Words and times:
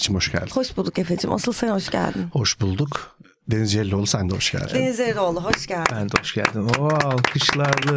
Meriç'im 0.00 0.14
hoş 0.14 0.32
geldin. 0.32 0.50
Hoş 0.54 0.76
bulduk 0.76 0.98
Efe'cim. 0.98 1.32
Asıl 1.32 1.52
sen 1.52 1.68
hoş 1.68 1.90
geldin. 1.90 2.28
Hoş 2.32 2.60
bulduk. 2.60 3.16
Deniz 3.48 3.72
Celloğlu 3.72 4.06
sen 4.06 4.30
de 4.30 4.34
hoş 4.34 4.52
geldin. 4.52 4.74
Deniz 4.74 5.00
Eroğlu 5.00 5.44
hoş 5.44 5.66
geldin. 5.66 5.96
Ben 5.96 6.08
de 6.08 6.12
hoş 6.20 6.34
geldin. 6.34 6.68
Oo 6.78 6.88
alkışlarlı. 6.88 7.94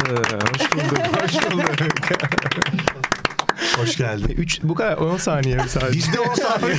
Hoş 0.52 0.72
bulduk. 0.72 1.22
Hoş 1.22 1.52
bulduk. 1.52 1.70
Hoş 3.78 3.96
geldin. 3.96 4.34
3 4.38 4.60
bu 4.62 4.74
kadar 4.74 4.96
10 4.96 5.16
saniye 5.16 5.56
mi 5.56 5.62
sadece? 5.68 5.98
Bizde 5.98 6.20
10 6.20 6.34
saniye. 6.34 6.76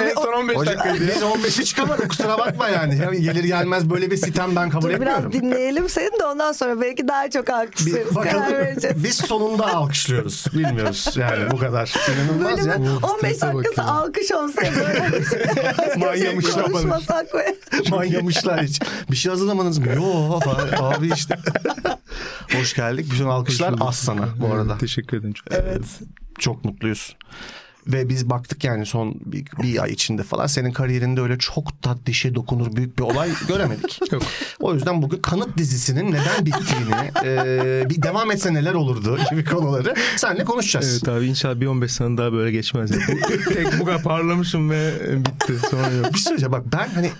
en 0.10 0.14
son 0.14 0.32
15 0.32 0.56
Hocam, 0.56 0.74
dakikaydı. 0.74 1.00
biz 1.08 1.22
15'i 1.22 1.64
çıkamadık 1.64 2.08
kusura 2.10 2.38
bakma 2.38 2.68
yani. 2.68 2.98
Ya 2.98 3.10
Gelir 3.10 3.44
gelmez 3.44 3.90
böyle 3.90 4.10
bir 4.10 4.16
sitem 4.16 4.56
ben 4.56 4.70
kabul 4.70 4.82
Dur 4.88 4.90
etmiyorum. 4.90 5.32
biraz 5.32 5.42
dinleyelim 5.42 5.88
seni 5.88 6.18
de 6.20 6.24
ondan 6.24 6.52
sonra 6.52 6.80
belki 6.80 7.08
daha 7.08 7.30
çok 7.30 7.50
alkışlarız. 7.50 8.16
Vereceğiz. 8.16 9.04
biz 9.04 9.16
sonunda 9.16 9.66
alkışlıyoruz. 9.74 10.44
Bilmiyoruz 10.54 11.08
yani 11.16 11.50
bu 11.50 11.56
kadar. 11.58 11.92
İnanılmaz 12.14 12.66
ya. 12.66 12.72
Bölümün 12.72 12.96
15 13.02 13.40
dakikası 13.42 13.82
alkış 13.82 14.32
olsa 14.32 14.62
böyle 14.62 15.10
Manyamışlar 15.96 16.64
konuşmasak 16.64 17.34
ve 17.34 17.56
Manyamışlar 17.90 18.62
hiç. 18.62 18.80
Bir 19.10 19.16
şey 19.16 19.30
hazırlamadınız 19.30 19.78
mı? 19.78 19.86
Yo 19.94 20.40
abi 20.80 21.12
işte. 21.14 21.38
Hoş 22.58 22.74
geldik. 22.74 23.10
Bütün 23.12 23.24
alkışlar 23.26 23.74
az 23.80 23.96
sana 23.96 24.28
bu 24.36 24.54
arada. 24.54 24.78
Teşekkür 24.78 25.16
ederim. 25.16 25.32
Çok. 25.34 25.46
evet. 25.52 25.82
Çok 26.40 26.64
mutluyuz. 26.64 27.16
Ve 27.86 28.08
biz 28.08 28.30
baktık 28.30 28.64
yani 28.64 28.86
son 28.86 29.14
bir, 29.24 29.44
bir 29.62 29.82
ay 29.82 29.92
içinde 29.92 30.22
falan 30.22 30.46
senin 30.46 30.72
kariyerinde 30.72 31.20
öyle 31.20 31.38
çok 31.38 31.84
da 31.84 31.98
dişe 32.06 32.34
dokunur 32.34 32.76
büyük 32.76 32.98
bir 32.98 33.02
olay 33.02 33.30
göremedik. 33.48 34.12
Yok. 34.12 34.22
O 34.60 34.74
yüzden 34.74 35.02
bugün 35.02 35.18
Kanıt 35.18 35.56
dizisinin 35.56 36.12
neden 36.12 36.46
bittiğini, 36.46 36.94
e, 37.24 37.90
bir 37.90 38.02
devam 38.02 38.30
etse 38.30 38.54
neler 38.54 38.74
olurdu 38.74 39.18
gibi 39.30 39.44
konuları 39.44 39.94
seninle 40.16 40.44
konuşacağız. 40.44 40.92
Evet 40.92 41.08
abi 41.08 41.26
inşallah 41.26 41.60
bir 41.60 41.66
15 41.66 41.92
sene 41.92 42.18
daha 42.18 42.32
böyle 42.32 42.52
geçmez. 42.52 42.90
Yani. 42.90 43.20
Tek 43.54 43.80
bu 43.80 43.84
kadar 43.84 44.02
parlamışım 44.02 44.70
ve 44.70 44.92
bitti. 45.16 45.58
Sonra 45.70 45.90
yok. 45.90 46.06
Bir 46.06 46.18
şey 46.18 46.22
söyleyeceğim 46.22 46.52
bak 46.52 46.64
ben 46.72 46.88
hani 46.94 47.10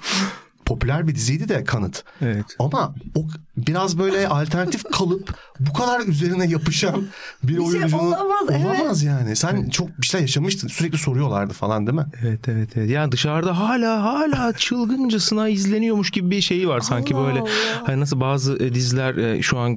popüler 0.71 1.09
bir 1.09 1.15
diziydi 1.15 1.49
de 1.49 1.65
Kanıt. 1.65 2.05
Evet. 2.23 2.45
Ama 2.59 2.95
o 3.17 3.25
biraz 3.57 3.99
böyle 3.99 4.29
alternatif 4.29 4.85
kalıp 4.93 5.35
bu 5.61 5.73
kadar 5.73 6.01
üzerine 6.01 6.47
yapışan 6.47 7.05
bir, 7.43 7.53
şey 7.53 7.61
oyuncunun 7.61 8.03
olamaz, 8.03 8.49
evet. 8.51 8.67
olamaz 8.67 9.03
yani. 9.03 9.37
Sen 9.37 9.69
çok 9.69 10.01
bir 10.01 10.07
şeyler 10.07 10.23
yaşamıştın. 10.23 10.69
Sürekli 10.69 10.99
soruyorlardı 10.99 11.53
falan 11.53 11.87
değil 11.87 11.99
mi? 11.99 12.07
Evet 12.23 12.49
evet 12.49 12.69
evet. 12.77 12.91
Yani 12.91 13.13
dışarıda 13.13 13.59
hala 13.59 14.03
hala 14.03 14.53
çılgıncasına 14.53 15.49
izleniyormuş 15.49 16.11
gibi 16.11 16.31
bir 16.31 16.41
şeyi 16.41 16.69
var 16.69 16.81
sanki 16.81 17.15
Allah 17.15 17.27
böyle. 17.27 17.41
Allah. 17.41 17.49
Hani 17.87 18.01
nasıl 18.01 18.21
bazı 18.21 18.57
e, 18.57 18.75
diziler 18.75 19.17
e, 19.17 19.43
şu 19.43 19.59
an 19.59 19.73
e, 19.73 19.75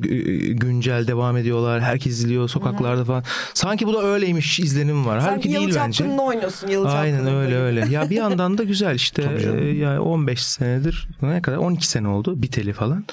güncel 0.54 1.08
devam 1.08 1.38
ediyorlar. 1.38 1.82
Herkes 1.82 2.14
izliyor 2.14 2.50
sokaklarda 2.50 3.06
falan. 3.06 3.24
Sanki 3.54 3.88
bu 3.88 3.94
da 3.94 4.04
öyleymiş 4.04 4.60
izlenim 4.60 5.06
var. 5.06 5.20
Sanki 5.20 5.54
Halbuki 5.54 5.74
değil 5.74 5.82
bence. 5.86 6.04
Oynuyorsun 6.04 6.68
Yalı 6.68 6.92
Aynen 6.92 7.28
öyle 7.28 7.58
öyle. 7.58 7.88
Ya 7.90 8.10
bir 8.10 8.16
yandan 8.16 8.58
da 8.58 8.64
güzel 8.64 8.96
işte 8.96 9.24
Tabii 9.24 9.42
canım. 9.42 9.58
e, 9.58 9.66
yani 9.66 10.00
15 10.00 10.44
senedir 10.84 11.08
ne 11.22 11.42
kadar? 11.42 11.58
12 11.58 11.88
sene 11.88 12.08
oldu. 12.08 12.42
Biteli 12.42 12.74
falan. 12.74 13.06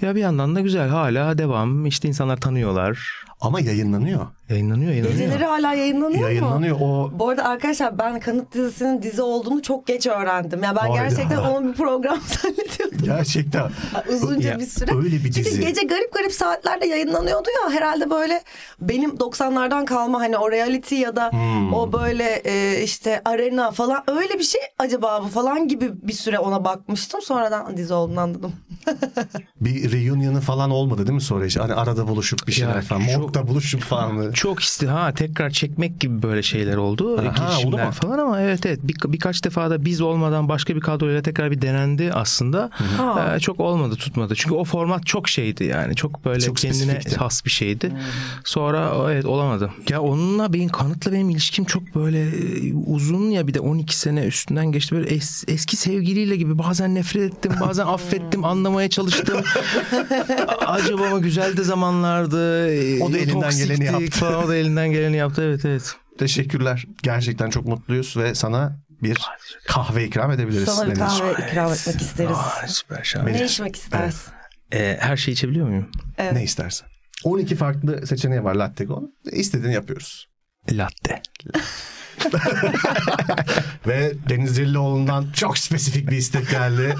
Ya 0.00 0.14
bir 0.14 0.20
yandan 0.20 0.54
da 0.56 0.60
güzel. 0.60 0.88
Hala 0.88 1.38
devam. 1.38 1.86
İşte 1.86 2.08
insanlar 2.08 2.36
tanıyorlar. 2.36 3.24
Ama 3.40 3.60
yayınlanıyor. 3.60 4.26
Yayınlanıyor 4.48 4.90
yayınlanıyor. 4.90 5.18
Geceleri 5.18 5.44
hala 5.44 5.72
yayınlanıyor 5.74 6.20
mu? 6.20 6.26
Yayınlanıyor 6.26 6.76
o 6.80 7.10
Bu 7.18 7.28
arada 7.28 7.44
arkadaşlar 7.44 7.98
ben 7.98 8.20
Kanıt 8.20 8.54
dizisinin 8.54 9.02
dizi 9.02 9.22
olduğunu 9.22 9.62
çok 9.62 9.86
geç 9.86 10.06
öğrendim. 10.06 10.62
Ya 10.62 10.76
ben 10.76 10.80
Hayda. 10.80 10.94
gerçekten 10.94 11.36
onu 11.52 11.68
bir 11.68 11.72
program 11.72 12.18
zannediyordum. 12.42 12.98
gerçekten 13.04 13.70
Uzunca 14.12 14.50
Ya, 14.50 14.58
bir 14.58 14.66
süre. 14.66 14.96
öyle 14.96 15.16
bir 15.24 15.32
Çünkü 15.32 15.44
dizi. 15.50 15.60
gece 15.60 15.82
garip 15.82 16.12
garip 16.14 16.32
saatlerde 16.32 16.86
yayınlanıyordu 16.86 17.48
ya. 17.64 17.70
Herhalde 17.74 18.10
böyle 18.10 18.42
benim 18.80 19.10
90'lardan 19.10 19.84
kalma 19.84 20.20
hani 20.20 20.38
o 20.38 20.50
reality 20.50 20.94
ya 20.96 21.16
da 21.16 21.30
Hmm. 21.32 21.74
o 21.74 21.92
böyle 21.92 22.42
e, 22.44 22.82
işte 22.82 23.22
arena 23.24 23.70
falan 23.70 24.02
öyle 24.06 24.38
bir 24.38 24.44
şey 24.44 24.60
acaba 24.78 25.22
bu 25.24 25.28
falan 25.28 25.68
gibi 25.68 25.90
bir 26.08 26.12
süre 26.12 26.38
ona 26.38 26.64
bakmıştım. 26.64 27.22
Sonradan 27.22 27.76
dizi 27.76 27.94
olduğunu 27.94 28.20
anladım. 28.20 28.52
bir 29.60 29.92
reunion'ı 29.92 30.40
falan 30.40 30.70
olmadı 30.70 30.98
değil 31.06 31.14
mi 31.14 31.20
sonra? 31.20 31.46
Hani 31.58 31.74
arada 31.74 32.08
buluşup 32.08 32.46
bir 32.46 32.52
şeyler 32.52 32.74
Ya, 32.74 32.80
falan. 32.82 33.00
çok- 33.00 33.26
Morgda 33.36 33.48
buluşup 33.52 33.80
falan. 33.80 34.18
böyle. 34.18 34.32
Çok 34.32 34.60
isti 34.60 34.86
ha 34.86 35.12
tekrar 35.14 35.50
çekmek 35.50 36.00
gibi 36.00 36.22
böyle 36.22 36.42
şeyler 36.42 36.76
oldu. 36.76 37.18
Aha, 37.18 37.58
oldu 37.58 37.76
mu? 37.78 37.90
falan 37.92 38.18
ama 38.18 38.40
evet 38.40 38.66
evet 38.66 38.80
bir, 38.82 39.12
birkaç 39.12 39.44
defa 39.44 39.70
da 39.70 39.84
biz 39.84 40.00
olmadan 40.00 40.48
başka 40.48 40.76
bir 40.76 40.80
kadroyla 40.80 41.22
tekrar 41.22 41.50
bir 41.50 41.62
denendi 41.62 42.10
aslında. 42.12 42.70
Ee, 43.36 43.40
çok 43.40 43.60
olmadı 43.60 43.96
tutmadı. 43.96 44.34
Çünkü 44.36 44.54
o 44.54 44.64
format 44.64 45.06
çok 45.06 45.28
şeydi 45.28 45.64
yani. 45.64 45.94
Çok 45.96 46.24
böyle 46.24 46.40
Çok 46.40 46.56
kendine 46.56 46.82
spesifikti. 46.82 47.16
has 47.16 47.44
bir 47.44 47.50
şeydi. 47.50 47.92
Sonra 48.44 48.92
evet 49.12 49.24
olamadı. 49.24 49.70
Ya 49.88 50.00
onunla 50.02 50.52
benim 50.52 50.68
kanıtla 50.68 51.12
benim 51.12 51.30
ilişkim 51.30 51.64
çok 51.64 51.94
böyle 51.94 52.22
e, 52.28 52.74
uzun 52.86 53.30
ya 53.30 53.46
bir 53.46 53.54
de 53.54 53.60
12 53.60 53.96
sene 53.98 54.24
üstünden 54.24 54.72
geçti. 54.72 54.94
Böyle 54.94 55.08
es- 55.08 55.50
eski 55.52 55.76
sevgiliyle 55.76 56.36
gibi 56.36 56.58
bazen 56.58 56.94
nefret 56.94 57.22
ettim 57.34 57.52
bazen 57.60 57.86
affettim 57.86 58.44
anlamaya 58.44 58.88
çalıştım. 58.90 59.36
Acaba 60.66 61.10
mı 61.10 61.20
güzeldi 61.22 61.64
zamanlardı. 61.64 62.70
e, 62.72 63.02
O 63.02 63.12
da 63.16 63.22
elinden 63.22 63.56
geleni 63.56 63.84
yaptı. 63.84 64.18
Falan, 64.18 64.44
o 64.44 64.48
da 64.48 64.56
elinden 64.56 64.92
geleni 64.92 65.16
yaptı 65.16 65.42
evet 65.42 65.64
evet. 65.64 65.94
Teşekkürler. 66.18 66.84
Gerçekten 67.02 67.50
çok 67.50 67.66
mutluyuz 67.66 68.16
ve 68.16 68.34
sana 68.34 68.78
bir 69.02 69.18
kahve 69.66 70.04
ikram 70.04 70.30
edebiliriz. 70.30 70.68
Sana 70.68 70.90
bir 70.90 70.94
kahve 70.94 71.32
ikram 71.32 71.72
etmek 71.72 72.00
isteriz. 72.00 72.36
Aa, 72.36 72.68
süper 72.68 73.04
şahane. 73.04 73.32
Ne 73.32 73.44
içmek 73.44 73.76
istersin? 73.76 74.32
Ee, 74.72 74.96
her 75.00 75.16
şeyi 75.16 75.32
içebiliyor 75.32 75.68
muyum? 75.68 75.90
Evet. 76.18 76.32
Ne 76.32 76.44
istersen. 76.44 76.88
12 77.24 77.56
farklı 77.56 78.06
seçeneği 78.06 78.44
var 78.44 78.54
latte 78.54 78.84
go. 78.84 79.02
İstediğini 79.32 79.74
yapıyoruz. 79.74 80.28
Latte. 80.72 81.22
Ve 83.86 84.12
Deniz 84.28 84.56
Cellioğlu'ndan 84.56 85.26
çok 85.32 85.58
spesifik 85.58 86.10
bir 86.10 86.16
istek 86.16 86.50
geldi. 86.50 86.94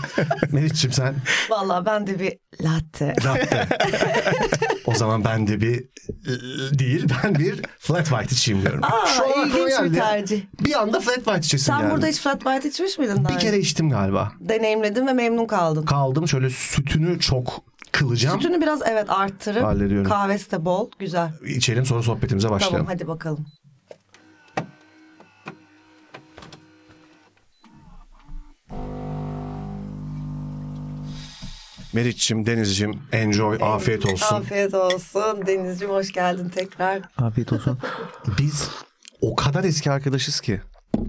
Meriç'ciğim 0.52 0.92
sen 0.92 1.14
Vallahi 1.50 1.86
ben 1.86 2.06
de 2.06 2.18
bir 2.20 2.38
latte. 2.62 3.14
latte. 3.24 3.68
o 4.86 4.94
zaman 4.94 5.24
ben 5.24 5.46
de 5.46 5.60
bir 5.60 5.84
değil 6.78 7.06
ben 7.24 7.34
bir 7.34 7.62
flat 7.78 8.06
white 8.08 8.34
içeyim 8.34 8.62
diyorum. 8.62 8.80
Aa, 8.84 9.06
Şu 9.06 9.22
ilginç 9.40 9.72
bir 9.92 9.94
tercih. 9.98 10.42
Bir 10.64 10.80
anda 10.80 11.00
flat 11.00 11.14
white 11.16 11.38
içesim 11.38 11.74
Sen 11.74 11.80
geldi. 11.80 11.92
burada 11.92 12.06
hiç 12.06 12.20
flat 12.20 12.40
white 12.40 12.68
içmiş 12.68 12.98
miydin 12.98 13.28
Bir 13.28 13.38
kere 13.38 13.58
içtim 13.58 13.90
galiba. 13.90 14.32
Deneyimledin 14.40 15.06
ve 15.06 15.12
memnun 15.12 15.46
kaldın. 15.46 15.84
Kaldım 15.84 16.28
şöyle 16.28 16.50
sütünü 16.50 17.20
çok 17.20 17.62
kılacağım. 17.92 18.40
Sütünü 18.40 18.60
biraz 18.60 18.80
evet 18.90 19.10
arttırıp 19.10 19.62
Hallediyorum. 19.62 20.08
kahvesi 20.10 20.50
de 20.50 20.64
bol. 20.64 20.90
Güzel. 20.98 21.30
İçelim 21.46 21.86
sonra 21.86 22.02
sohbetimize 22.02 22.50
başlayalım. 22.50 22.78
Tamam 22.78 22.92
hadi 22.92 23.08
bakalım. 23.08 23.46
Meriç'cim, 32.00 32.46
Deniz'cim 32.46 32.98
enjoy, 33.12 33.58
afiyet 33.62 34.06
olsun. 34.06 34.36
Afiyet 34.36 34.74
olsun. 34.74 35.46
Denizciğim 35.46 35.94
hoş 35.94 36.12
geldin 36.12 36.48
tekrar. 36.48 37.00
Afiyet 37.18 37.52
olsun. 37.52 37.78
Biz 38.38 38.68
o 39.20 39.36
kadar 39.36 39.64
eski 39.64 39.90
arkadaşız 39.90 40.40
ki. 40.40 40.60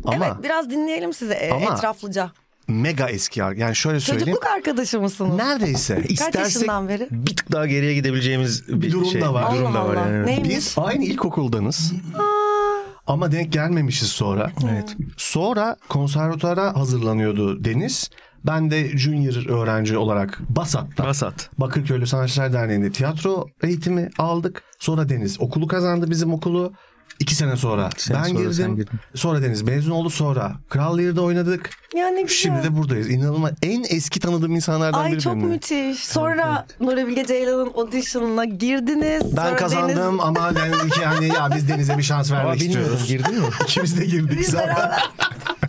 Ama 0.05 0.25
evet 0.25 0.35
biraz 0.43 0.69
dinleyelim 0.69 1.13
sizi 1.13 1.33
e, 1.33 1.51
Ama- 1.51 1.73
etraflıca. 1.73 2.31
mega 2.67 3.07
eski. 3.09 3.39
Yani 3.39 3.75
şöyle 3.75 3.99
söyleyeyim. 3.99 4.25
Çocukluk 4.27 4.51
arkadaşı 4.51 4.99
mısınız? 5.01 5.35
Neredeyse. 5.35 6.03
Kaç 6.19 6.35
yaşından 6.35 6.89
beri? 6.89 7.07
bir 7.11 7.35
tık 7.35 7.51
daha 7.51 7.65
geriye 7.67 7.93
gidebileceğimiz 7.93 8.67
bir, 8.67 8.81
Bir 8.81 8.91
durum 8.91 9.05
şey, 9.05 9.21
da 9.21 9.33
var. 9.33 9.53
Bir 9.53 9.57
durum 9.59 9.73
da 9.73 9.79
Allah 9.79 9.89
var 9.89 9.95
Allah. 9.95 10.09
yani. 10.09 10.25
Neymiş? 10.25 10.49
Biz 10.49 10.75
aynı 10.77 11.05
ilkokuldanız. 11.05 11.93
Ama 13.07 13.31
denk 13.31 13.53
gelmemişiz 13.53 14.07
sonra. 14.09 14.51
Evet. 14.71 14.95
Sonra 15.17 15.75
konservatuara 15.89 16.75
hazırlanıyordu 16.75 17.65
Deniz. 17.65 18.09
Ben 18.47 18.71
de 18.71 18.97
junior 18.97 19.49
öğrenci 19.49 19.97
olarak 19.97 20.39
Basat'ta. 20.49 21.05
Basat. 21.05 21.49
Bakırköylü 21.57 22.07
Sanatçılar 22.07 22.53
Derneği'nde 22.53 22.91
tiyatro 22.91 23.45
eğitimi 23.63 24.09
aldık. 24.17 24.63
Sonra 24.79 25.09
Deniz 25.09 25.41
okulu 25.41 25.67
kazandı 25.67 26.09
bizim 26.09 26.33
okulu. 26.33 26.73
İki 27.19 27.35
sene 27.35 27.57
sonra 27.57 27.89
sene 27.97 28.17
ben 28.17 28.23
sonra 28.23 28.39
girdim. 28.39 28.53
sen 28.53 28.75
girdin. 28.75 28.99
Sonra 29.15 29.41
Deniz 29.41 29.61
mezun 29.61 29.91
oldu 29.91 30.09
sonra. 30.09 30.51
Kral 30.69 30.97
Lear'da 30.97 31.21
oynadık. 31.21 31.69
Ya 31.95 32.07
ne 32.07 32.21
güzel. 32.21 32.35
Şimdi 32.37 32.63
de 32.63 32.77
buradayız. 32.77 33.09
İnanılmaz. 33.09 33.51
En 33.63 33.83
eski 33.89 34.19
tanıdığım 34.19 34.55
insanlardan 34.55 34.99
Ay 35.03 35.11
biri 35.11 35.21
çok 35.21 35.35
benim. 35.35 35.47
müthiş. 35.47 36.05
Sonra 36.05 36.65
Nuri 36.79 37.07
Bilge 37.07 37.25
Ceylan'ın 37.25 37.71
audition'ına 37.75 38.45
girdiniz. 38.45 39.37
Ben 39.37 39.43
Sonra 39.45 39.55
kazandım 39.55 39.89
Deniz- 39.97 40.21
ama 40.23 40.55
ben 40.55 40.89
ki 40.89 41.05
hani 41.05 41.27
ya 41.27 41.49
biz 41.55 41.69
Deniz'e 41.69 41.97
bir 41.97 42.03
şans 42.03 42.31
vermek 42.31 42.61
istiyoruz. 42.61 43.07
girdin 43.07 43.35
mi? 43.39 43.45
İkimiz 43.63 43.99
de 43.99 44.05
girdik. 44.05 44.39
Biz 44.39 44.47
zaten. 44.49 44.67
beraber. 44.75 45.09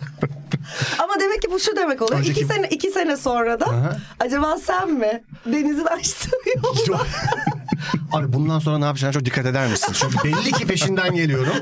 Ama 0.99 1.19
demek 1.19 1.41
ki 1.41 1.47
bu 1.51 1.59
şu 1.59 1.75
demek 1.75 2.01
oluyor. 2.01 2.19
Önceki- 2.19 2.39
İki 2.41 2.45
sene 2.53 2.67
iki 2.67 2.91
sene 2.91 3.17
sonra 3.17 3.59
da 3.59 3.65
Aha. 3.65 3.97
acaba 4.19 4.57
sen 4.57 4.91
mi 4.91 5.23
Deniz'in 5.45 5.85
açtığı 5.85 6.37
yolda 6.55 7.03
Abi 8.11 8.33
bundan 8.33 8.59
sonra 8.59 8.77
ne 8.77 8.85
yapacağına 8.85 9.13
çok 9.13 9.25
dikkat 9.25 9.45
eder 9.45 9.67
misin? 9.67 9.93
Çünkü 9.93 10.23
belli 10.23 10.51
ki 10.51 10.67
peşinden 10.67 11.15
geliyorum. 11.15 11.53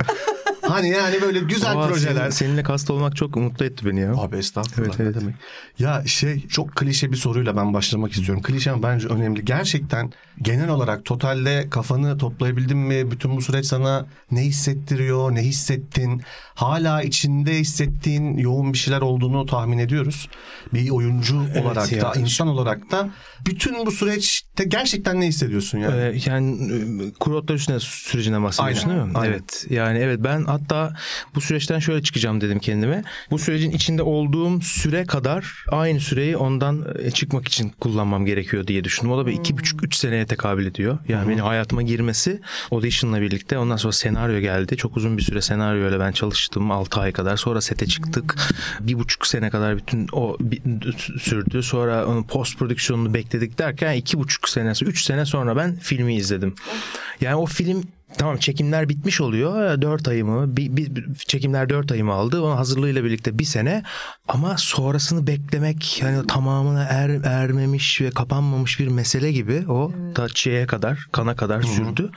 Hani 0.70 0.90
yani 0.90 1.22
böyle 1.22 1.40
güzel 1.40 1.72
Aa, 1.80 1.88
projeler. 1.88 2.16
senin- 2.16 2.30
seninle 2.30 2.64
kast 2.64 2.90
olmak 2.92 3.16
çok 3.16 3.36
mutlu 3.36 3.66
etti 3.66 3.86
beni 3.86 4.00
ya. 4.00 4.14
Abi 4.14 4.38
estağfurullah 4.38 4.88
Evet, 4.90 5.00
ne 5.00 5.06
evet. 5.06 5.16
demek. 5.22 5.36
Ya 5.80 6.04
şey 6.06 6.48
çok 6.48 6.76
klişe 6.76 7.12
bir 7.12 7.18
soruyla 7.18 7.58
ben 7.58 7.74
başlamak 7.74 8.12
istiyorum. 8.12 8.44
Klişe 8.44 8.72
ama 8.72 8.84
bence 8.84 9.08
önemli. 9.08 9.46
Gerçekten 9.46 10.12
genel 10.42 10.70
olarak 10.70 11.06
totalde 11.06 11.68
kafanı 11.70 12.18
toplayabildin 12.18 12.78
mi? 12.78 13.12
Bütün 13.12 13.38
bu 13.38 13.42
süreç 13.42 13.66
sana 13.66 14.06
ne 14.32 14.42
hissettiriyor? 14.42 15.36
Ne 15.36 15.42
hissettin? 15.42 16.22
Hala 16.56 17.02
içinde 17.02 17.54
hissettiğin 17.60 18.38
yoğun 18.38 18.74
bir 18.74 18.78
şeyler 18.78 19.02
olduğunu 19.02 19.46
tahmin 19.46 19.78
ediyoruz. 19.78 20.30
Bir 20.74 20.90
oyuncu 20.90 21.40
olarak 21.62 21.92
ya. 21.92 22.02
da 22.02 22.14
insan 22.20 22.48
olarak 22.48 22.92
da 22.92 23.10
bütün 23.46 23.86
bu 23.86 23.92
süreçte 23.92 24.64
gerçekten 24.64 25.22
ne 25.22 25.28
hissediyorsun 25.28 25.78
yani? 25.80 25.96
Ee, 26.02 26.20
yani 26.26 26.58
e, 26.74 27.12
kuru 27.20 27.38
otlar 27.38 27.56
üstüne 27.56 27.80
sürecine 27.80 28.42
bahsediyorsun 28.42 28.90
Aynen, 28.90 29.02
değil 29.02 29.12
mi? 29.12 29.18
aynen. 29.20 29.32
Evet. 29.34 29.66
Yani 29.70 29.98
evet 29.98 30.20
ben 30.24 30.44
hatta 30.60 30.94
bu 31.36 31.42
süreçten 31.42 31.80
şöyle 31.80 32.04
çıkacağım 32.04 32.42
dedim 32.42 32.60
kendime. 32.60 33.04
Bu 33.32 33.40
sürecin 33.40 33.72
içinde 33.72 34.02
olduğum 34.02 34.62
süre 34.62 35.06
kadar 35.06 35.66
aynı 35.68 36.00
süreyi 36.00 36.38
ondan 36.38 36.86
e, 37.00 37.12
çıkmak 37.12 37.48
için 37.48 37.70
kullanmam 37.70 38.26
gerekiyor 38.26 38.68
diye 38.68 38.84
düşündüm. 38.84 39.12
O 39.12 39.18
da 39.18 39.28
bir 39.28 39.34
iki 39.34 39.58
buçuk 39.58 39.84
üç 39.84 39.96
seneye 39.96 40.26
tekabül 40.26 40.66
ediyor. 40.66 40.98
Yani 41.08 41.30
benim 41.30 41.44
hayatıma 41.44 41.82
girmesi 41.82 42.42
audition'la 42.72 43.22
birlikte 43.22 43.58
ondan 43.58 43.78
sonra 43.78 43.94
senaryo 43.94 44.40
geldi. 44.40 44.78
Çok 44.78 44.98
uzun 44.98 45.18
bir 45.18 45.24
süre 45.24 45.42
senaryoyla 45.42 46.00
ben 46.00 46.12
çalıştım 46.12 46.72
6 46.72 47.02
ay 47.02 47.12
kadar. 47.12 47.38
Sonra 47.38 47.62
sete 47.62 47.88
çıktık. 47.88 48.36
Bir 48.80 49.00
buçuk 49.00 49.28
sene 49.28 49.50
kadar 49.50 49.78
bütün 49.78 50.08
o 50.12 50.38
sürdü. 51.20 51.64
Sonra 51.64 52.06
onun 52.06 52.24
post 52.24 52.60
prodüksiyonunu 52.60 53.14
bekledik 53.14 53.58
derken 53.58 53.94
iki 53.94 54.20
buçuk 54.20 54.50
sene, 54.50 54.74
üç 54.82 55.04
sene 55.04 55.26
sonra 55.26 55.56
ben 55.56 55.76
filmi 55.76 56.16
izledim. 56.16 56.56
Yani 57.22 57.36
o 57.36 57.46
film 57.46 57.84
Tamam 58.18 58.38
çekimler 58.38 58.90
bitmiş 58.90 59.22
oluyor. 59.22 59.82
Dört 59.82 60.08
ayımı, 60.08 60.58
bir, 60.58 60.76
bir, 60.76 61.14
çekimler 61.16 61.70
dört 61.70 61.92
ayımı 61.92 62.14
aldı. 62.14 62.42
Onun 62.42 62.56
hazırlığıyla 62.56 63.04
birlikte 63.04 63.40
bir 63.40 63.44
sene. 63.44 63.84
Ama 64.28 64.58
sonrasını 64.58 65.28
beklemek 65.28 66.02
yani 66.02 66.28
tamamına 66.28 66.84
er, 66.84 67.10
ermemiş 67.10 68.02
ve 68.02 68.10
kapanmamış 68.10 68.80
bir 68.80 68.88
mesele 68.88 69.32
gibi 69.32 69.66
o 69.70 69.92
da 70.16 70.28
şeye 70.36 70.68
kadar, 70.68 71.08
kana 71.12 71.36
kadar 71.36 71.62
sürdü. 71.62 72.10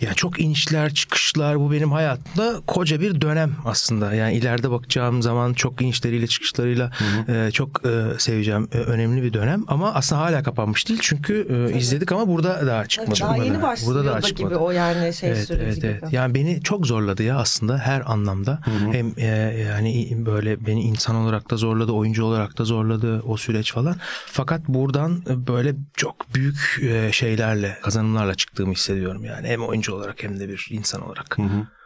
Yani 0.00 0.14
çok 0.14 0.40
inişler, 0.40 0.94
çıkışlar 0.94 1.60
bu 1.60 1.72
benim 1.72 1.92
hayatımda 1.92 2.60
koca 2.66 3.00
bir 3.00 3.20
dönem 3.20 3.52
aslında. 3.64 4.14
Yani 4.14 4.34
ileride 4.34 4.70
bakacağım 4.70 5.22
zaman 5.22 5.52
çok 5.52 5.82
inişleriyle 5.82 6.26
çıkışlarıyla 6.26 6.90
e, 7.28 7.50
çok 7.50 7.86
e, 7.86 8.18
seveceğim 8.18 8.68
e, 8.72 8.78
önemli 8.78 9.22
bir 9.22 9.32
dönem. 9.32 9.64
Ama 9.68 9.94
aslında 9.94 10.22
hala 10.22 10.42
kapanmış 10.42 10.88
değil. 10.88 11.00
Çünkü 11.02 11.68
e, 11.72 11.78
izledik 11.78 12.12
ama 12.12 12.28
burada 12.28 12.66
daha 12.66 12.86
çıkmadı. 12.86 13.20
Daha 13.20 13.36
yeni 13.36 13.48
Burada 13.48 13.62
başlıyor 13.62 14.04
da 14.04 14.20
çıkmadı. 14.20 14.54
gibi 14.54 14.58
o 14.58 14.70
yani 14.70 15.14
şey 15.14 15.27
Evet, 15.28 15.46
süreci 15.46 15.64
evet, 15.64 15.76
gibi. 15.76 15.86
evet. 15.86 16.12
Yani 16.12 16.34
beni 16.34 16.62
çok 16.62 16.86
zorladı 16.86 17.22
ya 17.22 17.36
aslında 17.36 17.78
her 17.78 18.12
anlamda. 18.12 18.60
Hem 18.92 19.12
e, 19.16 19.26
yani 19.68 20.16
böyle 20.26 20.66
beni 20.66 20.82
insan 20.82 21.16
olarak 21.16 21.50
da 21.50 21.56
zorladı, 21.56 21.92
oyuncu 21.92 22.24
olarak 22.24 22.58
da 22.58 22.64
zorladı 22.64 23.22
o 23.22 23.36
süreç 23.36 23.72
falan. 23.72 23.96
Fakat 24.26 24.68
buradan 24.68 25.22
e, 25.30 25.46
böyle 25.46 25.74
çok 25.94 26.34
büyük 26.34 26.80
e, 26.82 27.12
şeylerle, 27.12 27.78
kazanımlarla 27.82 28.34
çıktığımı 28.34 28.72
hissediyorum 28.72 29.24
yani. 29.24 29.48
Hem 29.48 29.62
oyuncu 29.62 29.94
olarak 29.94 30.22
hem 30.22 30.40
de 30.40 30.48
bir 30.48 30.68
insan 30.70 31.02
olarak. 31.02 31.36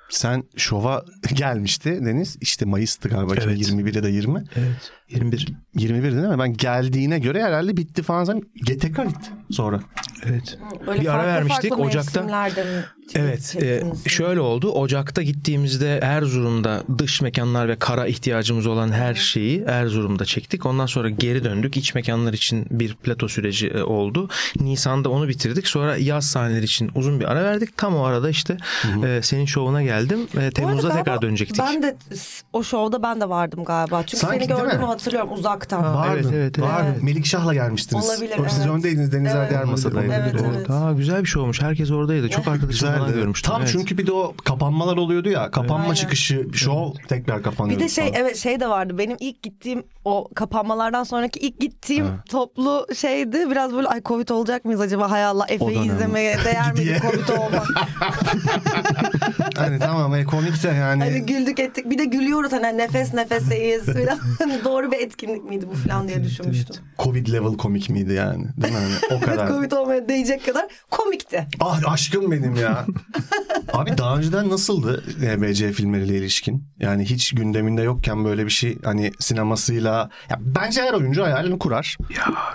Sen 0.08 0.44
şova 0.56 1.04
gelmişti 1.34 1.98
Deniz. 2.04 2.36
İşte 2.40 2.64
Mayıs'tı 2.64 3.08
galiba. 3.08 3.34
Evet. 3.36 3.58
21 3.58 3.94
ya 3.94 4.02
da 4.02 4.08
20. 4.08 4.44
Evet. 4.56 4.92
21. 5.14 5.48
21 5.74 6.12
değil 6.12 6.28
mi? 6.28 6.38
Ben 6.38 6.52
geldiğine 6.54 7.18
göre 7.18 7.42
herhalde 7.42 7.76
bitti 7.76 8.02
falan. 8.02 8.24
Sen 8.24 8.42
tekrar 8.80 9.04
gitti 9.04 9.30
sonra. 9.50 9.80
Evet. 10.26 10.58
Böyle 10.86 11.00
bir 11.00 11.06
ara 11.06 11.26
vermiştik 11.26 11.70
farklı 11.70 11.84
Ocak'ta. 11.84 12.50
Evet, 13.14 13.56
e, 13.62 13.82
şöyle 14.08 14.40
oldu. 14.40 14.70
Ocak'ta 14.72 15.22
gittiğimizde 15.22 15.98
Erzurum'da 16.02 16.82
dış 16.98 17.20
mekanlar 17.20 17.68
ve 17.68 17.76
kara 17.76 18.06
ihtiyacımız 18.06 18.66
olan 18.66 18.92
her 18.92 19.14
şeyi 19.14 19.64
Erzurum'da 19.66 20.24
çektik. 20.24 20.66
Ondan 20.66 20.86
sonra 20.86 21.10
geri 21.10 21.44
döndük. 21.44 21.76
İç 21.76 21.94
mekanlar 21.94 22.32
için 22.32 22.66
bir 22.70 22.94
plato 22.94 23.28
süreci 23.28 23.68
e, 23.68 23.82
oldu. 23.82 24.28
Nisan'da 24.60 25.08
onu 25.10 25.28
bitirdik. 25.28 25.66
Sonra 25.66 25.96
yaz 25.96 26.26
sahneleri 26.26 26.64
için 26.64 26.90
uzun 26.94 27.20
bir 27.20 27.24
ara 27.24 27.44
verdik. 27.44 27.76
Tam 27.76 27.96
o 27.96 28.02
arada 28.04 28.30
işte 28.30 28.56
e, 29.04 29.20
senin 29.22 29.46
şovuna 29.46 29.82
geldim. 29.82 30.28
E, 30.40 30.50
Temmuz'da 30.50 30.94
tekrar 30.94 31.22
dönecektik. 31.22 31.58
Ben 31.58 31.82
de 31.82 31.96
o 32.52 32.62
şovda 32.62 33.02
ben 33.02 33.20
de 33.20 33.28
vardım 33.28 33.64
galiba. 33.64 34.02
Çünkü 34.06 34.16
Sanki 34.16 34.44
seni 34.44 34.62
mi? 34.62 34.86
Hatırlıyorum 35.02 35.32
uzaktan. 35.32 35.94
Vardın. 35.94 36.12
evet, 36.12 36.26
evet, 36.32 36.58
evet. 36.58 36.70
Vardın. 36.70 36.90
Evet. 36.92 37.02
Melikşah'la 37.02 37.54
gelmiştiniz. 37.54 38.10
Olabilir, 38.10 38.38
O, 38.38 38.48
Siz 38.48 38.58
evet. 38.58 38.70
öndeydiniz. 38.70 39.12
Denizler 39.12 39.36
Evet. 39.36 39.50
diğer 39.50 39.64
masadaydı. 39.64 40.12
Evet, 40.12 40.44
evet. 40.56 40.70
Aa, 40.70 40.92
güzel 40.92 41.20
bir 41.22 41.28
şey 41.28 41.42
olmuş. 41.42 41.62
Herkes 41.62 41.90
oradaydı. 41.90 42.28
Çok 42.28 42.48
arkadaşım 42.48 42.88
falan 42.88 43.14
görmüştüm. 43.14 43.52
Tam 43.52 43.60
Evet. 43.62 43.70
çünkü 43.72 43.98
bir 43.98 44.06
de 44.06 44.12
o 44.12 44.34
kapanmalar 44.44 44.96
oluyordu 44.96 45.28
ya. 45.28 45.50
Kapanma 45.50 45.82
Aynen. 45.82 45.94
çıkışı 45.94 46.46
şov 46.52 46.92
tekrar 47.08 47.42
kapanıyordu. 47.42 47.80
Bir 47.80 47.84
de 47.84 47.88
şey 47.88 48.04
falan. 48.08 48.20
evet 48.20 48.36
şey 48.36 48.60
de 48.60 48.68
vardı. 48.68 48.98
Benim 48.98 49.16
ilk 49.20 49.42
gittiğim 49.42 49.84
o 50.04 50.28
kapanmalardan 50.34 51.04
sonraki 51.04 51.40
ilk 51.40 51.60
gittiğim 51.60 52.06
toplu 52.30 52.86
şeydi. 52.96 53.50
Biraz 53.50 53.72
böyle 53.74 53.88
ay 53.88 54.02
Covid 54.02 54.28
olacak 54.28 54.64
mıyız 54.64 54.80
acaba? 54.80 55.10
Hay 55.10 55.24
Allah 55.24 55.46
Efe'yi 55.48 55.86
izlemeye 55.86 56.36
değer 56.44 56.72
miydi. 56.72 56.98
Covid 57.02 57.38
olmak? 57.38 57.66
Hani 59.56 59.78
tamam 59.78 60.14
e, 60.14 60.24
komik 60.24 60.62
de 60.62 60.68
yani. 60.68 61.04
Hani 61.04 61.26
güldük 61.26 61.60
ettik. 61.60 61.90
Bir 61.90 61.98
de 61.98 62.04
gülüyoruz 62.04 62.52
hani 62.52 62.78
nefes 62.78 63.14
nefeseyiz 63.14 63.84
falan. 63.84 64.18
Hani 64.38 64.64
Doğru 64.64 64.91
bir 64.92 64.98
etkinlik 64.98 65.44
miydi 65.44 65.66
bu 65.72 65.74
falan 65.88 66.08
diye 66.08 66.24
düşünmüştüm. 66.24 66.76
Covid 66.98 67.32
level 67.32 67.56
komik 67.56 67.90
miydi 67.90 68.12
yani? 68.12 68.46
Değil 68.56 68.72
mi? 68.74 68.78
Hani 68.78 68.94
o 69.16 69.20
kadar. 69.26 69.48
Covid 69.48 69.72
olmaya 69.72 70.08
değecek 70.08 70.46
kadar 70.46 70.66
komikti. 70.90 71.46
Ah 71.60 71.80
aşkım 71.92 72.30
benim 72.32 72.54
ya. 72.56 72.86
Abi 73.72 73.98
daha 73.98 74.16
önceden 74.16 74.50
nasıldı 74.50 75.04
EBC 75.22 75.72
filmleriyle 75.72 76.16
ilişkin? 76.18 76.64
Yani 76.80 77.04
hiç 77.04 77.32
gündeminde 77.34 77.82
yokken 77.82 78.24
böyle 78.24 78.44
bir 78.44 78.50
şey 78.50 78.78
hani 78.84 79.12
sinemasıyla 79.18 80.10
ya 80.30 80.36
bence 80.40 80.82
her 80.82 80.92
oyuncu 80.92 81.22
hayalini 81.22 81.58
kurar. 81.58 81.96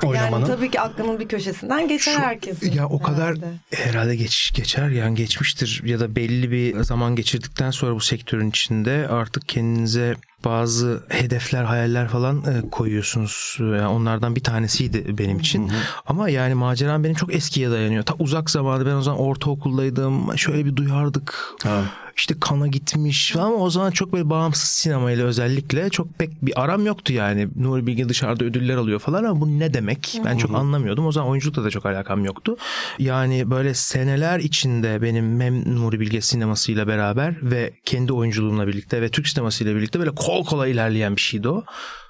Oynamanın. 0.04 0.31
Yani 0.45 0.45
tabii 0.56 0.72
ki 0.72 0.81
aklının 0.81 1.19
bir 1.19 1.28
köşesinden 1.28 1.88
geçer 1.88 2.13
Şu- 2.13 2.19
herkesin. 2.19 2.72
Ya 2.72 2.88
o 2.88 3.00
kadar 3.01 3.28
herhalde. 3.28 3.48
herhalde 3.75 4.16
geç 4.16 4.51
geçer 4.56 4.89
yani 4.89 5.16
geçmiştir 5.16 5.81
ya 5.86 6.00
da 6.00 6.16
belli 6.16 6.51
bir 6.51 6.84
zaman 6.84 7.16
geçirdikten 7.16 7.72
sonra 7.72 7.95
bu 7.95 8.00
sektörün 8.00 8.50
içinde 8.50 9.07
artık 9.10 9.48
kendinize 9.50 10.16
bazı 10.45 11.04
hedefler, 11.10 11.63
hayaller 11.63 12.07
falan 12.07 12.38
e, 12.38 12.69
koyuyorsunuz. 12.69 13.57
Yani 13.60 13.88
onlardan 13.88 14.36
bir 14.36 14.44
tanesiydi 14.44 15.18
benim 15.18 15.39
için. 15.39 15.72
Ama 16.06 16.30
yani 16.30 16.54
maceram 16.54 17.04
benim 17.04 17.16
çok 17.16 17.36
eskiye 17.36 17.72
dayanıyor. 17.72 18.04
Ta 18.04 18.13
uzak 18.19 18.50
zamanı 18.50 18.86
ben 18.86 18.94
o 18.94 19.01
zaman 19.01 19.19
ortaokuldaydım. 19.19 20.38
Şöyle 20.38 20.66
bir 20.66 20.75
duyardık. 20.75 21.56
Ha. 21.63 21.84
İşte 22.18 22.36
kana 22.40 22.68
gitmiş 22.68 23.36
ama 23.36 23.56
o 23.56 23.69
zaman 23.69 23.92
çok 23.92 24.14
böyle 24.14 24.30
bağımsız 24.30 24.69
sinemayla 24.69 25.25
özellikle 25.25 25.90
çok 25.90 26.19
pek 26.19 26.46
bir 26.46 26.64
aram 26.64 26.86
yoktu 26.86 27.14
yani. 27.14 27.48
Nuri 27.56 27.88
Bilge 27.88 28.10
dışarıda 28.10 28.44
ödüller 28.46 28.75
alıyor 28.75 29.00
falan 29.00 29.24
ama 29.24 29.42
bu 29.42 29.60
ne 29.60 29.74
demek? 29.74 30.22
Ben 30.25 30.38
çok 30.38 30.56
anlamıyordum. 30.56 31.06
O 31.06 31.12
zaman 31.12 31.30
oyunculukla 31.30 31.64
da 31.64 31.69
çok 31.69 31.86
alakam 31.86 32.25
yoktu. 32.25 32.58
Yani 33.00 33.50
böyle 33.51 33.74
seneler 33.74 34.39
içinde 34.39 35.01
benim 35.01 35.41
hem 35.41 35.75
Nuri 35.75 36.00
Bilge 36.00 36.22
sinemasıyla 36.22 36.88
beraber 36.88 37.36
ve 37.41 37.74
kendi 37.86 38.13
oyunculuğumla 38.13 38.68
birlikte 38.68 39.01
ve 39.01 39.10
Türk 39.10 39.27
sinemasıyla 39.27 39.75
birlikte 39.75 40.00
böyle 40.00 40.12
kol 40.15 40.46
kola 40.46 40.68
ilerleyen 40.68 41.15
bir 41.15 41.22
şeydi 41.22 41.50
o. 41.50 41.63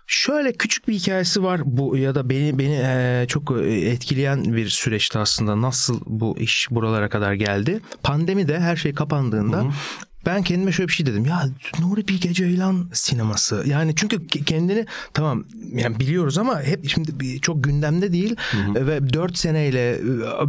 Şöyle 0.10 0.54
küçük 0.54 0.88
bir 0.88 0.94
hikayesi 0.94 1.44
var 1.44 1.62
bu 1.66 1.98
ya 1.98 2.16
da 2.16 2.30
beni 2.30 2.60
beni 2.60 2.74
eee, 2.74 3.26
çok 3.28 3.52
e, 3.62 3.90
etkileyen 3.90 4.44
bir 4.56 4.70
süreçti 4.70 5.20
aslında 5.20 5.62
nasıl 5.62 6.02
bu 6.06 6.38
iş 6.38 6.68
buralara 6.72 7.10
kadar 7.10 7.34
geldi. 7.34 7.80
Pandemi 8.04 8.48
de 8.48 8.60
her 8.60 8.76
şey 8.76 8.94
kapandığında 8.94 9.66
ben 10.28 10.44
kendime 10.44 10.72
şöyle 10.72 10.88
bir 10.88 10.94
şey 10.94 11.06
dedim. 11.06 11.26
Ya 11.26 11.50
Nuri 11.80 12.08
Bilge 12.08 12.34
Ceylan 12.34 12.90
sineması. 12.94 13.64
Yani 13.66 13.94
çünkü 13.96 14.16
ke- 14.18 14.44
kendini 14.44 14.86
tamam 15.14 15.44
yani 15.74 16.00
biliyoruz 16.00 16.38
ama 16.38 16.62
hep 16.62 16.90
şimdi 16.90 17.42
çok 17.42 17.64
gündemde 17.64 18.12
değil 18.14 18.36
ve 18.76 19.14
4 19.14 19.38
seneyle 19.38 20.00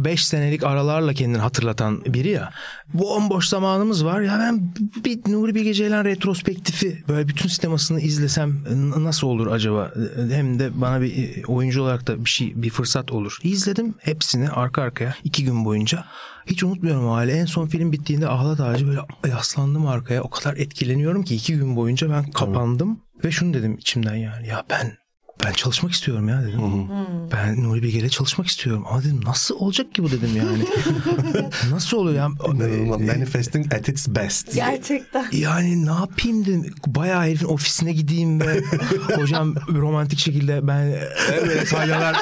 5 0.03 0.27
senelik 0.27 0.63
aralarla 0.63 1.13
kendini 1.13 1.37
hatırlatan 1.37 2.05
biri 2.05 2.29
ya. 2.29 2.49
Bu 2.93 2.99
bomboş 2.99 3.47
zamanımız 3.47 4.05
var. 4.05 4.21
Ya 4.21 4.37
ben 4.39 4.73
bir 5.05 5.31
Nuri 5.31 5.55
Bilge 5.55 5.73
Ceylan 5.73 6.05
retrospektifi 6.05 7.03
böyle 7.07 7.27
bütün 7.27 7.49
sinemasını 7.49 8.01
izlesem 8.01 8.55
nasıl 8.97 9.27
olur 9.27 9.47
acaba? 9.47 9.93
Hem 10.31 10.59
de 10.59 10.81
bana 10.81 11.01
bir 11.01 11.43
oyuncu 11.47 11.81
olarak 11.81 12.07
da 12.07 12.25
bir 12.25 12.29
şey 12.29 12.53
bir 12.55 12.69
fırsat 12.69 13.11
olur. 13.11 13.37
İzledim 13.43 13.93
hepsini 13.99 14.49
arka 14.49 14.81
arkaya 14.81 15.15
iki 15.23 15.43
gün 15.43 15.65
boyunca. 15.65 16.05
Hiç 16.45 16.63
unutmuyorum 16.63 17.07
o 17.07 17.13
hali. 17.13 17.31
En 17.31 17.45
son 17.45 17.67
film 17.67 17.91
bittiğinde 17.91 18.27
Ahlat 18.27 18.59
Ağacı 18.59 18.87
böyle 18.87 18.99
yaslandım 19.27 19.87
arkaya. 19.87 20.23
O 20.23 20.29
kadar 20.29 20.57
etkileniyorum 20.57 21.23
ki 21.23 21.35
iki 21.35 21.57
gün 21.57 21.75
boyunca 21.75 22.09
ben 22.09 22.31
kapandım. 22.31 22.99
Ve 23.23 23.31
şunu 23.31 23.53
dedim 23.53 23.77
içimden 23.77 24.15
yani. 24.15 24.47
Ya 24.47 24.63
ben 24.69 24.97
ben 25.45 25.51
çalışmak 25.53 25.91
istiyorum 25.91 26.29
ya 26.29 26.41
dedim. 26.43 26.61
Ben 27.31 27.63
Nuri 27.63 27.83
Bilge'yle 27.83 28.09
çalışmak 28.09 28.47
istiyorum. 28.47 28.83
Ama 28.89 29.03
dedim 29.03 29.21
nasıl 29.25 29.55
olacak 29.55 29.95
ki 29.95 30.03
bu 30.03 30.11
dedim 30.11 30.29
yani. 30.37 30.65
nasıl 31.71 31.97
oluyor 31.97 32.15
ya? 32.17 32.29
Manifesting 33.07 33.73
at 33.73 33.89
its 33.89 34.07
best. 34.07 34.55
Gerçekten. 34.55 35.25
Yani 35.31 35.85
ne 35.85 35.91
yapayım 35.91 36.45
dedim. 36.45 36.73
Bayağı 36.87 37.21
herifin 37.23 37.45
ofisine 37.45 37.93
gideyim 37.93 38.41
ve 38.41 38.61
hocam 39.15 39.55
romantik 39.69 40.19
şekilde 40.19 40.67
ben 40.67 40.93
salyalar 41.65 42.17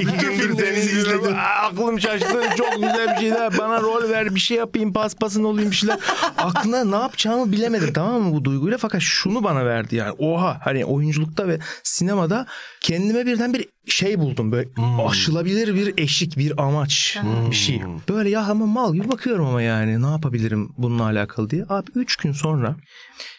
iki 0.00 0.16
gündür 0.16 0.56
seni 0.58 0.78
izledim. 0.78 1.36
aklım 1.64 2.00
şaştı. 2.00 2.42
Çok 2.56 2.74
güzel 2.74 3.14
bir 3.16 3.20
şeyler. 3.20 3.58
Bana 3.58 3.80
rol 3.80 4.08
ver 4.08 4.34
bir 4.34 4.40
şey 4.40 4.56
yapayım 4.56 4.92
paspasın 4.92 5.44
olayım 5.44 5.70
bir 5.70 5.76
şeyler. 5.76 5.98
Aklına 6.38 6.84
ne 6.84 6.96
yapacağımı 6.96 7.52
bilemedim 7.52 7.92
tamam 7.92 8.22
mı 8.22 8.32
bu 8.34 8.44
duyguyla. 8.44 8.78
Fakat 8.78 9.00
şunu 9.02 9.44
bana 9.44 9.66
verdi 9.66 9.96
yani. 9.96 10.14
Oha 10.18 10.60
hani 10.64 10.84
oyunculukta 10.84 11.48
ve 11.48 11.58
sinemada 11.82 12.45
kendime 12.80 13.26
birden 13.26 13.54
bir 13.54 13.68
şey 13.86 14.18
buldum. 14.18 14.52
Böyle 14.52 14.68
aşılabilir 15.06 15.74
bir 15.74 15.94
eşik, 15.98 16.36
bir 16.38 16.62
amaç, 16.62 17.18
bir 17.50 17.54
şey. 17.56 17.82
Böyle 18.08 18.30
ya 18.30 18.40
ama 18.42 18.66
mal 18.66 18.94
gibi 18.94 19.10
bakıyorum 19.10 19.46
ama 19.46 19.62
yani 19.62 20.02
ne 20.02 20.06
yapabilirim 20.06 20.72
bununla 20.78 21.04
alakalı 21.04 21.50
diye. 21.50 21.64
Abi 21.68 21.90
üç 21.94 22.16
gün 22.16 22.32
sonra 22.32 22.76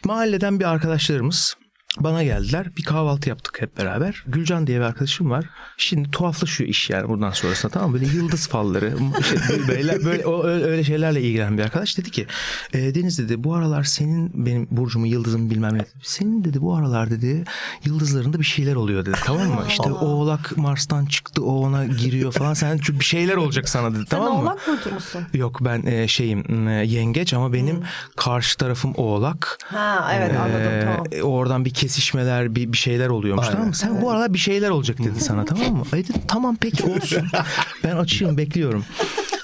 mahalleden 0.06 0.60
bir 0.60 0.66
arkadaşlarımız 0.66 1.58
bana 2.04 2.24
geldiler. 2.24 2.68
Bir 2.77 2.84
kahvaltı 2.84 3.30
yaptık 3.30 3.62
hep 3.62 3.77
beraber. 3.77 4.24
Gülcan 4.27 4.68
diye 4.68 4.80
bir 4.80 4.84
arkadaşım 4.86 5.30
var. 5.32 5.46
Şimdi 5.77 6.12
tuhaflaşıyor 6.12 6.70
iş 6.70 6.89
yani 6.89 7.10
buradan 7.10 7.32
sonrasında 7.32 7.72
tamam 7.72 7.89
mı? 7.92 7.94
Böyle 8.00 8.06
yıldız 8.06 8.48
falları 8.48 8.94
işte 9.20 9.38
böyle, 9.68 10.06
böyle 10.06 10.25
o, 10.25 10.44
öyle 10.48 10.84
şeylerle 10.84 11.22
ilgilenen 11.22 11.58
bir 11.58 11.63
arkadaş 11.63 11.98
dedi 11.98 12.12
ki 12.12 12.27
e, 12.74 12.96
Deniz 12.96 13.20
dedi 13.20 13.44
bu 13.44 13.56
aralar 13.56 13.84
senin 13.84 14.46
benim 14.46 14.68
burcumu 14.72 15.08
yıldızımı 15.08 15.50
bilmem 15.50 15.77
ne. 15.77 15.86
Senin 16.04 16.44
dedi 16.44 16.62
bu 16.62 16.75
aralar 16.75 17.10
dedi 17.12 17.44
yıldızlarında 17.86 18.39
bir 18.39 18.46
şeyler 18.46 18.75
oluyor 18.75 19.06
dedi 19.06 19.18
tamam 19.25 19.48
mı? 19.48 19.63
İşte 19.70 19.92
oğlak 19.92 20.58
Mars'tan 20.58 21.06
çıktı 21.06 21.44
o 21.44 21.51
ona 21.58 21.86
giriyor 21.86 22.32
falan. 22.32 22.54
Sen 22.54 22.80
bir 22.89 23.06
şeyler 23.06 23.36
olacak 23.36 23.70
sana 23.70 23.92
dedi 23.92 24.00
Sen 24.00 24.06
tamam 24.06 24.34
mı? 24.34 24.42
oğlak 24.42 24.68
burcu 24.68 24.94
musun? 24.94 25.24
Yok 25.34 25.58
ben 25.62 25.86
e, 25.86 26.08
şeyim 26.08 26.68
e, 26.68 26.86
yengeç 26.86 27.34
ama 27.34 27.54
benim 27.54 27.84
karşı 28.16 28.58
tarafım 28.58 28.94
oğlak. 28.96 29.58
Ha 29.66 30.12
evet 30.16 30.38
anladım 30.38 30.62
Ee, 30.62 30.82
tamam. 30.84 31.32
Oradan 31.32 31.66
bir 31.66 31.74
kesişmeler 31.88 32.56
bir, 32.56 32.72
bir 32.72 32.77
şeyler 32.77 33.10
oluyormuş 33.10 33.46
Aynen. 33.46 33.53
tamam 33.53 33.67
mı? 33.67 33.75
Sen 33.75 34.01
bu 34.01 34.12
aralar 34.12 34.34
bir 34.34 34.39
şeyler 34.39 34.70
olacak 34.70 34.98
dedi 34.98 35.20
sana 35.20 35.46
tamam 35.46 35.75
mı? 35.75 35.84
Ay 35.94 36.03
dedim 36.03 36.22
tamam 36.27 36.58
peki 36.62 36.84
olsun. 36.84 37.27
ben 37.84 37.96
açıyorum 37.96 38.38
bekliyorum. 38.38 38.86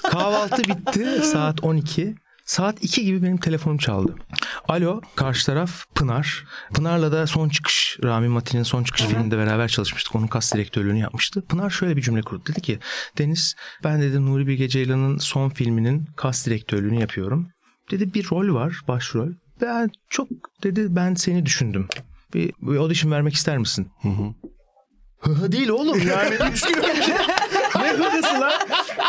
Kahvaltı 0.02 0.64
bitti 0.64 1.20
saat 1.22 1.64
12. 1.64 2.14
Saat 2.46 2.84
2 2.84 3.04
gibi 3.04 3.22
benim 3.22 3.36
telefonum 3.36 3.78
çaldı. 3.78 4.14
Alo 4.68 5.00
karşı 5.16 5.46
taraf 5.46 5.84
Pınar. 5.94 6.44
Pınar'la 6.74 7.12
da 7.12 7.26
son 7.26 7.48
çıkış 7.48 7.98
Rami 8.04 8.28
Matin'in 8.28 8.62
son 8.62 8.84
çıkış 8.84 9.02
filminde 9.02 9.38
beraber 9.38 9.68
çalışmıştık. 9.68 10.14
Onun 10.14 10.26
kas 10.26 10.54
direktörlüğünü 10.54 10.98
yapmıştı. 10.98 11.42
Pınar 11.48 11.70
şöyle 11.70 11.96
bir 11.96 12.02
cümle 12.02 12.22
kurdu. 12.22 12.42
Dedi 12.48 12.60
ki 12.60 12.78
Deniz 13.18 13.54
ben 13.84 14.02
dedi 14.02 14.26
Nuri 14.26 14.46
Bilge 14.46 14.68
Ceylan'ın 14.68 15.18
son 15.18 15.48
filminin 15.48 16.08
kas 16.16 16.46
direktörlüğünü 16.46 17.00
yapıyorum. 17.00 17.48
Dedi 17.90 18.14
bir 18.14 18.30
rol 18.30 18.54
var 18.54 18.80
başrol. 18.88 19.28
Ben 19.60 19.90
çok 20.10 20.28
dedi 20.62 20.86
ben 20.88 21.14
seni 21.14 21.46
düşündüm. 21.46 21.88
Bir, 22.34 22.52
bir 22.62 22.76
audition 22.76 23.12
vermek 23.12 23.34
ister 23.34 23.58
misin? 23.58 23.90
Hı 24.02 24.08
hı 24.08 24.34
değil 25.52 25.68
oğlum 25.68 25.98
yani 26.08 26.34
üç 26.52 26.62
gün 26.66 26.82
önce 26.82 27.16
ne 27.76 27.92
hıhısı 27.92 28.40
lan? 28.40 28.52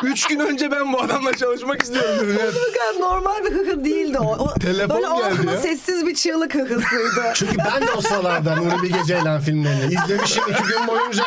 Üç 0.04 0.28
gün 0.28 0.40
önce 0.40 0.72
ben 0.72 0.94
bu 0.94 1.02
adamla 1.02 1.34
çalışmak 1.38 1.82
istiyorum 1.84 2.16
dedim. 2.22 2.38
ya. 2.40 2.46
Hıhı 2.46 3.02
normal 3.02 3.46
bir 3.46 3.52
hıhı 3.52 3.86
değildi 3.86 4.20
o. 4.20 4.26
o 4.38 4.54
Telefon 4.54 5.04
böyle 5.04 5.08
geldi 5.36 5.48
ya. 5.54 5.58
sessiz 5.58 6.06
bir 6.08 6.16
çığlık 6.16 6.56
hıhısıydı. 6.56 7.22
Çünkü 7.36 7.58
ben 7.58 7.88
de 7.88 7.92
o 7.98 8.02
sıralarda 8.02 8.56
Nuri 8.56 8.84
Bilge 8.84 9.04
Ceylan 9.08 9.42
filmlerini 9.42 9.94
izlemişim 9.94 10.44
iki 10.50 10.64
gün 10.64 10.88
boyunca. 10.88 11.24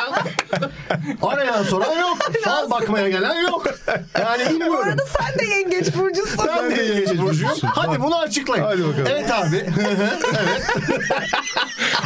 Arayan 1.23 1.63
soran 1.63 1.99
yok. 1.99 2.19
Fal 2.45 2.71
bakmaya 2.71 3.09
gelen 3.09 3.35
yok. 3.43 3.67
Yani 4.21 4.45
Bu 4.47 4.51
bilmiyorum. 4.51 4.89
arada 4.89 5.03
sen 5.07 5.39
de 5.39 5.45
yengeç 5.55 5.97
burcusun. 5.97 6.47
Ben 6.47 6.77
de 6.77 6.83
yengeç 6.83 7.19
burcuyum. 7.19 7.53
Hadi 7.75 8.01
bunu 8.03 8.19
açıklayın. 8.19 8.65
Hadi 8.65 8.85
bakalım. 8.89 9.07
Evet 9.09 9.31
abi. 9.33 9.67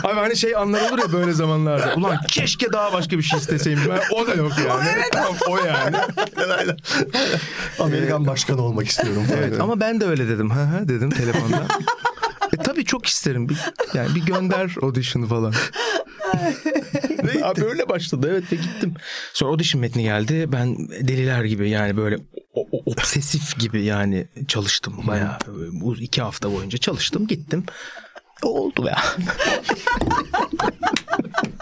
Abi 0.05 0.15
hani 0.21 0.37
şey 0.37 0.57
anlar 0.57 0.91
olur 0.91 0.99
ya 0.99 1.13
böyle 1.13 1.33
zamanlarda. 1.33 1.95
Ulan 1.97 2.19
keşke 2.29 2.73
daha 2.73 2.93
başka 2.93 3.19
bir 3.19 3.23
şey 3.23 3.39
isteseymiş. 3.39 3.85
Ben, 3.89 4.01
o 4.17 4.27
da 4.27 4.35
yok 4.35 4.53
yani. 4.69 4.89
Tamam, 5.13 5.35
o 5.49 5.57
yani. 5.59 5.97
Amerikan 7.79 8.27
başkanı 8.27 8.63
olmak 8.63 8.89
istiyorum. 8.89 9.25
falan. 9.29 9.39
Evet 9.39 9.61
ama 9.61 9.81
ben 9.81 10.01
de 10.01 10.07
öyle 10.07 10.29
dedim. 10.29 10.51
Hı 10.51 10.63
hı 10.63 10.89
dedim 10.89 11.11
telefonda. 11.11 11.67
E 12.53 12.57
tabii 12.57 12.85
çok 12.85 13.07
isterim. 13.07 13.49
Bir, 13.49 13.57
yani 13.95 14.15
bir 14.15 14.21
gönder 14.27 14.75
audition'ı 14.83 15.27
falan. 15.27 15.53
Ve 17.23 17.45
abi 17.45 17.65
öyle 17.65 17.89
başladı 17.89 18.29
evet 18.33 18.53
ve 18.53 18.57
gittim. 18.57 18.95
Sonra 19.33 19.51
audition 19.51 19.81
metni 19.81 20.03
geldi. 20.03 20.45
Ben 20.53 20.77
deliler 20.89 21.45
gibi 21.45 21.71
yani 21.71 21.97
böyle 21.97 22.17
o- 22.55 22.69
o- 22.73 22.83
obsesif 22.93 23.59
gibi 23.59 23.85
yani 23.85 24.27
çalıştım. 24.49 24.95
Bayağı 25.07 25.39
bu 25.73 25.97
iki 25.97 26.23
hafta 26.23 26.53
boyunca 26.53 26.79
çalıştım 26.79 27.27
gittim. 27.27 27.65
Oldu 28.43 28.87
ya. 28.87 28.99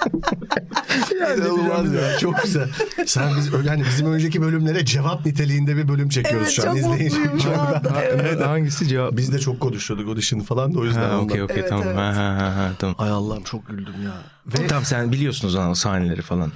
İnanılmaz 1.17 1.93
ya. 1.95 2.19
Çok 2.19 2.43
güzel. 2.43 2.69
Sen 3.07 3.31
biz 3.37 3.67
yani 3.67 3.85
bizim 3.85 4.13
önceki 4.13 4.43
bölümlere 4.43 4.85
cevap 4.85 5.27
niteliğinde 5.27 5.77
bir 5.77 5.89
bölüm 5.89 6.09
çekiyoruz 6.09 6.47
Evet, 6.47 6.53
şu 6.57 6.71
an. 6.71 6.77
İzleyin. 6.77 7.39
şu 7.39 7.51
anda. 7.61 7.83
Evet. 8.05 8.21
Evet 8.21 8.41
hangisi 8.47 8.89
cevap? 8.89 9.17
Biz 9.17 9.33
de 9.33 9.39
çok 9.39 9.61
konuşuyorduk 9.61 10.09
audition 10.09 10.41
falan 10.41 10.75
da 10.75 10.79
o 10.79 10.85
yüzden. 10.85 11.11
Okey 11.11 11.43
okey 11.43 11.57
Evet, 11.61 11.69
tamam. 11.69 11.85
evet. 11.87 11.97
Ha, 11.97 12.15
ha, 12.17 12.37
ha, 12.41 12.57
ha, 12.57 12.71
tamam. 12.79 12.97
Ay 12.99 13.11
Allah'ım 13.11 13.43
çok 13.45 13.69
güldüm 13.69 13.95
ya. 14.05 14.13
Ve... 14.47 14.67
Tamam 14.67 14.85
sen 14.85 15.13
biliyorsunuz 15.13 15.55
o 15.55 15.75
sahneleri 15.75 16.23
falan. 16.23 16.53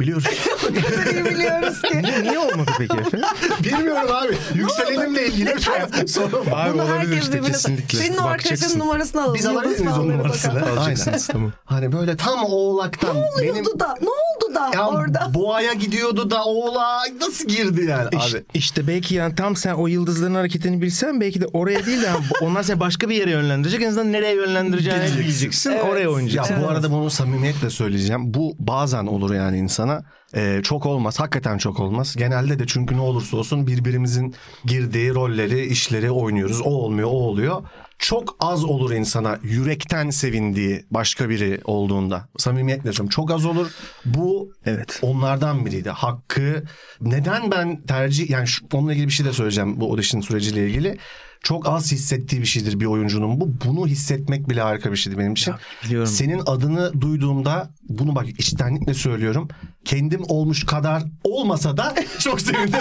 Biliyoruz. 0.00 0.24
İyi 1.12 1.24
biliyoruz 1.24 1.82
ki. 1.82 2.02
Niye, 2.02 2.22
niye 2.22 2.38
olmadı 2.38 2.70
peki 2.78 2.96
efendim? 2.96 3.28
Bilmiyorum 3.64 4.10
abi. 4.14 4.38
Yükselenimle 4.54 5.26
ilgili 5.26 5.62
şu 5.62 5.72
an 5.74 6.06
sorun 6.06 6.50
var. 6.50 6.66
Abi 6.66 6.74
Bunu 6.74 6.82
olabilir 6.82 6.98
herkes 6.98 7.18
işte 7.22 7.32
birbirine... 7.32 7.52
kesinlikle. 7.52 7.98
Senin 7.98 8.16
o 8.18 8.24
Bakacaksın. 8.24 8.78
numarasını 8.78 9.20
alalım. 9.22 9.34
Biz 9.34 9.46
alabilir 9.46 9.64
Yıldız 9.70 9.80
miyiz 9.80 9.98
onun 9.98 10.08
numarasını? 10.18 10.54
bakalım. 10.54 10.78
Alacaksınız 10.78 11.26
tamam. 11.26 11.52
Hani 11.64 11.92
böyle 11.92 12.16
tam 12.16 12.44
oğlaktan. 12.44 13.16
Ne 13.16 13.22
benim 13.38 13.50
oluyordu 13.50 13.80
da? 13.80 13.94
Ne 14.00 14.08
oldu 14.48 14.54
da 14.54 14.70
ya 14.76 14.88
orada? 14.88 15.30
boğaya 15.34 15.72
gidiyordu 15.72 16.30
da 16.30 16.44
oğlağa 16.44 17.02
nasıl 17.20 17.48
girdi 17.48 17.84
yani 17.84 18.08
İşte, 18.24 18.38
abi? 18.38 18.44
işte 18.54 18.86
belki 18.86 19.14
yani 19.14 19.34
tam 19.34 19.56
sen 19.56 19.74
o 19.74 19.86
yıldızların 19.86 20.34
hareketini 20.34 20.82
bilsen 20.82 21.20
belki 21.20 21.40
de 21.40 21.46
oraya 21.52 21.86
değil 21.86 22.02
de 22.02 22.06
yani 22.06 22.24
onlar 22.42 22.62
seni 22.62 22.80
başka 22.80 23.08
bir 23.08 23.14
yere 23.14 23.30
yönlendirecek. 23.30 23.82
En 23.82 23.88
azından 23.88 24.12
nereye 24.12 24.34
yönlendireceğini 24.34 24.98
Bileceksin. 25.00 25.24
bileceksin. 25.24 25.70
Evet. 25.70 25.84
Oraya 25.90 26.02
Ya 26.02 26.10
oynayacaksın. 26.10 26.56
bu 26.62 26.68
arada 26.68 26.90
bunu 26.90 27.10
samimiyetle 27.10 27.70
söyleyeceğim. 27.70 28.34
Bu 28.34 28.52
bazen 28.58 29.06
olur 29.06 29.34
yani 29.34 29.58
insana. 29.58 30.02
Ee, 30.34 30.60
çok 30.62 30.86
olmaz. 30.86 31.20
Hakikaten 31.20 31.58
çok 31.58 31.80
olmaz. 31.80 32.16
Genelde 32.16 32.58
de 32.58 32.64
çünkü 32.66 32.96
ne 32.96 33.00
olursa 33.00 33.36
olsun 33.36 33.66
birbirimizin 33.66 34.34
girdiği 34.64 35.14
rolleri, 35.14 35.66
işleri 35.66 36.10
oynuyoruz. 36.10 36.60
O 36.60 36.64
olmuyor, 36.70 37.08
o 37.08 37.12
oluyor. 37.12 37.62
Çok 37.98 38.36
az 38.40 38.64
olur 38.64 38.92
insana 38.92 39.38
yürekten 39.42 40.10
sevindiği 40.10 40.84
başka 40.90 41.28
biri 41.28 41.60
olduğunda. 41.64 42.28
Samimiyetle 42.36 42.82
söylüyorum. 42.82 43.08
Çok 43.08 43.30
az 43.30 43.44
olur. 43.44 43.70
Bu 44.04 44.52
Evet. 44.64 44.98
onlardan 45.02 45.66
biriydi. 45.66 45.90
Hakkı 45.90 46.62
neden 47.00 47.50
ben 47.50 47.82
tercih 47.82 48.30
yani 48.30 48.46
şu, 48.46 48.66
onunla 48.72 48.92
ilgili 48.92 49.06
bir 49.06 49.12
şey 49.12 49.26
de 49.26 49.32
söyleyeceğim 49.32 49.80
bu 49.80 49.90
audition 49.90 50.20
süreciyle 50.20 50.66
ilgili. 50.68 50.98
Çok 51.42 51.68
az 51.68 51.92
hissettiği 51.92 52.40
bir 52.42 52.46
şeydir 52.46 52.80
bir 52.80 52.84
oyuncunun 52.86 53.40
bu. 53.40 53.50
Bunu 53.64 53.86
hissetmek 53.86 54.48
bile 54.48 54.60
harika 54.60 54.92
bir 54.92 54.96
şeydi 54.96 55.18
benim 55.18 55.32
için. 55.32 55.54
biliyorum. 55.84 56.06
Senin 56.06 56.42
adını 56.46 57.00
duyduğumda 57.00 57.70
bunu 57.88 58.14
bak 58.14 58.28
içtenlikle 58.28 58.94
söylüyorum. 58.94 59.48
Kendim 59.84 60.20
olmuş 60.28 60.66
kadar 60.66 61.02
olmasa 61.24 61.76
da 61.76 61.94
çok 62.18 62.40
sevindim. 62.40 62.78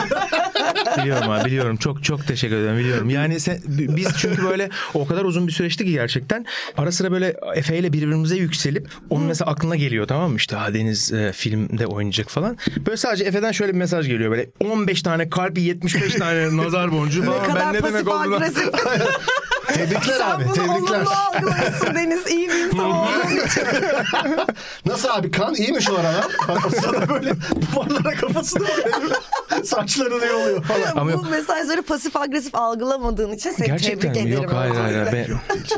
Biliyorum 1.02 1.30
abi 1.30 1.46
biliyorum. 1.46 1.78
Çok 1.78 2.04
çok 2.04 2.28
teşekkür 2.28 2.56
ederim 2.56 2.78
biliyorum. 2.80 3.10
Yani 3.10 3.40
sen, 3.40 3.60
biz 3.68 4.08
çünkü 4.18 4.44
böyle 4.44 4.70
o 4.94 5.06
kadar 5.08 5.26
uzun 5.26 5.48
bir 5.48 5.52
süreçti 5.52 5.86
ki 5.86 5.92
gerçekten. 5.92 6.46
Ara 6.78 6.92
sıra 6.92 7.12
böyle 7.12 7.36
Efe 7.56 7.78
ile 7.80 7.94
birbirimize 7.94 8.36
yükselip 8.38 8.88
onun 9.10 9.26
mesela 9.26 9.52
aklına 9.52 9.76
geliyor 9.76 10.08
tamam 10.08 10.32
mı? 10.32 10.38
İşte 10.38 10.56
ha 10.56 10.74
Deniz 10.74 11.14
e, 11.14 11.32
filmde 11.36 11.86
oynayacak 11.88 12.30
falan. 12.30 12.58
Böyle 12.86 12.98
sadece 12.98 13.24
Efe'den 13.24 13.52
şöyle 13.52 13.74
bir 13.74 13.78
mesaj 13.78 14.08
geliyor 14.08 14.32
böyle 14.32 14.50
15 14.66 15.02
tane 15.02 15.30
kalp 15.30 15.58
75 15.58 16.14
tane 16.14 16.58
nazar 16.64 16.92
boncuğu 16.92 17.22
Ne 17.22 17.26
falan. 17.26 17.44
kadar 17.48 17.74
ben 17.74 17.74
ne 17.74 17.84
demek 17.88 18.08
olduğunu 18.08 18.40
was. 18.74 19.38
tebrikler 19.78 20.14
Sen 20.18 20.30
abi 20.32 20.46
bunu 20.46 20.54
tebrikler. 20.54 20.76
olumlu 20.78 21.10
algılıyorsun 21.28 21.96
Deniz. 21.96 22.28
İyi 22.32 22.50
bir 22.50 22.66
insan 22.66 22.92
olduğun 22.92 23.46
için. 23.48 23.64
Nasıl 24.86 25.10
abi 25.10 25.32
kan 25.32 25.56
iyiymiş 25.56 25.90
o 25.90 25.96
aralar. 25.96 26.26
Bak 26.48 26.72
sırada 26.82 27.10
böyle 27.10 27.34
duvarlara 27.74 28.16
kafasını 28.16 28.64
vuruyor. 28.64 29.22
Saçlarını 29.64 30.26
yoluyor 30.26 30.64
falan. 30.64 30.92
Ama 30.92 31.06
Bu 31.06 31.12
yok. 31.12 31.30
mesajları 31.32 31.82
pasif 31.82 32.16
agresif 32.16 32.56
algılamadığın 32.56 33.32
için 33.32 33.52
seni 33.52 33.68
Gerçekten 33.68 34.14
tebrik 34.14 34.16
mi? 34.26 34.30
ederim. 34.32 34.44
Yok 34.44 34.54
hayır 34.54 34.76
hayır. 34.76 35.08
hayır. 35.08 35.32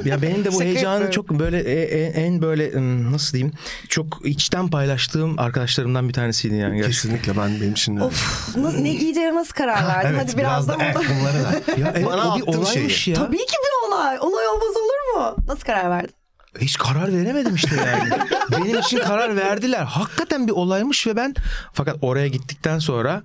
Ben, 0.06 0.10
ya 0.10 0.22
benim 0.22 0.46
de 0.46 0.48
bu 0.50 0.52
Şaka 0.54 0.66
heyecanı 0.66 0.94
yapıyorum. 1.04 1.12
çok 1.12 1.30
böyle 1.40 1.60
e- 1.60 2.00
e- 2.00 2.26
en 2.26 2.42
böyle 2.42 2.74
ım, 2.74 3.14
nasıl 3.14 3.34
diyeyim 3.34 3.54
çok 3.90 4.06
içten 4.24 4.68
paylaştığım 4.70 5.40
arkadaşlarımdan 5.40 6.08
bir 6.10 6.14
tanesiydi 6.14 6.56
yani 6.56 6.76
gerçekten. 6.78 6.92
Kesinlikle 7.12 7.42
ben 7.42 7.62
benim 7.62 7.72
için 7.72 7.98
de. 7.98 8.04
Of, 8.04 8.56
nasıl, 8.58 8.78
ne 8.78 8.94
giyeceğine 8.94 9.36
nasıl 9.36 9.54
karar 9.54 9.88
verdin? 9.88 10.10
Evet 10.10 10.22
Hadi 10.24 10.38
biraz, 10.38 10.68
da 10.68 10.76
evet, 10.82 10.96
burada. 10.96 11.10
bunları 11.20 11.34
da. 11.44 11.82
Ya 11.82 11.92
evet, 11.96 12.06
Bana 12.06 12.34
o 12.36 12.38
bir 12.38 12.48
olaymış 12.48 12.96
şeyi. 12.98 13.18
ya. 13.18 13.24
Tabii 13.26 13.38
ki 13.38 13.54
bir 13.66 13.89
olay. 13.94 14.18
Olay 14.20 14.48
olmaz 14.48 14.76
olur 14.78 15.16
mu? 15.18 15.36
Nasıl 15.48 15.62
karar 15.62 15.90
verdin? 15.90 16.16
Hiç 16.62 16.78
karar 16.78 17.14
veremedim 17.14 17.56
işte 17.56 17.76
yani. 17.76 18.10
Benim 18.52 18.80
için 18.80 19.00
karar 19.00 19.36
verdiler. 19.36 19.84
Hakikaten 19.84 20.48
bir 20.48 20.52
olaymış 20.52 21.08
ve 21.08 21.16
ben 21.16 21.34
fakat 21.74 21.96
oraya 22.02 22.28
gittikten 22.28 22.80
sonra 22.80 23.22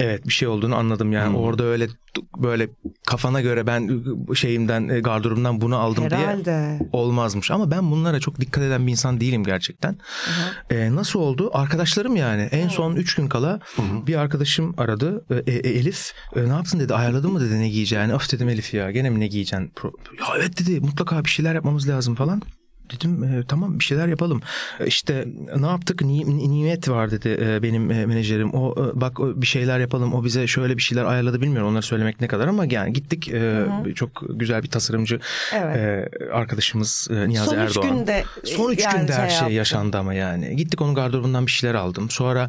Evet 0.00 0.26
bir 0.28 0.32
şey 0.32 0.48
olduğunu 0.48 0.76
anladım 0.76 1.12
yani. 1.12 1.28
Hmm. 1.28 1.36
Orada 1.36 1.64
öyle 1.64 1.88
böyle 2.36 2.68
kafana 3.06 3.40
göre 3.40 3.66
ben 3.66 4.04
şeyimden 4.34 4.88
e, 4.88 5.00
gardırobumdan 5.00 5.60
bunu 5.60 5.76
aldım 5.76 6.10
diye 6.10 6.20
Herhalde. 6.20 6.78
olmazmış. 6.92 7.50
Ama 7.50 7.70
ben 7.70 7.90
bunlara 7.90 8.20
çok 8.20 8.40
dikkat 8.40 8.64
eden 8.64 8.86
bir 8.86 8.92
insan 8.92 9.20
değilim 9.20 9.44
gerçekten. 9.44 9.96
Ee, 10.70 10.94
nasıl 10.94 11.18
oldu? 11.20 11.50
Arkadaşlarım 11.52 12.16
yani. 12.16 12.42
En 12.42 12.68
son 12.68 12.96
3 12.96 13.14
gün 13.14 13.28
kala 13.28 13.60
bir 14.06 14.14
arkadaşım 14.16 14.74
aradı. 14.76 15.24
Ee, 15.30 15.52
e, 15.52 15.54
Elif 15.70 16.12
e, 16.36 16.44
ne 16.48 16.52
yaptın 16.52 16.80
dedi. 16.80 16.94
Ayarladın 16.94 17.32
mı 17.32 17.40
dedi 17.40 17.60
ne 17.60 17.68
giyeceğini. 17.68 18.14
Of 18.14 18.32
dedim 18.32 18.48
Elif 18.48 18.74
ya 18.74 18.90
gene 18.90 19.10
mi 19.10 19.20
ne 19.20 19.26
giyeceksin? 19.26 19.72
Pro- 19.76 19.92
Ya 20.20 20.26
evet 20.38 20.60
dedi 20.60 20.80
mutlaka 20.80 21.24
bir 21.24 21.30
şeyler 21.30 21.54
yapmamız 21.54 21.88
lazım 21.88 22.14
falan. 22.14 22.42
Dedim 22.96 23.24
e, 23.24 23.42
tamam 23.48 23.78
bir 23.78 23.84
şeyler 23.84 24.08
yapalım. 24.08 24.40
E, 24.80 24.86
işte 24.86 25.24
ne 25.56 25.66
yaptık? 25.66 26.02
Ni- 26.02 26.50
Nimet 26.50 26.88
var 26.88 27.10
dedi 27.10 27.38
e, 27.42 27.62
benim 27.62 27.90
e, 27.90 28.06
menajerim. 28.06 28.50
O 28.54 28.72
e, 28.72 29.00
bak 29.00 29.20
o, 29.20 29.42
bir 29.42 29.46
şeyler 29.46 29.78
yapalım. 29.80 30.14
O 30.14 30.24
bize 30.24 30.46
şöyle 30.46 30.76
bir 30.76 30.82
şeyler 30.82 31.04
ayarladı 31.04 31.40
bilmiyorum 31.40 31.68
onları 31.68 31.82
söylemek 31.82 32.20
ne 32.20 32.28
kadar 32.28 32.48
ama 32.48 32.64
yani 32.70 32.92
gittik. 32.92 33.28
E, 33.28 33.64
çok 33.94 34.22
güzel 34.28 34.62
bir 34.62 34.68
tasarımcı 34.68 35.20
Evet. 35.54 35.76
e, 35.76 36.08
arkadaşımız 36.32 37.08
e, 37.10 37.28
Niyazi 37.28 37.50
Son 37.50 37.58
üç 37.66 37.76
Erdoğan. 37.76 37.98
günde 37.98 38.24
Son 38.44 38.72
üç 38.72 38.84
yani 38.84 39.00
günde 39.00 39.12
her 39.12 39.28
şey 39.28 39.38
şey 39.48 39.56
yaşandı 39.56 39.98
ama 39.98 40.14
yani. 40.14 40.56
Gittik 40.56 40.80
onun 40.80 40.94
gardırobundan 40.94 41.46
bir 41.46 41.50
şeyler 41.50 41.74
aldım. 41.74 42.10
Sonra 42.10 42.48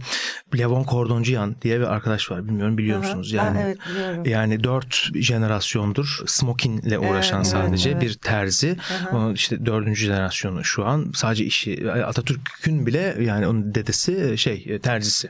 Levon 0.58 0.84
Kordoncuyan 0.84 1.56
diye 1.62 1.80
bir 1.80 1.86
arkadaş 1.94 2.32
var. 2.32 2.48
Bilmiyorum 2.48 2.78
biliyor 2.78 3.00
Aha. 3.00 3.08
musunuz? 3.08 3.32
Yani 3.32 3.60
evet 3.64 3.78
biliyorum. 3.90 4.24
yani 4.26 4.64
dört 4.64 5.10
jenerasyondur 5.16 6.20
smokinle 6.26 7.00
uğraşan 7.00 7.38
Evet, 7.38 7.48
sadece 7.48 7.90
evet. 7.90 8.02
bir 8.02 8.14
terzi. 8.14 8.78
Onun 9.12 9.34
işte 9.34 9.66
dördüncü 9.66 10.06
jenerasyonu 10.34 10.64
şu 10.64 10.86
an. 10.86 11.12
Sadece 11.16 11.46
işi 11.46 11.92
Atatürk'ün 11.92 12.86
bile 12.86 13.18
yani 13.22 13.48
onun 13.48 13.76
dedesi 13.76 14.38
şey 14.38 14.80
terzisi. 14.80 15.30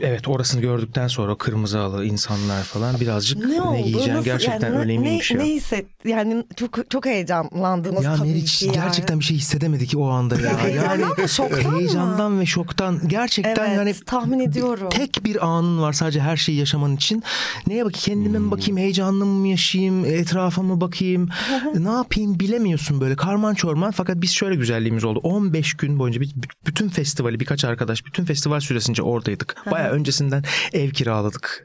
Evet 0.00 0.28
orasını 0.28 0.60
gördükten 0.60 1.08
sonra 1.08 1.34
kırmızı 1.34 1.78
halı 1.78 2.04
insanlar 2.04 2.62
falan 2.62 3.00
birazcık 3.00 3.38
ne, 3.38 3.48
Ne 3.50 3.58
Nasıl- 3.58 4.24
gerçekten 4.24 4.66
yani 4.68 4.76
ne- 4.78 4.80
önemliymiş 4.80 5.30
ne, 5.32 5.38
ya. 5.38 5.44
Ne 5.44 5.50
hisset? 5.50 5.86
Yani 6.04 6.44
çok 6.56 6.90
çok 6.90 7.06
heyecanlandınız 7.06 8.04
Ya 8.04 8.16
tabii 8.16 8.28
Meriç 8.28 8.58
ki 8.58 8.64
yani. 8.66 8.74
gerçekten 8.74 9.20
bir 9.20 9.24
şey 9.24 9.36
hissedemedi 9.36 9.86
ki 9.86 9.98
o 9.98 10.08
anda 10.08 10.40
ya. 10.40 10.58
Heyecandan 10.62 10.98
yani 10.98 11.04
mı, 11.22 11.28
şoktan 11.28 11.72
mı? 11.72 11.78
heyecandan 11.78 12.40
ve 12.40 12.46
şoktan 12.46 13.00
gerçekten 13.08 13.66
Evet, 13.66 13.76
yani 13.76 13.94
tahmin 14.06 14.40
ediyorum. 14.40 14.88
Tek 14.90 15.24
bir 15.24 15.46
anın 15.46 15.82
var 15.82 15.92
sadece 15.92 16.20
her 16.20 16.36
şeyi 16.36 16.58
yaşaman 16.58 16.96
için. 16.96 17.22
Neye 17.66 17.84
bakayım 17.84 18.00
kendime 18.20 18.38
mi 18.38 18.50
bakayım 18.50 18.76
heyecanlı 18.76 19.26
mı 19.26 19.48
yaşayayım 19.48 20.04
etrafa 20.04 20.62
mı 20.62 20.80
bakayım 20.80 21.28
ne 21.74 21.88
yapayım 21.90 22.40
bilemiyorsun 22.40 23.00
böyle 23.00 23.16
karman 23.16 23.54
çorman 23.54 23.90
fakat 23.90 24.16
biz 24.22 24.30
şöyle 24.30 24.54
güzelliğimiz 24.56 25.04
oldu 25.04 25.18
15 25.22 25.74
gün 25.74 25.98
boyunca 25.98 26.20
biz 26.20 26.30
bütün 26.66 26.88
festivali 26.88 27.40
birkaç 27.40 27.64
arkadaş 27.64 28.06
bütün 28.06 28.24
festival 28.24 28.60
süresince 28.60 29.02
oradaydık. 29.02 29.56
Baya 29.80 29.90
öncesinden 29.92 30.44
ev 30.72 30.90
kiraladık. 30.90 31.62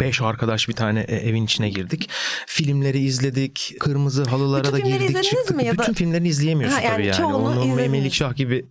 5 0.00 0.22
arkadaş 0.22 0.68
bir 0.68 0.74
tane 0.74 1.00
e, 1.00 1.16
evin 1.16 1.44
içine 1.44 1.70
girdik. 1.70 2.10
Filmleri 2.46 2.98
izledik. 2.98 3.74
Kırmızı 3.80 4.24
halılara 4.24 4.64
Bütün 4.64 4.72
da 4.72 4.78
girdik 4.78 5.22
çıktık. 5.24 5.56
mi 5.56 5.64
ya 5.64 5.72
da- 5.78 5.82
Bütün 5.82 5.92
filmlerini 5.92 6.28
izleyemiyorsun 6.28 6.76
Ha, 6.78 6.82
yani 6.84 6.94
tabii 6.94 7.06
yani. 7.06 7.34
Onu 7.34 7.52
izlediniz. 7.52 7.76
Memelikşah 7.76 8.36
gibi 8.36 8.64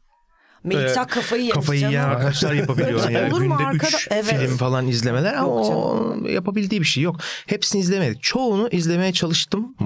Melikşah 0.68 1.04
e, 1.04 1.08
kafayı 1.08 1.42
yemiş 1.42 1.54
kafayı 1.56 1.80
yiyen 1.80 1.92
canım. 1.92 2.10
arkadaşlar 2.10 2.54
yapabiliyor. 2.54 3.10
Yani 3.10 3.34
olur 3.34 3.42
mu 3.42 3.58
günde 3.58 3.76
3 3.76 3.84
arkada- 3.84 4.16
Evet. 4.16 4.26
film 4.40 4.58
falan 4.58 4.88
izlemeler 4.88 5.34
ama 5.34 5.48
Yok 5.48 5.66
o 5.76 6.16
yapabildiği 6.30 6.82
bir 6.82 6.86
şey 6.86 7.04
yok. 7.04 7.16
Hepsini 7.46 7.82
izlemedik. 7.82 8.24
Çoğunu 8.24 8.70
izlemeye 8.72 9.14
çalıştım. 9.14 9.76
Ee, 9.82 9.86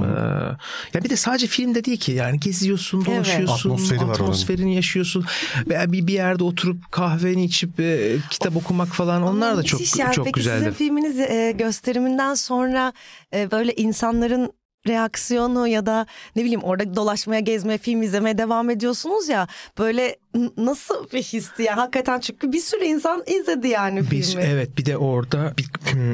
ya 0.93 1.03
bir 1.03 1.09
de 1.09 1.15
sadece 1.15 1.47
filmde 1.47 1.85
değil 1.85 1.99
ki 1.99 2.11
yani 2.11 2.39
geziyorsun, 2.39 2.97
Evet. 3.07 3.17
dolaşıyorsun, 3.17 3.69
Atmosferi 3.69 3.99
var 3.99 4.03
onun. 4.05 4.13
atmosferini 4.13 4.75
yaşıyorsun. 4.75 5.25
Veya 5.69 5.91
bir, 5.91 6.07
bir 6.07 6.13
yerde 6.13 6.43
oturup 6.43 6.91
kahveni 6.91 7.43
içip 7.43 7.79
e, 7.79 8.15
kitap 8.29 8.55
okumak 8.55 8.87
falan 8.87 9.23
onlar 9.23 9.57
da 9.57 9.63
çok 9.63 9.79
Müthiş 9.79 9.99
yani. 9.99 10.13
çok 10.13 10.25
Peki 10.25 10.35
güzeldi. 10.35 10.59
sizin 10.59 10.71
filminiz 10.73 11.19
e, 11.19 11.55
gösteriminden 11.57 12.33
sonra 12.33 12.93
e, 13.33 13.51
böyle 13.51 13.73
insanların 13.73 14.51
reaksiyonu 14.87 15.67
ya 15.67 15.85
da 15.85 16.05
ne 16.35 16.41
bileyim 16.43 16.63
orada 16.63 16.95
dolaşmaya, 16.95 17.39
gezmeye, 17.41 17.77
film 17.77 18.01
izlemeye 18.01 18.37
devam 18.37 18.69
ediyorsunuz 18.69 19.29
ya 19.29 19.47
böyle 19.79 20.15
nasıl 20.57 21.09
bir 21.13 21.23
histi 21.23 21.63
yani 21.63 21.79
hakikaten 21.79 22.19
çünkü 22.19 22.51
bir 22.51 22.59
sürü 22.59 22.83
insan 22.83 23.23
izledi 23.27 23.67
yani 23.67 24.03
Biz 24.11 24.31
filmi. 24.31 24.43
evet 24.43 24.77
bir 24.77 24.85
de 24.85 24.97
orada 24.97 25.53
bir, 25.57 25.65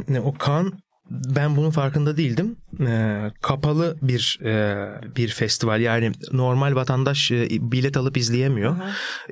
ne 0.07 0.21
o 0.21 0.33
kan 0.33 0.73
ben 1.09 1.55
bunun 1.55 1.69
farkında 1.71 2.17
değildim. 2.17 2.55
Ee, 2.81 3.31
kapalı 3.41 3.97
bir 4.01 4.39
e, 4.43 4.85
bir 5.15 5.27
festival 5.29 5.81
yani 5.81 6.11
normal 6.31 6.75
vatandaş 6.75 7.31
e, 7.31 7.47
bilet 7.71 7.97
alıp 7.97 8.17
izleyemiyor. 8.17 8.75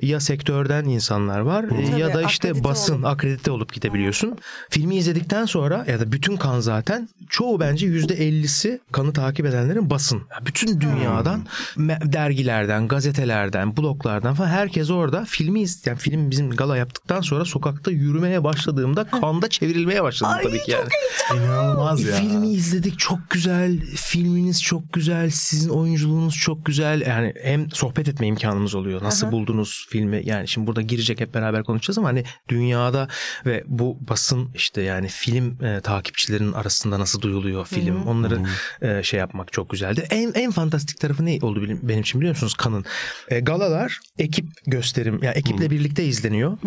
Ya 0.02 0.20
sektörden 0.20 0.84
insanlar 0.84 1.40
var 1.40 1.64
e, 1.64 1.98
ya 1.98 2.08
Tabii, 2.08 2.14
da 2.14 2.22
işte 2.28 2.48
akredite 2.48 2.64
basın 2.68 2.94
olup. 2.94 3.04
akredite 3.06 3.50
olup 3.50 3.72
gidebiliyorsun. 3.72 4.36
Filmi 4.70 4.96
izledikten 4.96 5.44
sonra 5.44 5.84
ya 5.88 6.00
da 6.00 6.12
bütün 6.12 6.36
kan 6.36 6.60
zaten 6.60 7.08
çoğu 7.28 7.60
bence 7.60 7.86
yüzde 7.86 8.14
ellisi 8.14 8.80
kanı 8.92 9.12
takip 9.12 9.46
edenlerin 9.46 9.90
basın. 9.90 10.16
Ya 10.18 10.46
Bütün 10.46 10.80
dünyadan 10.80 11.46
me- 11.76 12.12
dergilerden, 12.12 12.88
gazetelerden, 12.88 13.76
bloglardan 13.76 14.34
falan 14.34 14.48
herkes 14.48 14.90
orada 14.90 15.24
filmi 15.24 15.60
iz 15.62 15.86
yani 15.86 15.98
film 15.98 16.30
bizim 16.30 16.50
gala 16.50 16.76
yaptıktan 16.76 17.20
sonra 17.20 17.44
sokakta 17.44 17.90
yürümeye 17.90 18.44
başladığımda 18.44 19.04
kanda 19.04 19.48
çevrilmeye 19.48 20.02
başladım 20.02 20.34
Ay, 20.36 20.42
tabii 20.42 20.62
ki 20.62 20.70
yani. 20.70 20.88
İnanılmaz 21.34 22.02
ya. 22.04 22.14
Filmi 22.16 22.48
izledik 22.48 22.98
çok 22.98 23.30
güzel. 23.36 23.80
Filminiz 23.80 24.62
çok 24.62 24.92
güzel. 24.92 25.30
Sizin 25.30 25.68
oyunculuğunuz 25.68 26.36
çok 26.36 26.66
güzel. 26.66 27.00
Yani 27.00 27.34
hem 27.42 27.70
sohbet 27.70 28.08
etme 28.08 28.26
imkanımız 28.26 28.74
oluyor. 28.74 29.02
Nasıl 29.02 29.32
buldunuz 29.32 29.86
filmi? 29.90 30.22
Yani 30.24 30.48
şimdi 30.48 30.66
burada 30.66 30.82
girecek 30.82 31.20
hep 31.20 31.34
beraber 31.34 31.64
konuşacağız 31.64 31.98
ama 31.98 32.08
hani 32.08 32.24
dünyada 32.48 33.08
ve 33.46 33.64
bu 33.66 33.98
basın 34.08 34.50
işte 34.54 34.82
yani 34.82 35.08
film 35.08 35.64
e, 35.64 35.80
takipçilerinin 35.80 36.52
arasında 36.52 37.00
nasıl 37.00 37.20
duyuluyor 37.20 37.66
film? 37.66 38.06
Onları 38.06 38.40
e, 38.82 39.02
şey 39.02 39.20
yapmak 39.20 39.52
çok 39.52 39.70
güzeldi. 39.70 40.06
En 40.10 40.32
en 40.34 40.50
fantastik 40.50 41.00
tarafı 41.00 41.24
ne 41.24 41.38
oldu 41.42 41.62
benim, 41.62 41.80
benim 41.82 42.00
için 42.00 42.20
biliyor 42.20 42.34
musunuz? 42.34 42.54
Kanın. 42.54 42.84
E, 43.28 43.40
galalar 43.40 44.00
ekip 44.18 44.46
gösterim 44.66 45.20
yani 45.22 45.36
ekiple 45.36 45.70
birlikte 45.70 46.04
izleniyor. 46.04 46.58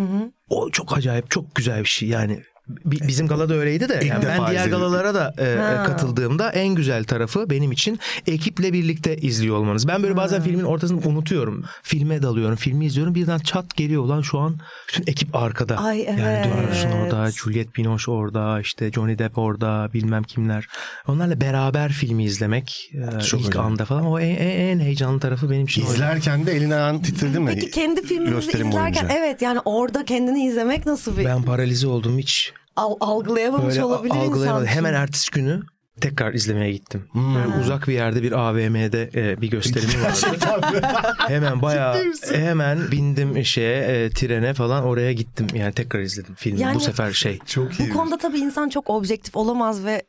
O 0.48 0.70
çok 0.70 0.96
acayip, 0.96 1.30
çok 1.30 1.54
güzel 1.54 1.80
bir 1.80 1.88
şey. 1.88 2.08
Yani 2.08 2.42
bi- 2.84 3.08
bizim 3.08 3.26
galada 3.28 3.54
öyleydi 3.54 3.88
de. 3.88 4.00
Yani 4.06 4.24
ben 4.26 4.38
diğer 4.50 4.60
izledim. 4.60 4.70
galalara 4.70 5.14
da 5.14 5.34
e, 5.38 5.56
Ha. 5.58 5.84
katıldığımda 5.86 6.50
en 6.50 6.74
güzel 6.74 7.04
tarafı 7.04 7.50
benim 7.50 7.72
için 7.72 7.98
ekiple 8.26 8.72
birlikte 8.72 9.16
izliyor 9.16 9.56
olmanız. 9.56 9.88
Ben 9.88 10.02
böyle 10.02 10.16
bazen 10.16 10.42
filmin 10.42 10.64
ortasında 10.64 11.08
unutuyorum. 11.08 11.64
Filme 11.82 12.22
dalıyorum, 12.22 12.56
filmi 12.56 12.86
izliyorum. 12.86 13.14
Birden 13.14 13.38
çat 13.38 13.76
geliyor 13.76 14.04
lan 14.04 14.20
şu 14.22 14.38
an 14.38 14.56
bütün 14.88 15.04
ekip 15.06 15.36
arkada. 15.36 15.76
Ay, 15.76 15.98
Yani 15.98 16.20
evet. 16.22 16.44
dönüyorsun 16.44 16.90
orada, 16.90 17.30
Juliette 17.30 17.74
Binoche 17.74 18.10
orada, 18.10 18.60
işte 18.60 18.90
Johnny 18.92 19.18
Depp 19.18 19.38
orada, 19.38 19.88
bilmem 19.94 20.22
kimler. 20.22 20.66
Onlarla 21.08 21.40
beraber 21.40 21.92
filmi 21.92 22.24
izlemek 22.24 22.90
e, 22.94 23.20
Çok 23.20 23.40
ilk 23.40 23.56
önemli. 23.56 23.66
anda 23.66 23.84
falan. 23.84 24.06
O 24.06 24.20
en, 24.20 24.36
en, 24.36 24.60
en 24.60 24.80
heyecanlı 24.80 25.20
tarafı 25.20 25.50
benim 25.50 25.64
için. 25.64 25.82
İzlerken 25.86 26.46
de 26.46 26.52
elin 26.52 26.70
ayağın 26.70 26.98
titredi 26.98 27.38
mi? 27.38 27.50
Peki 27.54 27.70
kendi 27.70 28.02
filminizi 28.02 28.48
izlerken 28.50 28.72
boyunca. 28.72 29.08
evet 29.18 29.42
yani 29.42 29.60
orada 29.64 30.04
kendini 30.04 30.46
izlemek 30.46 30.86
nasıl 30.86 31.18
bir 31.18 31.24
Ben 31.24 31.42
paralize 31.42 31.86
oldum 31.86 32.18
hiç 32.18 32.52
al- 32.80 32.96
algılayamamış 33.00 33.66
böyle 33.74 33.84
olabilir 33.84 34.14
algılayamadım. 34.14 34.64
insan. 34.64 34.76
Hemen 34.76 34.94
ertesi 34.94 35.30
günü 35.30 35.62
tekrar 36.00 36.34
izlemeye 36.34 36.72
gittim. 36.72 37.04
Hmm. 37.12 37.34
Böyle 37.34 37.60
uzak 37.60 37.88
bir 37.88 37.92
yerde 37.92 38.22
bir 38.22 38.32
AVM'de 38.32 39.10
e, 39.14 39.40
bir 39.40 39.50
gösterimi 39.50 39.92
vardı. 40.04 40.80
hemen 41.28 41.62
bayağı 41.62 42.04
hemen 42.32 42.90
bindim 42.90 43.44
şeye 43.44 43.78
e, 43.82 44.10
trene 44.10 44.54
falan 44.54 44.84
oraya 44.84 45.12
gittim. 45.12 45.46
Yani 45.54 45.72
tekrar 45.72 46.00
izledim 46.00 46.34
filmi. 46.34 46.60
Yani- 46.60 46.74
Bu 46.74 46.80
sefer 46.80 47.12
şey. 47.12 47.38
Çok 47.46 47.80
iyi. 47.80 47.90
Bu 47.90 47.94
konuda 47.94 48.16
tabii 48.18 48.38
insan 48.38 48.68
çok 48.68 48.90
objektif 48.90 49.36
olamaz 49.36 49.84
ve 49.84 50.02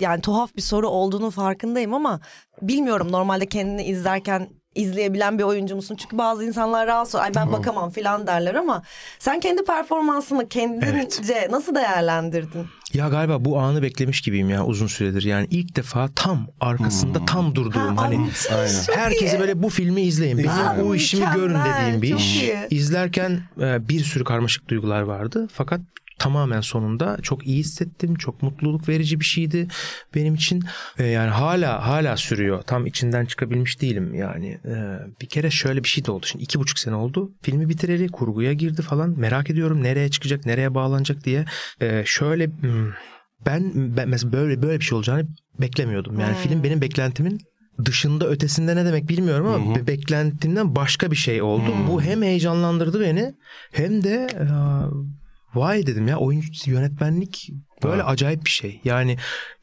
yani 0.00 0.20
tuhaf 0.20 0.56
bir 0.56 0.62
soru 0.62 0.88
olduğunu 0.88 1.30
farkındayım 1.30 1.94
ama 1.94 2.20
bilmiyorum 2.62 3.12
normalde 3.12 3.46
kendini 3.46 3.84
izlerken 3.84 4.48
izleyebilen 4.74 5.38
bir 5.38 5.42
oyuncu 5.42 5.76
musun? 5.76 5.96
Çünkü 6.00 6.18
bazı 6.18 6.44
insanlar 6.44 6.86
rahatsız. 6.86 7.14
Ay 7.14 7.34
ben 7.36 7.52
bakamam 7.52 7.90
filan 7.90 8.26
derler 8.26 8.54
ama 8.54 8.82
sen 9.18 9.40
kendi 9.40 9.64
performansını 9.64 10.48
kendince 10.48 11.48
nasıl 11.50 11.74
değerlendirdin? 11.74 12.66
Ya 12.94 13.08
galiba 13.08 13.44
bu 13.44 13.58
anı 13.58 13.82
beklemiş 13.82 14.20
gibiyim 14.20 14.50
ya 14.50 14.64
uzun 14.66 14.86
süredir. 14.86 15.22
Yani 15.22 15.46
ilk 15.50 15.76
defa 15.76 16.08
tam 16.16 16.46
arkasında 16.60 17.24
tam 17.24 17.54
durduğum 17.54 17.96
Ha, 17.96 18.02
hani 18.02 18.20
aynen. 18.56 18.70
herkese 18.94 19.40
böyle 19.40 19.62
bu 19.62 19.68
filmi 19.68 20.00
izleyin. 20.02 20.38
Benim 20.38 20.50
Aa, 20.50 20.76
o 20.84 20.94
işimi 20.94 21.26
görün 21.34 21.56
dediğim 21.64 22.02
bir 22.02 22.16
iş. 22.16 22.42
iyi. 22.42 22.56
İzlerken 22.70 23.40
e, 23.60 23.88
bir 23.88 24.00
sürü 24.04 24.24
karmaşık 24.24 24.68
duygular 24.68 25.02
vardı. 25.02 25.48
Fakat 25.52 25.80
tamamen 26.22 26.60
sonunda 26.60 27.18
çok 27.22 27.46
iyi 27.46 27.58
hissettim. 27.58 28.14
Çok 28.14 28.42
mutluluk 28.42 28.88
verici 28.88 29.20
bir 29.20 29.24
şeydi 29.24 29.68
benim 30.14 30.34
için. 30.34 30.64
E, 30.98 31.04
yani 31.04 31.30
hala 31.30 31.86
hala 31.86 32.16
sürüyor. 32.16 32.62
Tam 32.62 32.86
içinden 32.86 33.24
çıkabilmiş 33.24 33.80
değilim 33.80 34.14
yani. 34.14 34.48
E, 34.64 34.74
bir 35.20 35.26
kere 35.28 35.50
şöyle 35.50 35.82
bir 35.84 35.88
şey 35.88 36.04
de 36.04 36.10
oldu. 36.10 36.26
Şimdi 36.26 36.44
iki 36.44 36.58
buçuk 36.60 36.78
sene 36.78 36.94
oldu. 36.94 37.32
Filmi 37.42 37.68
bitireli 37.68 38.08
kurguya 38.08 38.52
girdi 38.52 38.82
falan. 38.82 39.18
Merak 39.18 39.50
ediyorum 39.50 39.82
nereye 39.82 40.10
çıkacak, 40.10 40.46
nereye 40.46 40.74
bağlanacak 40.74 41.24
diye. 41.24 41.44
E, 41.80 42.02
şöyle 42.06 42.46
hmm, 42.46 42.92
ben, 43.46 43.72
ben 43.96 44.08
mesela 44.08 44.32
böyle 44.32 44.62
böyle 44.62 44.80
bir 44.80 44.84
şey 44.84 44.96
olacağını 44.96 45.26
beklemiyordum. 45.60 46.20
Yani 46.20 46.34
film 46.34 46.62
benim 46.62 46.80
beklentimin 46.80 47.40
dışında 47.84 48.28
ötesinde 48.28 48.76
ne 48.76 48.84
demek 48.84 49.08
bilmiyorum 49.08 49.46
ama 49.46 49.74
be- 49.76 49.86
beklentimden 49.86 50.76
başka 50.76 51.10
bir 51.10 51.16
şey 51.16 51.42
oldu. 51.42 51.74
Bu 51.88 52.02
hem 52.02 52.22
heyecanlandırdı 52.22 53.00
beni 53.00 53.34
hem 53.72 54.04
de 54.04 54.26
e, 54.40 54.46
vay 55.54 55.86
dedim 55.86 56.08
ya 56.08 56.16
oyuncu 56.18 56.70
yönetmenlik 56.70 57.50
böyle 57.82 58.02
acayip 58.02 58.44
bir 58.44 58.50
şey. 58.50 58.80
Yani 58.84 59.16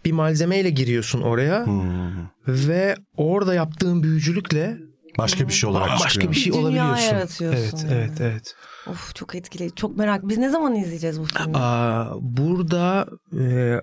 bir 0.06 0.12
malzemeyle 0.12 0.70
giriyorsun 0.70 1.22
oraya 1.22 1.66
Hmm. 1.66 2.12
ve 2.48 2.96
orada 3.18 3.54
yaptığın 3.54 4.04
büyücülükle 4.04 4.78
Başka 5.18 5.48
bir 5.48 5.54
şey 5.54 5.70
olarak 5.70 5.90
başka 5.90 6.10
çıkıyor. 6.10 6.32
bir 6.34 6.38
şey 6.38 6.52
Bir 6.54 6.58
dünya 6.58 6.64
olabiliyorsun. 6.86 7.04
yaratıyorsun 7.16 7.58
Evet, 7.60 7.84
yani. 7.84 7.94
evet, 7.94 8.22
evet. 8.22 8.56
Of 8.88 9.16
çok 9.16 9.36
etkileyici. 9.36 9.76
Çok 9.76 9.98
merak. 9.98 10.28
Biz 10.28 10.38
ne 10.38 10.50
zaman 10.50 10.76
izleyeceğiz 10.76 11.20
bu 11.20 11.26
filmi? 11.26 11.58
Aa, 11.58 12.12
burada 12.22 13.08
e, 13.40 13.76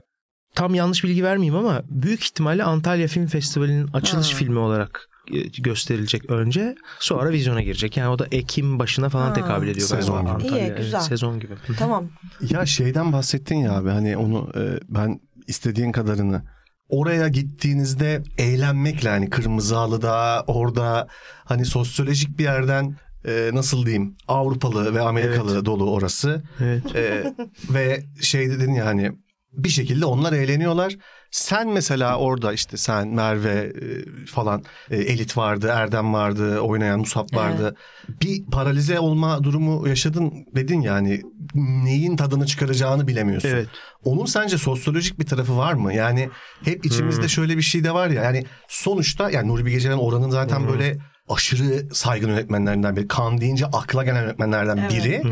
tam 0.56 0.74
yanlış 0.74 1.04
bilgi 1.04 1.24
vermeyeyim 1.24 1.56
ama 1.56 1.82
büyük 1.90 2.24
ihtimalle 2.24 2.64
Antalya 2.64 3.08
Film 3.08 3.26
Festivali'nin 3.26 3.88
açılış 3.92 4.32
Ha. 4.32 4.36
filmi 4.36 4.58
olarak 4.58 5.08
e, 5.34 5.38
gösterilecek 5.62 6.30
önce. 6.30 6.74
Sonra 7.00 7.30
vizyona 7.30 7.62
girecek. 7.62 7.96
Yani 7.96 8.08
o 8.08 8.18
da 8.18 8.26
Ekim 8.32 8.78
başına 8.78 9.08
falan 9.08 9.26
Ha. 9.28 9.32
tekabül 9.32 9.68
ediyor 9.68 9.88
Sezon 9.88 10.20
gibi. 10.20 10.30
Antalya. 10.30 10.58
İyi, 10.58 10.66
Evet, 10.66 10.78
güzel. 10.78 11.00
sezon 11.00 11.40
gibi. 11.40 11.54
Tamam. 11.78 12.04
Ya 12.50 12.66
şeyden 12.66 13.12
bahsettin 13.12 13.56
ya 13.56 13.72
abi 13.72 13.88
hani 13.90 14.16
onu 14.16 14.50
e, 14.56 14.60
ben 14.88 15.20
istediğin 15.46 15.92
kadarını 15.92 16.42
oraya 16.88 17.28
gittiğinizde 17.28 18.22
eğlenmekle 18.38 19.08
hani 19.08 19.30
Kırmızı 19.30 19.74
Halı'da 19.74 20.44
orada 20.46 21.08
hani 21.44 21.64
sosyolojik 21.64 22.38
bir 22.38 22.44
yerden 22.44 22.96
e, 23.24 23.50
nasıl 23.52 23.86
diyeyim 23.86 24.14
Avrupalı 24.28 24.94
ve 24.94 25.00
Amerikalı 25.00 25.64
dolu 25.64 25.90
orası 25.90 26.42
Evet. 26.60 26.96
E, 26.96 27.34
ve 27.70 28.04
şey 28.20 28.50
dedin 28.50 28.72
ya 28.74 28.86
hani 28.86 29.12
bir 29.56 29.68
şekilde 29.68 30.04
onlar 30.04 30.32
eğleniyorlar. 30.32 30.96
Sen 31.30 31.68
mesela 31.68 32.16
orada 32.18 32.52
işte 32.52 32.76
sen 32.76 33.08
Merve 33.08 33.52
e, 33.52 34.26
falan 34.26 34.62
e, 34.90 34.96
Elit 34.96 35.36
vardı, 35.36 35.70
Erdem 35.74 36.14
vardı, 36.14 36.58
oynayan 36.60 36.98
Musab 37.00 37.34
vardı. 37.34 37.76
Bir 38.22 38.44
paralize 38.46 39.00
olma 39.00 39.44
durumu 39.44 39.88
yaşadın 39.88 40.32
dedin 40.54 40.80
yani 40.80 41.22
neyin 41.54 42.16
tadını 42.16 42.46
çıkaracağını 42.46 43.06
bilemiyorsun. 43.08 43.48
Evet. 43.48 43.68
Onun 44.04 44.24
sence 44.24 44.58
sosyolojik 44.58 45.18
bir 45.18 45.26
tarafı 45.26 45.56
var 45.56 45.72
mı? 45.72 45.94
Yani 45.94 46.28
hep 46.64 46.86
içimizde 46.86 47.22
Hmm. 47.22 47.28
şöyle 47.28 47.56
bir 47.56 47.62
şey 47.62 47.84
de 47.84 47.94
var 47.94 48.08
ya 48.08 48.22
yani 48.22 48.44
sonuçta 48.68 49.30
yani 49.30 49.48
Nuri 49.48 49.66
Bilge 49.66 49.80
Ceylan 49.80 49.98
oranın 50.00 50.30
zaten 50.30 50.58
Hmm. 50.60 50.68
böyle 50.68 50.98
aşırı 51.28 51.94
saygın 51.94 52.28
yönetmenlerinden 52.28 52.96
biri. 52.96 53.08
Kan 53.08 53.40
deyince 53.40 53.66
akla 53.66 54.04
gelen 54.04 54.22
yönetmenlerden 54.22 54.76
Evet. 54.76 54.90
biri. 54.92 55.22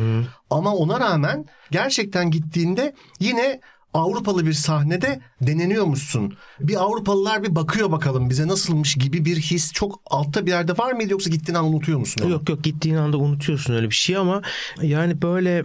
Ama 0.51 0.75
ona 0.75 1.01
rağmen 1.01 1.45
gerçekten 1.71 2.31
gittiğinde 2.31 2.95
yine 3.21 3.61
Avrupalı 3.95 4.47
bir 4.47 4.53
sahnede 4.53 5.21
deneniyormuşsun. 5.41 6.35
Bir 6.61 6.83
Avrupalılar 6.83 7.43
bir 7.43 7.55
bakıyor 7.55 7.93
bakalım 7.93 8.31
bize 8.31 8.47
nasılmış 8.47 8.95
gibi 8.95 9.25
bir 9.25 9.37
his 9.37 9.73
çok 9.73 10.01
altta 10.07 10.47
bir 10.47 10.51
yerde 10.51 10.79
var 10.79 10.93
mıydı 10.93 11.13
yoksa 11.13 11.31
gittiğin 11.31 11.59
an 11.59 11.65
unutuyor 11.65 11.99
musun? 11.99 12.23
onu? 12.25 12.31
Yok 12.31 12.49
yok 12.49 12.65
gittiğin 12.65 12.97
anda 12.97 13.17
unutuyorsun 13.17 13.75
öyle 13.75 13.91
bir 13.91 13.95
şey 13.95 14.17
ama 14.17 14.43
yani 14.83 15.23
böyle 15.23 15.65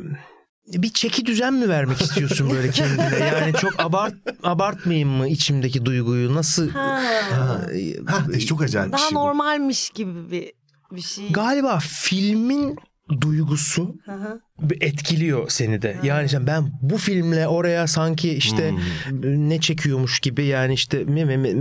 bir 0.68 0.89
çeki 0.94 1.26
düzen 1.26 1.54
mi 1.54 1.70
vermek 1.70 2.02
istiyorsun 2.02 2.50
böyle 2.50 2.70
kendine? 2.72 3.20
Yani 3.36 3.54
çok 3.54 3.80
abart 3.80 4.13
abartmayayım 4.44 5.10
mı 5.10 5.28
içimdeki 5.28 5.86
duyguyu? 5.86 6.36
Nasıl? 6.36 6.70
Ha. 6.70 7.02
Ha, 8.08 8.26
çok 8.48 8.62
acayip 8.62 8.88
bir 8.88 8.98
Daha 8.98 9.02
şey 9.10 9.15
bu. 9.15 9.20
normalmiş 9.20 9.89
gibi 9.89 10.32
bir 10.32 10.52
bir 10.92 11.02
şey. 11.02 11.32
Galiba 11.32 11.80
filmin 11.82 12.76
duygusu 13.22 13.95
Hı 14.06 14.12
hı. 14.12 14.39
bir 14.62 14.82
etkiliyor 14.82 15.45
seni 15.50 15.82
de. 15.82 15.98
Yani 16.04 16.26
işte 16.26 16.48
ben 16.48 16.72
bu 16.82 16.98
filmle 16.98 17.48
oraya 17.48 17.88
sanki 17.88 18.34
işte 18.34 18.72
Hmm. 19.10 19.50
ne 19.50 19.60
çekiyormuş 19.60 20.19
gibi 20.19 20.45
yani 20.45 20.74
işte 20.74 21.04
mi- 21.04 21.26
mi- 21.26 21.38
mi- 21.38 21.56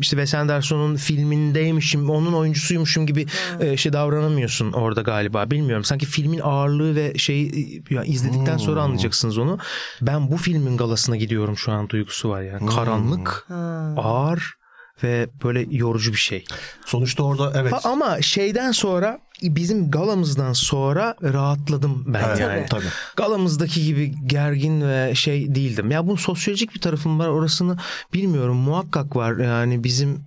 işte 0.00 0.16
Wes 0.16 0.34
Anderson'un 0.34 0.96
filmindeymişim, 0.96 2.10
onun 2.10 2.32
oyuncusuymuşum 2.32 3.06
gibi 3.06 3.26
e, 3.60 3.76
şey 3.76 3.92
davranamıyorsun 3.92 4.72
orada 4.72 5.02
galiba. 5.02 5.50
Bilmiyorum. 5.50 5.84
Sanki 5.84 6.06
filmin 6.06 6.40
ağırlığı 6.42 6.94
ve 6.96 7.18
şeyi 7.18 7.82
ya 7.90 8.04
izledikten 8.04 8.52
Hmm. 8.52 8.58
sonra 8.60 8.82
anlayacaksınız 8.82 9.38
onu. 9.38 9.58
Ben 10.02 10.30
bu 10.30 10.36
filmin 10.36 10.76
galasına 10.76 11.16
gidiyorum 11.16 11.56
şu 11.56 11.72
an 11.72 11.88
duygusu 11.88 12.28
var 12.28 12.42
yani. 12.42 12.66
Karanlık, 12.66 13.44
Ha. 13.48 13.94
ağır 13.96 14.57
ve 15.02 15.28
böyle 15.44 15.66
yorucu 15.70 16.12
bir 16.12 16.18
şey. 16.18 16.44
Sonuçta 16.86 17.22
orada 17.22 17.52
evet. 17.60 17.72
Ha, 17.72 17.80
ama 17.84 18.22
şeyden 18.22 18.72
sonra 18.72 19.18
bizim 19.42 19.90
galamızdan 19.90 20.52
sonra 20.52 21.14
rahatladım 21.22 22.04
ben 22.06 22.24
Evet, 22.28 22.40
yani. 22.40 22.66
tabii. 22.70 22.84
Galamızdaki 23.16 23.84
gibi 23.84 24.14
gergin 24.26 24.88
ve 24.88 25.14
şey 25.14 25.54
değildim. 25.54 25.90
Ya 25.90 26.06
bunun 26.06 26.16
sosyolojik 26.16 26.74
bir 26.74 26.80
tarafım 26.80 27.18
var 27.18 27.28
orasını 27.28 27.76
bilmiyorum. 28.14 28.56
Muhakkak 28.56 29.16
var 29.16 29.36
yani 29.38 29.84
bizim 29.84 30.20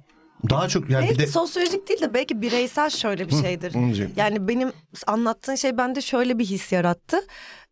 Daha 0.50 0.68
çok 0.68 0.90
yani 0.90 1.04
Belki 1.04 1.20
bir 1.20 1.24
de 1.24 1.28
sosyolojik 1.28 1.90
değil 1.90 2.02
de 2.02 2.14
belki 2.14 2.42
bireysel 2.42 2.90
şöyle 2.90 3.30
bir 3.30 3.42
şeydir. 3.42 3.74
Yani 4.16 4.48
benim 4.48 4.72
anlattığın 5.08 5.56
şey 5.56 5.78
bende 5.78 6.02
şöyle 6.02 6.40
bir 6.40 6.46
his 6.46 6.72
yarattı. 6.72 7.18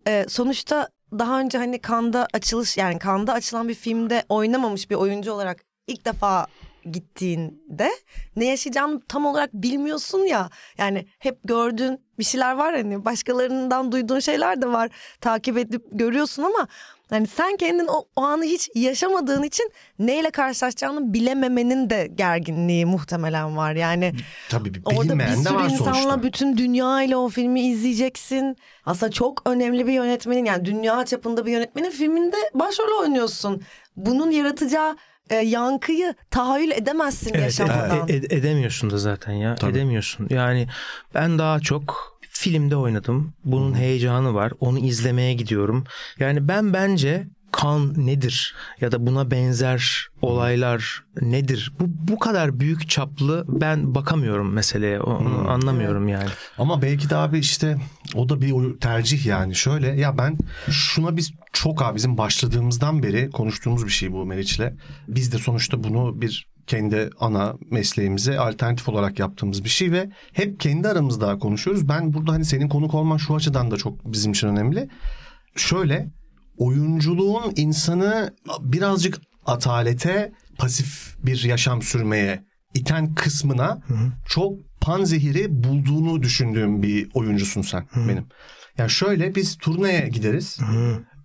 Ee, 0.07 0.25
sonuçta 0.29 0.89
daha 1.19 1.39
önce 1.39 1.57
hani 1.57 1.79
Kanda 1.79 2.27
açılış 2.33 2.77
yani 2.77 2.99
Kanda 2.99 3.33
açılan 3.33 3.69
bir 3.69 3.73
filmde 3.73 4.23
oynamamış 4.29 4.89
bir 4.89 4.95
oyuncu 4.95 5.31
olarak 5.31 5.63
ilk 5.87 6.05
defa 6.05 6.47
gittiğinde 6.91 7.91
ne 8.35 8.45
yaşayacağını 8.45 9.01
tam 9.07 9.25
olarak 9.25 9.53
bilmiyorsun 9.53 10.19
ya. 10.19 10.49
Yani 10.77 11.05
hep 11.19 11.39
gördüğün 11.43 11.99
bir 12.19 12.23
şeyler 12.23 12.53
var 12.55 12.75
hani 12.75 13.05
başkalarından 13.05 13.91
duyduğun 13.91 14.19
şeyler 14.19 14.61
de 14.61 14.67
var. 14.67 14.89
Takip 15.21 15.57
edip 15.57 15.85
görüyorsun 15.91 16.43
ama 16.43 16.67
hani 17.09 17.27
sen 17.27 17.57
kendin 17.57 17.87
o, 17.87 18.05
o 18.15 18.21
anı 18.21 18.43
hiç 18.43 18.69
yaşamadığın 18.75 19.43
için 19.43 19.71
neyle 19.99 20.29
karşılaşacağını 20.29 21.13
bilememenin 21.13 21.89
de 21.89 22.07
gerginliği 22.15 22.85
muhtemelen 22.85 23.57
var. 23.57 23.75
Yani 23.75 24.13
tabii 24.49 24.73
bir 24.73 24.81
Orada 24.85 25.19
bir 25.19 25.27
sürü 25.27 25.55
var 25.55 25.63
insanla 25.69 25.93
sonuçta. 25.93 26.23
bütün 26.23 26.57
dünya 26.57 27.03
ile 27.03 27.15
o 27.17 27.29
filmi 27.29 27.61
izleyeceksin. 27.61 28.57
Aslında 28.85 29.11
çok 29.11 29.49
önemli 29.49 29.87
bir 29.87 29.93
yönetmenin 29.93 30.45
yani 30.45 30.65
dünya 30.65 31.05
çapında 31.05 31.45
bir 31.45 31.51
yönetmenin 31.51 31.89
filminde 31.89 32.37
başrol 32.53 33.01
oynuyorsun. 33.01 33.61
Bunun 33.95 34.31
yaratacağı 34.31 34.97
e, 35.29 35.35
yankıyı 35.35 36.15
tahayyül 36.31 36.71
edemezsin 36.71 37.33
yaşamadan. 37.37 38.07
e- 38.07 38.13
e- 38.13 38.35
edemiyorsun 38.37 38.89
da 38.89 38.97
zaten 38.97 39.33
ya. 39.33 39.55
Tabii. 39.55 39.71
Edemiyorsun. 39.71 40.27
Yani 40.29 40.67
ben 41.13 41.39
daha 41.39 41.59
çok 41.59 42.17
filmde 42.29 42.75
oynadım. 42.75 43.33
Bunun 43.45 43.75
heyecanı 43.75 44.33
var. 44.33 44.53
Onu 44.59 44.79
izlemeye 44.79 45.33
gidiyorum. 45.33 45.83
Yani 46.19 46.47
ben 46.47 46.73
bence 46.73 47.27
kan 47.61 48.05
nedir 48.05 48.55
ya 48.81 48.91
da 48.91 49.07
buna 49.07 49.31
benzer 49.31 50.07
olaylar 50.21 51.03
nedir? 51.21 51.71
Bu 51.79 51.85
bu 52.13 52.19
kadar 52.19 52.59
büyük 52.59 52.89
çaplı 52.89 53.45
ben 53.47 53.95
bakamıyorum 53.95 54.53
meseleye. 54.53 55.01
Onu 55.01 55.51
anlamıyorum 55.51 56.07
yani. 56.07 56.29
Ama 56.57 56.81
belki 56.81 57.09
de 57.09 57.15
abi 57.15 57.39
işte 57.39 57.77
o 58.15 58.29
da 58.29 58.41
bir 58.41 58.79
tercih 58.79 59.25
yani. 59.25 59.55
Şöyle 59.55 59.87
ya 59.87 60.17
ben 60.17 60.37
şuna 60.69 61.17
biz 61.17 61.31
çok 61.53 61.81
abi 61.81 61.95
bizim 61.95 62.17
başladığımızdan 62.17 63.03
beri 63.03 63.29
konuştuğumuz 63.29 63.85
bir 63.85 63.91
şey 63.91 64.11
bu 64.11 64.25
Meriç'le. 64.25 64.73
Biz 65.07 65.31
de 65.31 65.37
sonuçta 65.37 65.83
bunu 65.83 66.21
bir 66.21 66.47
kendi 66.67 67.09
ana 67.19 67.55
mesleğimize 67.71 68.39
alternatif 68.39 68.89
olarak 68.89 69.19
yaptığımız 69.19 69.63
bir 69.63 69.69
şey 69.69 69.91
ve 69.91 70.09
hep 70.33 70.59
kendi 70.59 70.87
aramızda 70.87 71.37
konuşuyoruz. 71.37 71.89
Ben 71.89 72.13
burada 72.13 72.31
hani 72.31 72.45
senin 72.45 72.69
konuk 72.69 72.93
olman 72.93 73.17
şu 73.17 73.35
açıdan 73.35 73.71
da 73.71 73.77
çok 73.77 74.13
bizim 74.13 74.31
için 74.31 74.47
önemli. 74.47 74.89
Şöyle 75.55 76.09
oyunculuğun 76.59 77.53
insanı 77.55 78.33
birazcık 78.59 79.17
atalete, 79.45 80.31
pasif 80.57 81.15
bir 81.23 81.43
yaşam 81.43 81.81
sürmeye 81.81 82.43
iten 82.73 83.15
kısmına 83.15 83.79
çok 84.27 84.53
panzehiri 84.81 85.63
bulduğunu 85.63 86.23
düşündüğüm 86.23 86.83
bir 86.83 87.09
oyuncusun 87.13 87.61
sen 87.61 87.85
benim. 88.07 88.25
Yani 88.77 88.89
şöyle 88.89 89.35
biz 89.35 89.57
turneye 89.57 90.07
gideriz. 90.09 90.59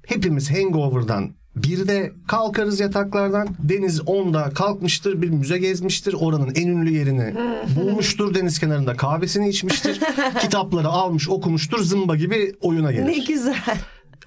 Hepimiz 0.07 0.51
hangover'dan 0.51 1.35
bir 1.57 1.89
de 1.89 2.13
kalkarız 2.29 2.81
yataklardan. 2.81 3.49
Deniz 3.59 4.01
10'da 4.01 4.51
kalkmıştır 4.51 5.23
bir 5.23 5.31
müze 5.31 5.59
gezmiştir. 5.59 6.15
Oranın 6.21 6.53
en 6.55 6.69
ünlü 6.69 6.91
yerini 6.91 7.35
bulmuştur. 7.77 8.35
Deniz 8.35 8.59
kenarında 8.61 8.97
kahvesini 8.97 9.49
içmiştir. 9.49 10.01
kitapları 10.41 10.89
almış 10.89 11.29
okumuştur. 11.29 11.83
Zımba 11.83 12.17
gibi 12.17 12.53
oyuna 12.61 12.93
gelir. 12.93 13.07
Ne 13.07 13.19
güzel. 13.19 13.79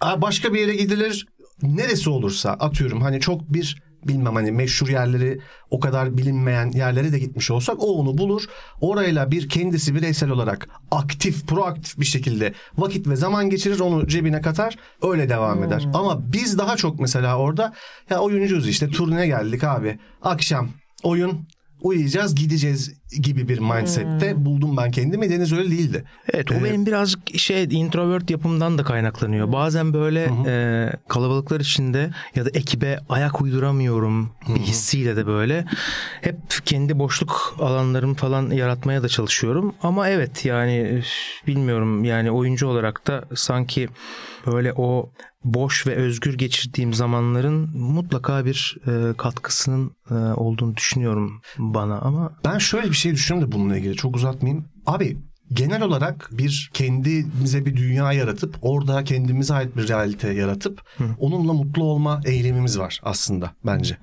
Başka 0.01 0.53
bir 0.53 0.59
yere 0.59 0.75
gidilir 0.75 1.27
neresi 1.61 2.09
olursa 2.09 2.51
atıyorum 2.51 3.01
hani 3.01 3.19
çok 3.19 3.53
bir 3.53 3.87
bilmem 4.03 4.35
hani 4.35 4.51
meşhur 4.51 4.87
yerleri 4.87 5.39
o 5.69 5.79
kadar 5.79 6.17
bilinmeyen 6.17 6.71
yerlere 6.71 7.11
de 7.11 7.19
gitmiş 7.19 7.51
olsak 7.51 7.75
o 7.79 7.85
onu 7.85 8.17
bulur. 8.17 8.43
Orayla 8.81 9.31
bir 9.31 9.49
kendisi 9.49 9.95
bireysel 9.95 10.29
olarak 10.29 10.67
aktif, 10.91 11.47
proaktif 11.47 11.99
bir 11.99 12.05
şekilde 12.05 12.53
vakit 12.77 13.07
ve 13.07 13.15
zaman 13.15 13.49
geçirir 13.49 13.79
onu 13.79 14.07
cebine 14.07 14.41
katar 14.41 14.75
öyle 15.01 15.29
devam 15.29 15.63
eder. 15.63 15.87
Ama 15.93 16.33
biz 16.33 16.57
daha 16.57 16.75
çok 16.75 16.99
mesela 16.99 17.37
orada 17.37 17.73
ya 18.09 18.19
oyuncuyuz 18.19 18.67
işte 18.67 18.89
turneye 18.89 19.27
geldik 19.27 19.63
abi 19.63 19.99
akşam 20.21 20.69
oyun 21.03 21.47
uyuyacağız 21.81 22.35
gideceğiz 22.35 22.93
gibi 23.21 23.47
bir 23.49 23.59
mindsette 23.59 24.45
buldum 24.45 24.77
ben 24.77 24.91
kendimi. 24.91 25.29
Deniz 25.29 25.53
öyle 25.53 25.71
değildi. 25.71 26.03
Evet 26.33 26.51
o 26.51 26.63
benim 26.63 26.85
birazcık 26.85 27.39
şey 27.39 27.63
introvert 27.63 28.29
yapımdan 28.29 28.77
da 28.77 28.83
kaynaklanıyor. 28.83 29.51
Bazen 29.51 29.93
böyle 29.93 30.31
e, 30.47 30.91
kalabalıklar 31.07 31.59
içinde 31.59 32.09
ya 32.35 32.45
da 32.45 32.49
ekibe 32.49 32.99
ayak 33.09 33.41
uyduramıyorum 33.41 34.31
bir 34.47 34.59
hissiyle 34.59 35.15
de 35.15 35.27
böyle 35.27 35.65
hep 36.21 36.35
kendi 36.65 36.99
boşluk 36.99 37.55
alanlarımı 37.59 38.15
falan 38.15 38.51
yaratmaya 38.51 39.03
da 39.03 39.09
çalışıyorum. 39.09 39.75
Ama 39.83 40.09
evet 40.09 40.45
yani 40.45 41.03
bilmiyorum 41.47 42.03
yani 42.03 42.31
oyuncu 42.31 42.67
olarak 42.67 43.07
da 43.07 43.25
sanki 43.35 43.89
böyle 44.47 44.73
o 44.73 45.11
boş 45.43 45.87
ve 45.87 45.95
özgür 45.95 46.37
geçirdiğim 46.37 46.93
zamanların 46.93 47.77
mutlaka 47.77 48.45
bir 48.45 48.77
e, 48.87 49.13
katkısının 49.17 49.91
e, 50.11 50.13
olduğunu 50.13 50.75
düşünüyorum 50.77 51.41
bana 51.57 51.99
ama 51.99 52.31
Ben 52.45 52.57
şöyle 52.57 52.89
bir 52.89 52.95
şey 52.95 53.11
düşünüyorum 53.13 53.51
da 53.51 53.55
bununla 53.55 53.77
ilgili 53.77 53.95
çok 53.95 54.15
uzatmayayım. 54.15 54.65
Abi 54.85 55.17
genel 55.53 55.81
olarak 55.81 56.29
bir 56.31 56.69
kendimize 56.73 57.65
bir 57.65 57.75
dünya 57.75 58.13
yaratıp 58.13 58.55
orada 58.61 59.03
kendimize 59.03 59.53
ait 59.53 59.77
bir 59.77 59.87
realite 59.87 60.33
yaratıp 60.33 60.81
onunla 61.19 61.53
mutlu 61.53 61.83
olma 61.83 62.21
eylemimiz 62.25 62.79
var 62.79 62.99
aslında 63.03 63.51
bence. 63.65 63.97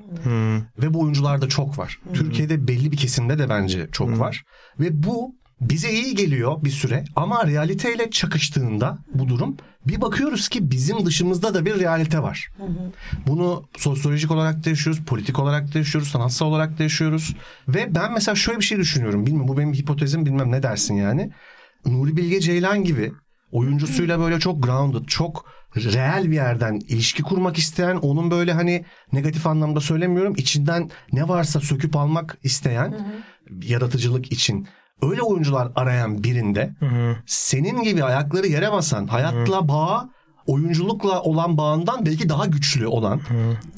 Ve 0.83 0.94
bu 0.94 1.00
oyuncularda 1.00 1.48
çok 1.48 1.78
var. 1.78 1.98
Türkiye'de 2.14 2.68
belli 2.68 2.92
bir 2.92 2.96
kesimde 2.96 3.38
de 3.38 3.48
bence 3.48 3.88
çok 3.92 4.18
var. 4.20 4.42
Ve 4.80 5.02
bu 5.02 5.35
bize 5.60 5.92
iyi 5.92 6.14
geliyor 6.14 6.64
bir 6.64 6.70
süre 6.70 7.04
ama 7.16 7.46
realiteyle 7.46 8.10
çakıştığında 8.10 8.98
bu 9.14 9.28
durum 9.28 9.56
bir 9.86 10.00
bakıyoruz 10.00 10.48
ki 10.48 10.70
bizim 10.70 11.06
dışımızda 11.06 11.54
da 11.54 11.66
bir 11.66 11.80
realite 11.80 12.22
var. 12.22 12.48
Bunu 13.26 13.64
sosyolojik 13.76 14.30
olarak 14.30 14.64
da 14.64 14.70
yaşıyoruz, 14.70 15.04
politik 15.04 15.38
olarak 15.38 15.74
da 15.74 15.78
yaşıyoruz, 15.78 16.08
sanatsal 16.08 16.46
olarak 16.46 16.78
da 16.78 16.82
yaşıyoruz. 16.82 17.36
Ve 17.68 17.94
ben 17.94 18.12
mesela 18.12 18.34
şöyle 18.34 18.58
bir 18.58 18.64
şey 18.64 18.78
düşünüyorum. 18.78 19.26
Bilmiyorum 19.26 19.48
bu 19.48 19.58
benim 19.58 19.72
hipotezim 19.72 20.26
bilmem 20.26 20.52
ne 20.52 20.62
dersin 20.62 20.94
yani. 20.94 21.30
Nuri 21.86 22.16
Bilge 22.16 22.40
Ceylan 22.40 22.84
gibi 22.84 23.12
oyuncusuyla 23.52 24.18
böyle 24.18 24.40
çok 24.40 24.62
grounded, 24.62 25.04
çok 25.06 25.46
reel 25.76 26.30
bir 26.30 26.34
yerden 26.34 26.80
ilişki 26.88 27.22
kurmak 27.22 27.58
isteyen, 27.58 27.96
onun 27.96 28.30
böyle 28.30 28.52
hani 28.52 28.84
negatif 29.12 29.46
anlamda 29.46 29.80
söylemiyorum, 29.80 30.34
içinden 30.36 30.90
ne 31.12 31.28
varsa 31.28 31.60
söküp 31.60 31.96
almak 31.96 32.38
isteyen 32.42 33.18
yaratıcılık 33.62 34.32
için 34.32 34.68
öyle 35.02 35.22
oyuncular 35.22 35.72
arayan 35.76 36.24
birinde 36.24 36.70
senin 37.26 37.83
gibi 37.83 38.04
ayakları 38.04 38.46
yere 38.46 38.72
basan, 38.72 39.07
hayatla 39.07 39.68
bağı 39.68 40.11
oyunculukla 40.46 41.22
olan 41.22 41.57
bağından 41.59 42.07
belki 42.07 42.28
daha 42.28 42.46
güçlü 42.46 42.87
olan 42.87 43.20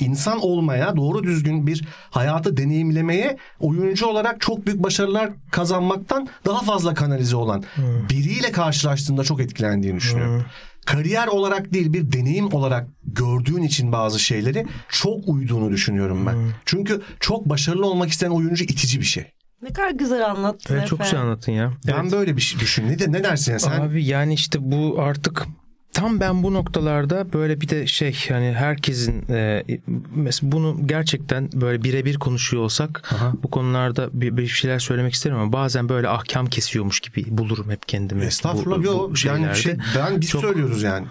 insan 0.01 0.39
olmaya 0.45 0.97
doğru 0.97 1.23
düzgün 1.25 1.67
bir 1.67 1.85
hayatı 2.11 2.57
deneyimlemeye 2.57 3.37
oyuncu 3.61 4.07
olarak 4.07 4.41
çok 4.41 4.67
büyük 4.67 4.83
başarılar 4.83 5.31
kazanmaktan 5.51 6.29
daha 6.47 6.63
fazla 6.63 6.95
kanalize 6.95 7.37
olan 7.37 7.65
biriyle 8.11 8.53
karşılaştığında 8.53 9.25
çok 9.25 9.41
etkilendiğini 9.41 9.97
düşünüyorum. 9.97 10.45
Kariyer 10.87 11.27
olarak 11.27 11.73
değil 11.73 11.93
bir 11.93 12.13
deneyim 12.13 12.53
olarak 12.53 12.89
gördüğün 13.05 13.63
için 13.63 13.93
bazı 13.93 14.19
şeyleri 14.21 14.67
çok 14.89 15.29
uyduğunu 15.29 15.71
düşünüyorum 15.71 16.27
ben. 16.27 16.37
Çünkü 16.65 17.03
çok 17.21 17.49
başarılı 17.49 17.87
olmak 17.87 18.09
isteyen 18.11 18.31
oyuncu 18.31 18.65
itici 18.65 19.01
bir 19.01 19.05
şey. 19.07 19.25
Ne 19.63 19.73
kadar 19.73 19.91
güzel 19.91 20.31
anlattın 20.31 20.75
evet, 20.75 20.87
çok 20.89 21.01
güzel 21.01 21.21
anlattın 21.21 21.53
ya. 21.53 21.73
Ben 21.87 22.13
böyle 22.13 22.37
bir 22.37 22.43
şey 22.43 22.61
düşün. 22.61 22.89
Ne, 22.89 22.99
de, 22.99 23.13
ne 23.13 23.25
dersin 23.25 23.53
ya 23.53 23.59
sen? 23.59 23.81
Abi 23.81 24.05
yani 24.05 24.35
işte 24.35 24.59
bu 24.63 24.97
artık 24.99 25.47
tam 25.93 26.21
ben 26.21 26.43
bu 26.43 26.55
noktalarda 26.55 27.33
böyle 27.33 27.61
bir 27.61 27.69
de 27.69 27.87
şey 27.87 28.19
yani 28.29 28.53
herkesin 28.53 29.33
e, 29.33 29.65
mesela 30.15 30.53
bunu 30.53 30.87
gerçekten 30.87 31.51
böyle 31.53 31.85
birebir 31.85 32.17
konuşuyor 32.19 32.63
olsak 32.63 33.13
Aha. 33.15 33.33
bu 33.43 33.51
konularda 33.51 34.09
bir, 34.13 34.37
bir 34.37 34.47
şeyler 34.47 34.79
söylemek 34.79 35.15
isterim 35.15 35.37
ama 35.37 35.53
bazen 35.53 35.89
böyle 35.89 36.09
ahkam 36.09 36.47
kesiyormuş 36.47 37.01
gibi 37.01 37.25
bulurum 37.29 37.71
hep 37.71 37.89
kendimi. 37.89 38.25
Estağfurullah 38.25 38.79
bu, 38.79 38.83
yok. 38.83 39.11
bu 39.11 39.29
Yani 39.29 39.47
şey, 39.47 39.55
şeylerde. 39.55 39.83
ben 39.97 40.21
biz 40.21 40.31
Çok- 40.31 40.41
söylüyoruz 40.41 40.83
yani. 40.83 41.07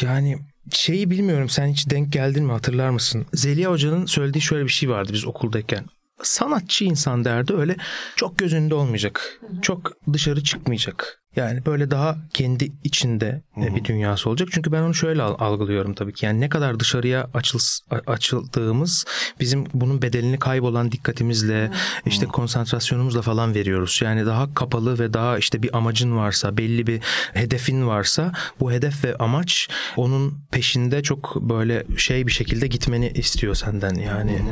Yani 0.00 0.38
şeyi 0.72 1.10
bilmiyorum 1.10 1.48
sen 1.48 1.66
hiç 1.66 1.90
denk 1.90 2.12
geldin 2.12 2.44
mi 2.44 2.52
hatırlar 2.52 2.90
mısın? 2.90 3.26
Zeliha 3.34 3.70
Hoca'nın 3.70 4.06
söylediği 4.06 4.42
şöyle 4.42 4.64
bir 4.64 4.70
şey 4.70 4.88
vardı 4.90 5.12
biz 5.12 5.24
okuldayken. 5.26 5.84
Sanatçı 6.22 6.84
insan 6.84 7.24
derdi 7.24 7.54
öyle 7.54 7.76
çok 8.16 8.38
göz 8.38 8.54
önünde 8.54 8.74
olmayacak. 8.74 9.40
Çok 9.62 9.92
dışarı 10.12 10.42
çıkmayacak. 10.42 11.22
Yani 11.38 11.66
böyle 11.66 11.90
daha 11.90 12.16
kendi 12.34 12.72
içinde 12.84 13.42
e, 13.62 13.74
bir 13.76 13.84
dünyası 13.84 14.30
olacak. 14.30 14.48
Çünkü 14.52 14.72
ben 14.72 14.82
onu 14.82 14.94
şöyle 14.94 15.22
al- 15.22 15.36
algılıyorum 15.38 15.94
tabii 15.94 16.12
ki. 16.12 16.26
Yani 16.26 16.40
ne 16.40 16.48
kadar 16.48 16.80
dışarıya 16.80 17.30
açıl, 17.34 17.58
açıldığımız 18.06 19.04
bizim 19.40 19.64
bunun 19.74 20.02
bedelini 20.02 20.38
kaybolan 20.38 20.92
dikkatimizle 20.92 21.70
işte 22.06 22.26
konsantrasyonumuzla 22.26 23.22
falan 23.22 23.54
veriyoruz. 23.54 24.00
Yani 24.02 24.26
daha 24.26 24.54
kapalı 24.54 24.98
ve 24.98 25.14
daha 25.14 25.38
işte 25.38 25.62
bir 25.62 25.76
amacın 25.76 26.16
varsa, 26.16 26.56
belli 26.56 26.86
bir 26.86 27.00
hedefin 27.34 27.86
varsa 27.86 28.32
bu 28.60 28.72
hedef 28.72 29.04
ve 29.04 29.16
amaç 29.16 29.68
onun 29.96 30.38
peşinde 30.50 31.02
çok 31.02 31.36
böyle 31.40 31.84
şey 31.96 32.26
bir 32.26 32.32
şekilde 32.32 32.66
gitmeni 32.66 33.08
istiyor 33.14 33.54
senden 33.54 33.94
yani. 33.94 34.32
Ee, 34.32 34.42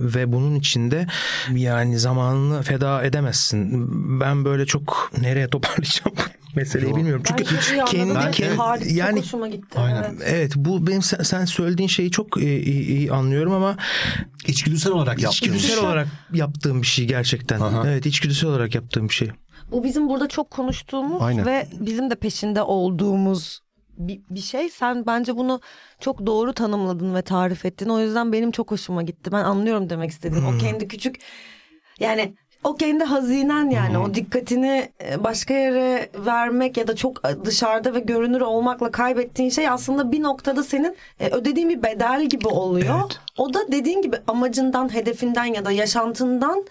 ve 0.00 0.32
bunun 0.32 0.54
içinde 0.54 1.06
yani 1.54 1.98
zamanını 1.98 2.62
feda 2.62 3.02
edemezsin. 3.04 3.86
Ben 4.20 4.44
böyle 4.44 4.66
çok 4.66 5.10
nereye 5.20 5.48
toparlayacağım 5.48 6.15
meseleyi 6.56 6.88
Yok. 6.90 6.98
bilmiyorum. 6.98 7.22
Çünkü 7.26 7.44
Ben 7.44 7.74
iyi 7.74 7.84
kendi, 7.84 8.30
kendi- 8.30 8.54
Harika, 8.56 8.90
yani 8.90 9.16
çok 9.16 9.24
hoşuma 9.24 9.48
gitti. 9.48 9.78
Aynen. 9.78 10.02
Evet. 10.02 10.22
Evet 10.26 10.52
bu 10.56 10.86
benim 10.86 11.02
sen, 11.02 11.22
sen 11.22 11.44
söylediğin 11.44 11.88
şeyi 11.88 12.10
çok 12.10 12.36
iyi, 12.36 12.60
iyi- 12.64 12.86
iyi 12.86 13.12
anlıyorum 13.12 13.52
ama 13.52 13.76
İçgüdüsel 14.46 14.92
olarak 14.92 15.22
yaptığımız. 15.22 15.34
içgüdüsel 15.62 15.84
olarak 15.84 16.08
yaptığım 16.32 16.82
bir 16.82 16.86
şey 16.86 17.06
gerçekten. 17.06 17.60
Aha. 17.60 17.88
Evet 17.88 18.06
içgüdüsel 18.06 18.50
olarak 18.50 18.74
yaptığım 18.74 19.08
bir 19.08 19.14
şey. 19.14 19.30
Bu 19.70 19.84
bizim 19.84 20.08
burada 20.08 20.28
çok 20.28 20.50
konuştuğumuz 20.50 21.22
Aynen. 21.22 21.46
ve 21.46 21.66
bizim 21.80 22.10
de 22.10 22.14
peşinde 22.14 22.62
olduğumuz 22.62 23.60
bir, 23.98 24.20
bir 24.30 24.40
şey. 24.40 24.68
Sen 24.68 25.06
bence 25.06 25.36
bunu 25.36 25.60
çok 26.00 26.26
doğru 26.26 26.52
tanımladın 26.52 27.14
ve 27.14 27.22
tarif 27.22 27.64
ettin. 27.64 27.88
O 27.88 28.00
yüzden 28.00 28.32
benim 28.32 28.50
çok 28.50 28.70
hoşuma 28.70 29.02
gitti. 29.02 29.32
Ben 29.32 29.44
anlıyorum 29.44 29.90
demek 29.90 30.10
istediğin. 30.10 30.42
Hmm. 30.42 30.56
O 30.56 30.58
kendi 30.58 30.88
küçük 30.88 31.16
yani 32.00 32.34
o 32.64 32.74
kendi 32.76 33.04
hazinen 33.04 33.70
yani 33.70 33.98
o 33.98 34.14
dikkatini 34.14 34.88
e, 35.04 35.24
başka 35.24 35.54
yere 35.54 36.08
vermek 36.26 36.76
ya 36.76 36.88
da 36.88 36.96
çok 36.96 37.22
dışarıda 37.44 37.94
ve 37.94 38.00
görünür 38.00 38.40
olmakla 38.40 38.90
kaybettiğin 38.90 39.50
şey 39.50 39.68
aslında 39.68 40.12
bir 40.12 40.22
noktada 40.22 40.62
senin 40.62 40.96
e, 41.20 41.28
ödediğin 41.28 41.68
bir 41.68 41.82
bedel 41.82 42.26
gibi 42.26 42.48
oluyor. 42.48 43.00
Evet. 43.00 43.18
O 43.38 43.54
da 43.54 43.72
dediğin 43.72 44.02
gibi 44.02 44.16
amacından, 44.28 44.94
hedefinden 44.94 45.44
ya 45.44 45.64
da 45.64 45.72
yaşantından 45.72 46.64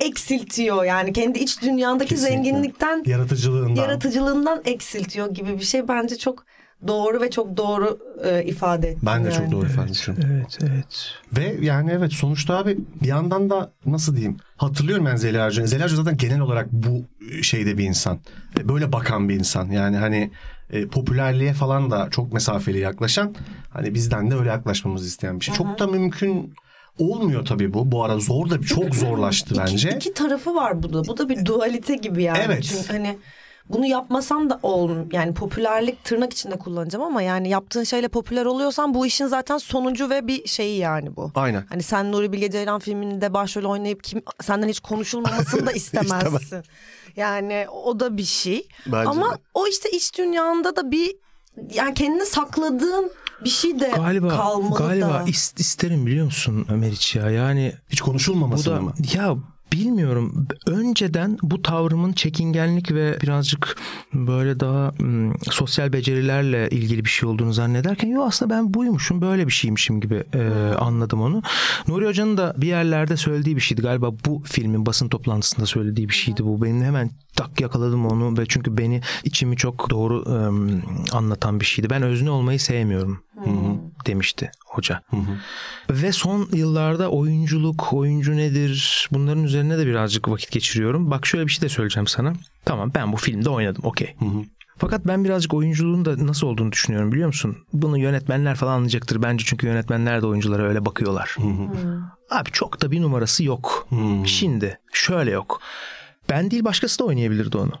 eksiltiyor. 0.00 0.84
Yani 0.84 1.12
kendi 1.12 1.38
iç 1.38 1.62
dünyandaki 1.62 2.08
Kesinlikle. 2.10 2.34
zenginlikten 2.36 3.02
Yaratıcılığından. 3.06 3.82
yaratıcılığından 3.82 4.62
eksiltiyor 4.64 5.30
gibi 5.34 5.58
bir 5.58 5.64
şey 5.64 5.88
bence 5.88 6.18
çok 6.18 6.44
doğru 6.86 7.20
ve 7.20 7.30
çok 7.30 7.56
doğru 7.56 7.98
e, 8.24 8.44
ifade 8.44 8.88
ettin. 8.88 9.06
ben 9.06 9.24
de 9.24 9.28
yani. 9.28 9.38
çok 9.38 9.52
doğru 9.52 9.66
ifade 9.66 9.84
etmişim. 9.84 10.16
Evet 10.26 10.58
evet. 10.62 11.14
Ve 11.38 11.64
yani 11.64 11.90
evet 11.90 12.12
sonuçta 12.12 12.56
abi 12.56 12.78
bir 13.02 13.08
yandan 13.08 13.50
da 13.50 13.72
nasıl 13.86 14.16
diyeyim 14.16 14.36
hatırlıyorum 14.56 15.06
ben 15.06 15.16
Zeliha 15.16 15.46
Hoca'yı. 15.46 15.68
Zeliha 15.68 15.86
Hoca 15.86 15.96
zaten 15.96 16.16
genel 16.16 16.40
olarak 16.40 16.72
bu 16.72 17.04
şeyde 17.42 17.78
bir 17.78 17.84
insan. 17.84 18.18
E, 18.60 18.68
Böyle 18.68 18.92
bakan 18.92 19.28
bir 19.28 19.34
insan. 19.34 19.70
Yani 19.70 19.96
hani 19.96 20.30
e, 20.70 20.86
popülerliğe 20.86 21.52
falan 21.52 21.90
da 21.90 22.08
çok 22.10 22.32
mesafeli 22.32 22.78
yaklaşan 22.78 23.34
hani 23.70 23.94
bizden 23.94 24.30
de 24.30 24.34
öyle 24.34 24.48
yaklaşmamızı 24.48 25.06
isteyen 25.06 25.40
bir 25.40 25.44
şey. 25.44 25.54
Çok 25.54 25.78
da 25.78 25.86
mümkün 25.86 26.54
olmuyor 26.98 27.44
tabii 27.46 27.74
bu. 27.74 27.92
Bu 27.92 28.04
ara 28.04 28.18
zor 28.18 28.50
da 28.50 28.60
çok 28.60 28.94
zorlaştı 28.94 29.54
bence. 29.58 29.88
İki, 29.88 29.96
iki 29.96 30.14
tarafı 30.14 30.54
var 30.54 30.82
bu 30.82 30.92
da. 30.92 31.04
Bu 31.04 31.18
da 31.18 31.28
bir 31.28 31.44
dualite 31.44 31.96
gibi 31.96 32.22
yani. 32.22 32.38
Evet. 32.46 32.62
Çünkü 32.62 32.92
hani 32.92 33.18
bunu 33.68 33.86
yapmasan 33.86 34.50
da 34.50 34.60
ol 34.62 34.90
yani 35.12 35.34
popülerlik 35.34 36.04
tırnak 36.04 36.32
içinde 36.32 36.58
kullanacağım 36.58 37.04
ama 37.04 37.22
yani 37.22 37.48
yaptığın 37.48 37.84
şeyle 37.84 38.08
popüler 38.08 38.44
oluyorsan 38.44 38.94
bu 38.94 39.06
işin 39.06 39.26
zaten 39.26 39.58
sonucu 39.58 40.10
ve 40.10 40.26
bir 40.26 40.46
şeyi 40.48 40.78
yani 40.78 41.16
bu. 41.16 41.30
Aynen. 41.34 41.64
Hani 41.68 41.82
sen 41.82 42.12
Nuri 42.12 42.32
Bilge 42.32 42.50
Ceylan 42.50 42.78
filminde 42.80 43.34
başrol 43.34 43.64
oynayıp 43.64 44.04
kim 44.04 44.22
senden 44.42 44.68
hiç 44.68 44.80
konuşulmamasını 44.80 45.66
da 45.66 45.72
istemezsin. 45.82 46.62
yani 47.16 47.66
o 47.84 48.00
da 48.00 48.16
bir 48.16 48.24
şey. 48.24 48.68
Bence 48.86 49.08
Ama 49.08 49.32
de. 49.34 49.38
o 49.54 49.66
işte 49.66 49.90
iç 49.90 50.18
dünyanda 50.18 50.76
da 50.76 50.90
bir 50.90 51.16
yani 51.74 51.94
kendini 51.94 52.26
sakladığın 52.26 53.10
bir 53.44 53.50
şey 53.50 53.80
de 53.80 53.92
Galiba 53.96 54.28
kalmalı 54.28 54.78
galiba 54.78 55.08
da. 55.08 55.22
ist- 55.24 55.60
isterim 55.60 56.06
biliyor 56.06 56.24
musun 56.24 56.66
Meriç 56.70 57.16
ya. 57.16 57.30
Yani 57.30 57.72
Hiç 57.88 58.00
konuşulmamasını 58.00 58.82
mı? 58.82 58.92
ya 59.14 59.34
bilmiyorum. 59.72 60.46
Önceden 60.66 61.38
bu 61.42 61.62
tavrımın 61.62 62.12
çekingenlik 62.12 62.92
ve 62.92 63.18
birazcık 63.22 63.76
böyle 64.14 64.60
daha 64.60 64.94
ım, 65.00 65.34
sosyal 65.50 65.92
becerilerle 65.92 66.70
ilgili 66.70 67.04
bir 67.04 67.10
şey 67.10 67.28
olduğunu 67.28 67.52
zannederken 67.52 68.08
yo 68.08 68.22
aslında 68.22 68.54
ben 68.54 68.74
buymuşum 68.74 69.20
böyle 69.20 69.46
bir 69.46 69.52
şeymişim 69.52 70.00
gibi 70.00 70.24
e, 70.34 70.42
anladım 70.78 71.22
onu. 71.22 71.42
Nuri 71.88 72.06
Hoca'nın 72.06 72.36
da 72.36 72.54
bir 72.56 72.66
yerlerde 72.66 73.16
söylediği 73.16 73.56
bir 73.56 73.60
şeydi 73.60 73.82
galiba 73.82 74.10
bu 74.26 74.42
filmin 74.44 74.86
basın 74.86 75.08
toplantısında 75.08 75.66
söylediği 75.66 76.08
bir 76.08 76.14
şeydi 76.14 76.44
bu. 76.44 76.62
Benim 76.62 76.82
hemen 76.82 77.10
tak 77.36 77.60
yakaladım 77.60 78.06
onu 78.06 78.38
ve 78.38 78.44
çünkü 78.48 78.78
beni 78.78 79.00
içimi 79.24 79.56
çok 79.56 79.90
doğru 79.90 80.24
ım, 80.26 80.82
anlatan 81.12 81.60
bir 81.60 81.64
şeydi. 81.64 81.90
Ben 81.90 82.02
özne 82.02 82.30
olmayı 82.30 82.60
sevmiyorum 82.60 83.22
demişti 84.06 84.50
hoca. 84.66 85.02
Ve 85.90 86.12
son 86.12 86.48
yıllarda 86.52 87.08
oyunculuk, 87.10 87.92
oyuncu 87.92 88.36
nedir 88.36 89.08
bunların 89.12 89.44
üzerine 89.44 89.78
de 89.78 89.86
birazcık 89.86 90.28
vakit 90.28 90.50
geçiriyorum. 90.50 91.10
Bak 91.10 91.26
şöyle 91.26 91.46
bir 91.46 91.52
şey 91.52 91.62
de 91.62 91.68
söyleyeceğim 91.68 92.06
sana. 92.06 92.32
Tamam 92.64 92.90
ben 92.94 93.12
bu 93.12 93.16
filmde 93.16 93.50
oynadım 93.50 93.84
okey. 93.84 94.14
Fakat 94.78 95.06
ben 95.06 95.24
birazcık 95.24 95.54
oyunculuğun 95.54 96.04
da 96.04 96.26
nasıl 96.26 96.46
olduğunu 96.46 96.72
düşünüyorum 96.72 97.12
biliyor 97.12 97.26
musun? 97.26 97.56
Bunu 97.72 97.98
yönetmenler 97.98 98.54
falan 98.54 98.72
anlayacaktır 98.72 99.22
bence 99.22 99.44
çünkü 99.48 99.66
yönetmenler 99.66 100.22
de 100.22 100.26
oyunculara 100.26 100.62
öyle 100.62 100.84
bakıyorlar. 100.86 101.36
Abi 102.30 102.50
çok 102.50 102.82
da 102.82 102.90
bir 102.90 103.02
numarası 103.02 103.44
yok. 103.44 103.88
Şimdi 104.26 104.78
şöyle 104.92 105.30
yok. 105.30 105.60
Ben 106.30 106.50
değil 106.50 106.64
başkası 106.64 106.98
da 106.98 107.04
oynayabilirdi 107.04 107.56
onu. 107.56 107.72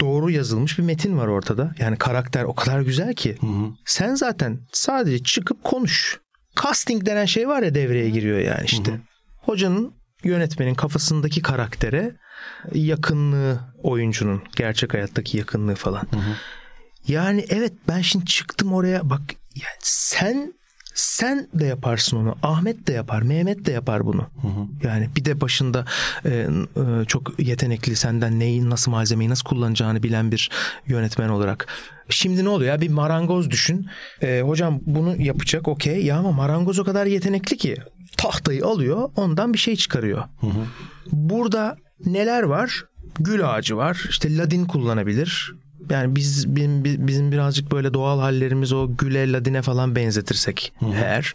Doğru 0.00 0.30
yazılmış 0.30 0.78
bir 0.78 0.82
metin 0.82 1.18
var 1.18 1.26
ortada. 1.26 1.74
Yani 1.78 1.96
karakter 1.96 2.44
o 2.44 2.54
kadar 2.54 2.80
güzel 2.80 3.14
ki. 3.14 3.36
Sen 3.84 4.14
zaten 4.14 4.58
sadece 4.72 5.22
çıkıp 5.22 5.64
konuş. 5.64 6.20
Casting 6.62 7.06
denen 7.06 7.24
şey 7.24 7.48
var 7.48 7.62
ya 7.62 7.74
devreye 7.74 8.10
giriyor 8.10 8.38
yani 8.38 8.64
işte. 8.64 9.00
Hocanın 9.42 9.94
yönetmenin 10.24 10.74
kafasındaki 10.74 11.42
karaktere 11.42 12.16
yakınlığı 12.74 13.60
oyuncunun 13.82 14.42
gerçek 14.56 14.94
hayattaki 14.94 15.36
yakınlığı 15.38 15.74
falan. 15.74 16.06
Yani 17.08 17.44
evet 17.48 17.72
ben 17.88 18.00
şimdi 18.00 18.24
çıktım 18.26 18.72
oraya 18.72 19.10
bak 19.10 19.20
yani 19.54 19.78
sen 19.80 20.54
sen 20.94 21.48
de 21.54 21.66
yaparsın 21.66 22.16
onu. 22.16 22.34
Ahmet 22.42 22.86
de 22.86 22.92
yapar, 22.92 23.22
Mehmet 23.22 23.64
de 23.66 23.72
yapar 23.72 24.06
bunu. 24.06 24.26
Yani 24.82 25.08
bir 25.16 25.24
de 25.24 25.40
başında 25.40 25.84
e, 26.24 26.30
e, 26.30 27.04
çok 27.06 27.40
yetenekli 27.40 27.96
senden 27.96 28.40
neyi 28.40 28.70
nasıl 28.70 28.90
malzemeyi 28.90 29.30
nasıl 29.30 29.44
kullanacağını 29.44 30.02
bilen 30.02 30.32
bir 30.32 30.50
yönetmen 30.86 31.28
olarak. 31.28 31.66
Şimdi 32.08 32.44
ne 32.44 32.48
oluyor 32.48 32.72
ya 32.72 32.80
bir 32.80 32.90
marangoz 32.90 33.50
düşün. 33.50 33.86
E, 34.22 34.40
hocam 34.40 34.80
bunu 34.86 35.22
yapacak 35.22 35.68
okey 35.68 36.04
ya 36.04 36.16
ama 36.18 36.32
marangoz 36.32 36.78
o 36.78 36.84
kadar 36.84 37.06
yetenekli 37.06 37.56
ki 37.56 37.76
tahtayı 38.16 38.66
alıyor 38.66 39.10
ondan 39.16 39.52
bir 39.52 39.58
şey 39.58 39.76
çıkarıyor. 39.76 40.24
Burada 41.12 41.76
neler 42.06 42.42
var? 42.42 42.84
Gül 43.18 43.50
ağacı 43.50 43.76
var. 43.76 44.06
İşte 44.10 44.36
ladin 44.36 44.64
kullanabilir. 44.64 45.54
Yani 45.90 46.16
biz 46.16 46.56
bizim, 46.56 46.84
bizim 46.84 47.32
birazcık 47.32 47.72
böyle 47.72 47.94
doğal 47.94 48.20
hallerimiz 48.20 48.72
o 48.72 48.96
güle 48.98 49.32
ladine 49.32 49.62
falan 49.62 49.96
benzetirsek 49.96 50.72
eğer. 50.94 51.34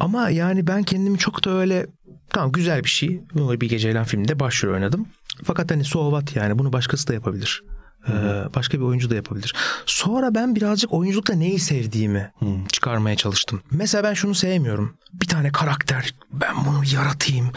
Ama 0.00 0.30
yani 0.30 0.66
ben 0.66 0.82
kendimi 0.82 1.18
çok 1.18 1.44
da 1.44 1.50
öyle 1.50 1.86
tamam 2.28 2.52
güzel 2.52 2.84
bir 2.84 2.88
şey. 2.88 3.20
Böyle 3.34 3.60
bir 3.60 3.68
geceyle 3.68 4.04
filmde 4.04 4.40
başrol 4.40 4.72
oynadım. 4.74 5.06
Fakat 5.44 5.70
hani 5.70 5.84
so 5.84 6.10
what 6.10 6.36
yani 6.36 6.58
bunu 6.58 6.72
başkası 6.72 7.08
da 7.08 7.14
yapabilir. 7.14 7.62
Ee, 8.08 8.12
başka 8.54 8.78
bir 8.78 8.82
oyuncu 8.84 9.10
da 9.10 9.14
yapabilir. 9.14 9.54
Sonra 9.86 10.34
ben 10.34 10.56
birazcık 10.56 10.92
oyunculukta 10.92 11.34
neyi 11.34 11.58
sevdiğimi 11.58 12.32
çıkarmaya 12.72 13.16
çalıştım. 13.16 13.62
Mesela 13.70 14.04
ben 14.04 14.14
şunu 14.14 14.34
sevmiyorum. 14.34 14.96
Bir 15.12 15.26
tane 15.28 15.52
karakter 15.52 16.14
ben 16.32 16.54
bunu 16.66 16.82
yaratayım. 16.94 17.50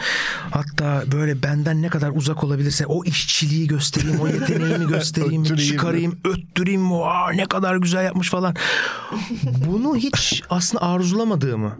Hatta 0.50 1.02
böyle 1.12 1.42
benden 1.42 1.82
ne 1.82 1.88
kadar 1.88 2.10
uzak 2.14 2.44
olabilirse 2.44 2.86
o 2.86 3.04
işçiliği 3.04 3.66
göstereyim, 3.66 4.20
o 4.20 4.28
yeteneğimi 4.28 4.86
göstereyim, 4.86 5.42
Öttüreyim. 5.42 5.70
çıkarayım, 5.72 6.18
öttüreyim. 6.24 6.92
Aa, 6.92 7.30
ne 7.34 7.46
kadar 7.46 7.76
güzel 7.76 8.04
yapmış 8.04 8.30
falan. 8.30 8.54
Bunu 9.66 9.96
hiç 9.96 10.42
aslında 10.50 10.84
arzulamadığımı. 10.84 11.78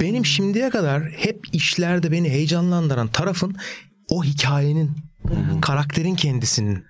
Benim 0.00 0.26
şimdiye 0.26 0.70
kadar 0.70 1.02
hep 1.02 1.46
işlerde 1.52 2.12
beni 2.12 2.30
heyecanlandıran 2.30 3.08
tarafın 3.08 3.56
o 4.08 4.24
hikayenin, 4.24 4.90
karakterin 5.62 6.14
kendisinin. 6.14 6.84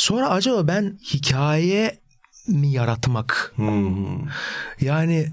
Sonra 0.00 0.30
acaba 0.30 0.68
ben 0.68 0.98
hikaye 1.14 1.98
mi 2.48 2.70
yaratmak? 2.72 3.54
Yani 4.80 5.26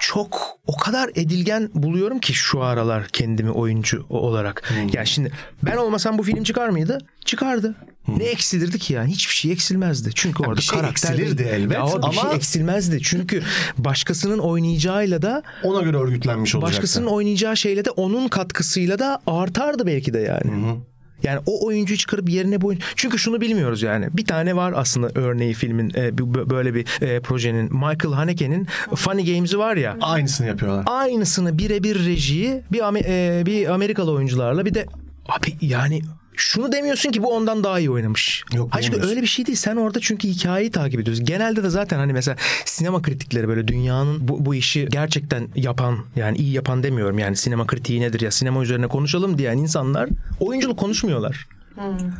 çok 0.00 0.58
o 0.66 0.76
kadar 0.76 1.10
edilgen 1.14 1.70
buluyorum 1.74 2.18
ki 2.18 2.34
şu 2.34 2.62
aralar 2.62 3.08
kendimi 3.08 3.50
oyuncu 3.50 4.06
olarak. 4.10 4.72
Yani 4.92 5.06
şimdi 5.06 5.32
ben 5.62 5.76
olmasam 5.76 6.18
bu 6.18 6.22
film 6.22 6.42
çıkar 6.42 6.68
mıydı? 6.68 6.98
Çıkardı. 7.24 7.74
Ne 8.08 8.24
eksilirdi 8.24 8.78
ki 8.78 8.92
yani? 8.92 9.10
Hiçbir 9.10 9.34
şey 9.34 9.52
eksilmezdi. 9.52 10.10
Çünkü 10.14 10.42
orada 10.42 10.56
bir 10.56 10.62
şey 10.62 10.78
karakter 10.78 11.10
eksilirdi 11.12 11.42
elbet 11.42 11.76
Ya 11.76 11.86
o 11.86 12.10
bir 12.10 12.14
şey 12.16 12.22
ama- 12.22 12.34
eksilmezdi. 12.34 13.02
Çünkü 13.02 13.42
başkasının 13.78 14.38
oynayacağıyla 14.38 15.22
da 15.22 15.42
Ona 15.62 15.82
göre 15.82 15.96
örgütlenmiş 15.96 16.54
olacaktı. 16.54 16.72
başkasının 16.74 17.06
oynayacağı 17.06 17.56
şeyle 17.56 17.84
de 17.84 17.90
onun 17.90 18.28
katkısıyla 18.28 18.98
da 18.98 19.22
artardı 19.26 19.86
belki 19.86 20.14
de 20.14 20.18
yani. 20.18 20.76
Yani 21.22 21.40
o 21.46 21.66
oyuncuyu 21.66 21.98
çıkarıp 21.98 22.28
yerine 22.28 22.60
bu 22.60 22.66
oyuncu... 22.66 22.86
Çünkü 22.96 23.18
şunu 23.18 23.40
bilmiyoruz 23.40 23.82
yani. 23.82 24.08
Bir 24.12 24.24
tane 24.24 24.56
var 24.56 24.72
aslında 24.76 25.10
örneği 25.14 25.54
filmin 25.54 25.92
e, 25.96 26.18
böyle 26.50 26.74
bir 26.74 27.02
e, 27.02 27.20
projenin. 27.20 27.72
Michael 27.72 28.14
Haneke'nin 28.14 28.66
Funny 28.94 29.34
Games'i 29.34 29.58
var 29.58 29.76
ya. 29.76 29.96
Aynısını 30.00 30.46
yapıyorlar. 30.46 30.84
Aynısını 30.86 31.58
birebir 31.58 32.06
rejiyi 32.06 32.62
bir, 32.72 32.80
e, 33.04 33.46
bir 33.46 33.72
Amerikalı 33.72 34.12
oyuncularla 34.12 34.66
bir 34.66 34.74
de 34.74 34.86
abi 35.28 35.56
yani 35.60 36.02
şunu 36.36 36.72
demiyorsun 36.72 37.10
ki 37.10 37.22
bu 37.22 37.34
ondan 37.36 37.64
daha 37.64 37.78
iyi 37.80 37.90
oynamış. 37.90 38.44
Yok, 38.54 38.68
Hayır, 38.70 38.82
çünkü 38.84 38.92
diyemiyorsun. 38.92 39.10
öyle 39.16 39.22
bir 39.22 39.26
şey 39.26 39.46
değil. 39.46 39.58
Sen 39.58 39.76
orada 39.76 40.00
çünkü 40.00 40.28
hikayeyi 40.28 40.70
takip 40.70 41.00
ediyorsun. 41.00 41.24
Genelde 41.24 41.62
de 41.62 41.70
zaten 41.70 41.98
hani 41.98 42.12
mesela 42.12 42.36
sinema 42.64 43.02
kritikleri 43.02 43.48
böyle 43.48 43.68
dünyanın 43.68 44.28
bu, 44.28 44.46
bu 44.46 44.54
işi 44.54 44.88
gerçekten 44.90 45.48
yapan 45.56 45.98
yani 46.16 46.36
iyi 46.36 46.52
yapan 46.52 46.82
demiyorum. 46.82 47.18
Yani 47.18 47.36
sinema 47.36 47.66
kritiği 47.66 48.00
nedir 48.00 48.20
ya 48.20 48.30
sinema 48.30 48.62
üzerine 48.62 48.86
konuşalım 48.86 49.38
diyen 49.38 49.58
insanlar 49.58 50.08
oyunculuk 50.40 50.78
konuşmuyorlar. 50.78 51.46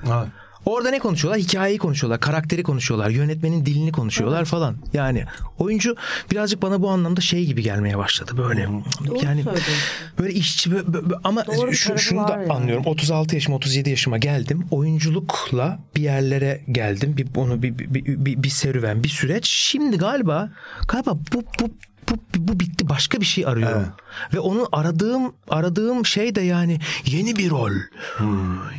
Ha. 0.06 0.26
Orada 0.66 0.90
ne 0.90 0.98
konuşuyorlar? 0.98 1.42
Hikayeyi 1.42 1.78
konuşuyorlar, 1.78 2.20
karakteri 2.20 2.62
konuşuyorlar, 2.62 3.10
yönetmenin 3.10 3.66
dilini 3.66 3.92
konuşuyorlar 3.92 4.44
falan. 4.44 4.76
Yani 4.92 5.24
oyuncu 5.58 5.96
birazcık 6.30 6.62
bana 6.62 6.82
bu 6.82 6.90
anlamda 6.90 7.20
şey 7.20 7.46
gibi 7.46 7.62
gelmeye 7.62 7.98
başladı 7.98 8.32
böyle. 8.36 8.60
yani 8.60 9.42
söylüyorsun. 9.42 9.74
böyle 10.18 10.32
işçi 10.32 10.70
bö- 10.70 10.84
bö- 10.84 11.08
bö- 11.08 11.20
ama 11.24 11.46
Doğru 11.46 11.72
şu, 11.72 11.98
şunu 11.98 12.28
da 12.28 12.32
yani. 12.32 12.52
anlıyorum. 12.52 12.86
36 12.86 13.34
yaşıma 13.34 13.56
37 13.56 13.90
yaşıma 13.90 14.18
geldim. 14.18 14.66
Oyunculukla 14.70 15.78
bir 15.96 16.02
yerlere 16.02 16.64
geldim. 16.72 17.16
Bir 17.16 17.26
onu 17.36 17.62
bir, 17.62 17.78
bir, 17.78 17.94
bir, 17.94 18.42
bir 18.42 18.48
serüven, 18.50 19.04
bir 19.04 19.08
süreç. 19.08 19.46
Şimdi 19.46 19.96
galiba 19.96 20.50
galiba 20.88 21.18
bu 21.34 21.42
bu 21.60 21.70
bu, 22.08 22.14
bu 22.38 22.60
bitti 22.60 22.88
başka 22.88 23.20
bir 23.20 23.26
şey 23.26 23.46
arıyorum. 23.46 23.86
Ve 24.34 24.40
onu 24.40 24.68
aradığım 24.72 25.32
aradığım 25.48 26.06
şey 26.06 26.34
de 26.34 26.40
yani 26.40 26.78
yeni 27.06 27.36
bir 27.36 27.50
rol. 27.50 27.72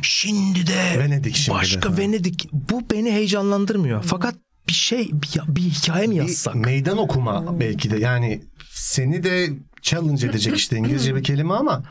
Şimdi 0.02 0.66
de 0.66 0.98
Venedik 0.98 1.36
şimdi 1.36 1.56
de. 1.56 1.60
başka 1.60 1.96
Venedik. 1.96 2.48
Bu 2.52 2.82
beni 2.90 3.12
heyecanlandırmıyor. 3.12 4.02
Fakat 4.02 4.34
bir 4.68 4.72
şey 4.72 5.10
bir, 5.12 5.40
bir 5.48 5.60
hikaye 5.62 6.06
mi 6.06 6.16
yazsak? 6.16 6.54
Bir 6.54 6.60
meydan 6.60 6.98
okuma 6.98 7.60
belki 7.60 7.90
de 7.90 7.98
yani 7.98 8.40
seni 8.70 9.24
de 9.24 9.50
challenge 9.82 10.26
edecek 10.26 10.56
işte 10.56 10.76
İngilizce 10.76 11.14
bir 11.16 11.22
kelime 11.22 11.54
ama 11.54 11.82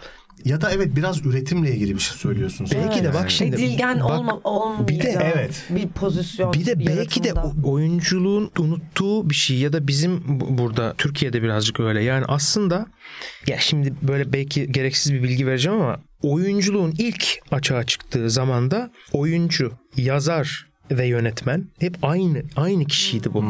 ya 0.46 0.62
da 0.62 0.72
evet 0.72 0.96
biraz 0.96 1.26
üretimle 1.26 1.72
ilgili 1.72 1.96
bir 1.96 2.00
şey 2.00 2.18
söylüyorsun. 2.18 2.68
Belki 2.76 3.04
de 3.04 3.14
bak 3.14 3.32
şimdi 3.32 3.56
Edilgen 3.56 4.00
bak, 4.00 4.12
olma, 4.12 4.40
olmayacak 4.44 4.90
bir 4.90 5.00
de 5.04 5.32
evet. 5.36 5.64
bir 5.70 5.88
pozisyon. 5.88 6.54
Bir 6.54 6.66
de 6.66 6.80
belki 6.88 7.24
de 7.24 7.34
oyunculuğun 7.64 8.52
unuttuğu 8.60 9.30
bir 9.30 9.36
şey 9.36 9.58
ya 9.58 9.74
da 9.74 9.88
bizim 9.88 10.24
bu- 10.28 10.58
burada 10.58 10.94
Türkiye'de 10.98 11.44
birazcık 11.44 11.80
öyle. 11.80 12.04
Yani 12.04 12.26
aslında 12.28 12.86
ya 13.48 13.60
şimdi 13.60 13.94
böyle 14.02 14.34
belki 14.34 14.72
gereksiz 14.72 15.14
bir 15.14 15.24
bilgi 15.24 15.48
vereceğim 15.48 15.82
ama 15.82 16.00
oyunculuğun 16.22 16.94
ilk 16.98 17.26
açığa 17.52 17.84
çıktığı 17.84 18.30
zamanda 18.30 18.92
oyuncu, 19.14 19.72
yazar 19.98 20.68
ve 20.92 21.08
yönetmen 21.08 21.66
hep 21.80 21.98
aynı 22.02 22.42
aynı 22.56 22.86
kişiydi 22.86 23.34
bu. 23.34 23.46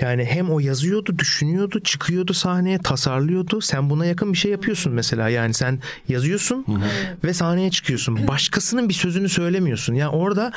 Yani 0.00 0.24
hem 0.24 0.50
o 0.50 0.60
yazıyordu, 0.60 1.18
düşünüyordu, 1.18 1.80
çıkıyordu 1.80 2.34
sahneye, 2.34 2.78
tasarlıyordu. 2.78 3.60
Sen 3.60 3.90
buna 3.90 4.06
yakın 4.06 4.32
bir 4.32 4.38
şey 4.38 4.50
yapıyorsun 4.50 4.92
mesela. 4.92 5.28
Yani 5.28 5.54
sen 5.54 5.78
yazıyorsun 6.08 6.66
ve 7.24 7.34
sahneye 7.34 7.70
çıkıyorsun. 7.70 8.28
Başkasının 8.28 8.88
bir 8.88 8.94
sözünü 8.94 9.28
söylemiyorsun. 9.28 9.94
Yani 9.94 10.10
orada 10.10 10.52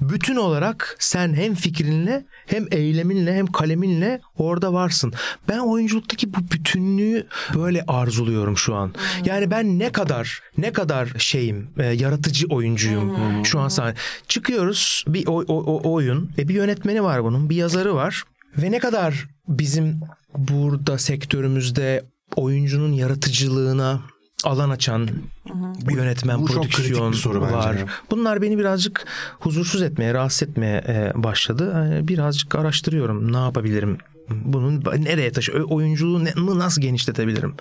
bütün 0.00 0.36
olarak 0.36 0.96
sen 0.98 1.34
hem 1.34 1.54
fikrinle 1.54 2.24
hem 2.46 2.66
eyleminle 2.70 3.34
hem 3.36 3.46
kaleminle 3.46 4.20
orada 4.38 4.72
varsın. 4.72 5.12
Ben 5.48 5.58
oyunculuktaki 5.58 6.34
bu 6.34 6.38
bütünlüğü 6.52 7.26
böyle 7.54 7.84
arzuluyorum 7.88 8.56
şu 8.58 8.74
an. 8.74 8.94
Yani 9.24 9.50
ben 9.50 9.78
ne 9.78 9.92
kadar 9.92 10.40
ne 10.58 10.72
kadar 10.72 11.08
şeyim, 11.18 11.68
e, 11.78 11.84
yaratıcı 11.86 12.46
oyuncuyum 12.46 13.16
şu 13.44 13.60
an 13.60 13.68
sahne. 13.68 13.94
Çıkıyoruz 14.28 15.04
bir 15.08 15.26
o- 15.26 15.44
o- 15.48 15.65
o- 15.66 15.92
oyun, 15.92 16.30
e, 16.38 16.48
bir 16.48 16.54
yönetmeni 16.54 17.02
var 17.02 17.24
bunun, 17.24 17.50
bir 17.50 17.56
yazarı 17.56 17.94
var 17.94 18.22
ve 18.58 18.70
ne 18.70 18.78
kadar 18.78 19.26
bizim 19.48 20.00
burada 20.38 20.98
sektörümüzde 20.98 22.04
oyuncunun 22.36 22.92
yaratıcılığına 22.92 24.00
alan 24.44 24.70
açan 24.70 25.08
bir 25.88 25.94
yönetmen 25.96 26.38
bu 26.42 26.46
prodüksiyon 26.46 27.12
bir 27.12 27.16
soru 27.16 27.42
bence 27.42 27.54
var. 27.56 27.74
ya. 27.74 27.86
Bunlar 28.10 28.42
beni 28.42 28.58
birazcık 28.58 29.04
huzursuz 29.40 29.82
etmeye, 29.82 30.14
rahatsız 30.14 30.48
etmeye 30.48 30.84
e, 30.88 31.12
başladı. 31.22 31.90
E, 31.94 32.08
birazcık 32.08 32.54
araştırıyorum. 32.54 33.32
Ne 33.32 33.36
yapabilirim? 33.36 33.98
Bunun 34.30 34.84
nereye 34.98 35.32
taşı 35.32 35.52
oyunculuğu 35.52 36.24
ne- 36.24 36.58
nasıl 36.58 36.82
genişletebilirim? 36.82 37.54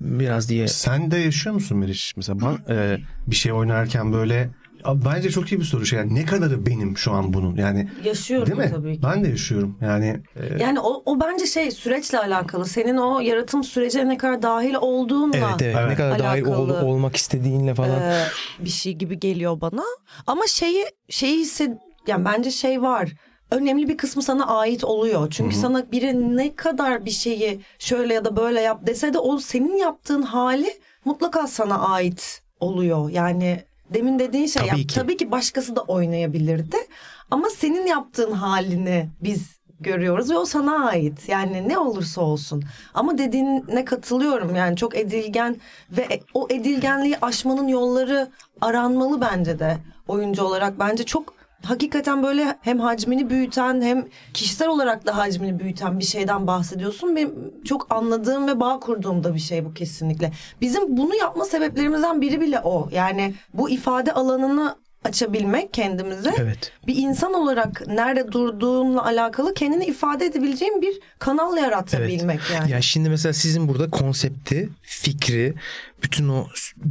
Biraz 0.00 0.48
diye. 0.48 0.68
Sen 0.68 1.10
de 1.10 1.18
yaşıyor 1.18 1.54
musun 1.54 1.78
Meriç? 1.78 2.12
Mesela 2.16 2.38
ben, 2.40 2.74
e, 2.74 2.98
bir 3.26 3.36
şey 3.36 3.52
oynarken 3.52 4.12
böyle 4.12 4.50
bence 4.86 5.30
çok 5.30 5.52
iyi 5.52 5.60
bir 5.60 5.64
soru 5.64 5.86
şey. 5.86 5.98
Yani 5.98 6.14
ne 6.14 6.24
kadarı 6.24 6.66
benim 6.66 6.98
şu 6.98 7.12
an 7.12 7.32
bunun? 7.32 7.56
Yani 7.56 7.88
Yaşıyorum 8.04 8.46
değil 8.46 8.58
mi? 8.58 8.70
tabii 8.76 8.94
ki. 8.96 9.02
Ben 9.02 9.24
de 9.24 9.28
yaşıyorum. 9.28 9.78
Yani 9.80 10.20
e, 10.36 10.62
Yani 10.62 10.80
o, 10.80 11.02
o 11.06 11.20
bence 11.20 11.46
şey 11.46 11.70
süreçle 11.70 12.18
alakalı. 12.18 12.66
Senin 12.66 12.96
o 12.96 13.20
yaratım 13.20 13.64
sürecine 13.64 14.08
ne 14.08 14.18
kadar 14.18 14.42
dahil 14.42 14.74
olduğunla 14.74 15.36
Evet 15.36 15.62
evet. 15.62 15.74
Ne 15.74 15.80
Evet. 15.80 15.96
kadar 15.96 16.18
dahil 16.18 16.42
ol- 16.44 16.68
Alakalı. 16.68 16.86
olmak 16.86 17.16
istediğinle 17.16 17.74
falan. 17.74 18.00
e, 18.02 18.24
bir 18.58 18.70
şey 18.70 18.92
gibi 18.94 19.18
geliyor 19.18 19.60
bana. 19.60 19.84
Ama 20.26 20.46
şeyi 20.46 20.84
şeyi 21.08 21.38
hissed 21.40 21.72
yani 22.06 22.24
bence 22.24 22.50
şey 22.50 22.82
var. 22.82 23.08
Önemli 23.50 23.88
bir 23.88 23.96
kısmı 23.96 24.22
sana 24.22 24.46
ait 24.46 24.84
oluyor. 24.84 25.30
Çünkü 25.30 25.56
sana 25.56 25.92
biri 25.92 26.36
ne 26.36 26.54
kadar 26.56 27.04
bir 27.04 27.10
şeyi 27.10 27.60
şöyle 27.78 28.14
ya 28.14 28.24
da 28.24 28.36
böyle 28.36 28.60
yap 28.60 28.80
dese 28.86 29.14
de 29.14 29.18
o 29.18 29.38
senin 29.38 29.76
yaptığın 29.76 30.22
hali 30.22 30.70
mutlaka 31.04 31.46
sana 31.46 31.78
ait 31.78 32.42
oluyor. 32.60 33.10
Yani 33.10 33.64
demin 33.94 34.18
dediğin 34.18 34.46
şey 34.46 34.60
Tabii 34.68 34.80
yap- 34.80 34.88
ki. 34.88 34.94
tabii 34.94 35.16
ki 35.16 35.30
başkası 35.30 35.76
da 35.76 35.80
oynayabilirdi. 35.80 36.76
Ama 37.30 37.48
senin 37.50 37.86
yaptığın 37.86 38.32
halini 38.32 39.08
biz 39.20 39.60
görüyoruz 39.80 40.30
ve 40.30 40.36
o 40.38 40.44
sana 40.44 40.84
ait. 40.86 41.28
Yani 41.28 41.68
ne 41.68 41.78
olursa 41.78 42.20
olsun. 42.20 42.64
Ama 42.94 43.18
dediğine 43.18 43.84
katılıyorum. 43.84 44.56
Yani 44.56 44.76
çok 44.76 44.96
edilgen 44.96 45.56
ve 45.90 46.02
e- 46.02 46.20
o 46.34 46.46
edilgenliği 46.50 47.16
aşmanın 47.22 47.68
yolları 47.68 48.28
aranmalı 48.60 49.20
bence 49.20 49.58
de 49.58 49.76
oyuncu 50.08 50.42
olarak. 50.44 50.78
Bence 50.78 51.04
çok 51.04 51.34
hakikaten 51.64 52.22
böyle 52.22 52.58
hem 52.60 52.80
hacmini 52.80 53.30
büyüten 53.30 53.82
hem 53.82 54.06
kişisel 54.34 54.68
olarak 54.68 55.06
da 55.06 55.16
hacmini 55.16 55.58
büyüten 55.58 55.98
bir 55.98 56.04
şeyden 56.04 56.46
bahsediyorsun. 56.46 57.16
Benim 57.16 57.34
çok 57.64 57.94
anladığım 57.94 58.48
ve 58.48 58.60
bağ 58.60 58.80
kurduğum 58.80 59.24
da 59.24 59.34
bir 59.34 59.40
şey 59.40 59.64
bu 59.64 59.74
kesinlikle. 59.74 60.32
Bizim 60.60 60.96
bunu 60.96 61.14
yapma 61.14 61.44
sebeplerimizden 61.44 62.20
biri 62.20 62.40
bile 62.40 62.60
o. 62.60 62.88
Yani 62.92 63.34
bu 63.54 63.70
ifade 63.70 64.12
alanını 64.12 64.76
açabilmek 65.04 65.72
kendimize 65.72 66.32
Evet. 66.38 66.72
bir 66.86 66.96
insan 66.96 67.34
olarak 67.34 67.86
nerede 67.86 68.32
durduğunla 68.32 69.04
alakalı 69.04 69.54
kendini 69.54 69.84
ifade 69.84 70.26
edebileceğin 70.26 70.82
bir 70.82 71.00
kanal 71.18 71.56
yaratabilmek 71.56 72.40
yani. 72.54 72.70
Yani 72.70 72.82
şimdi 72.82 73.08
mesela 73.10 73.32
sizin 73.32 73.68
burada 73.68 73.90
konsepti, 73.90 74.68
fikri, 74.82 75.54
bütün 76.02 76.28
o 76.28 76.46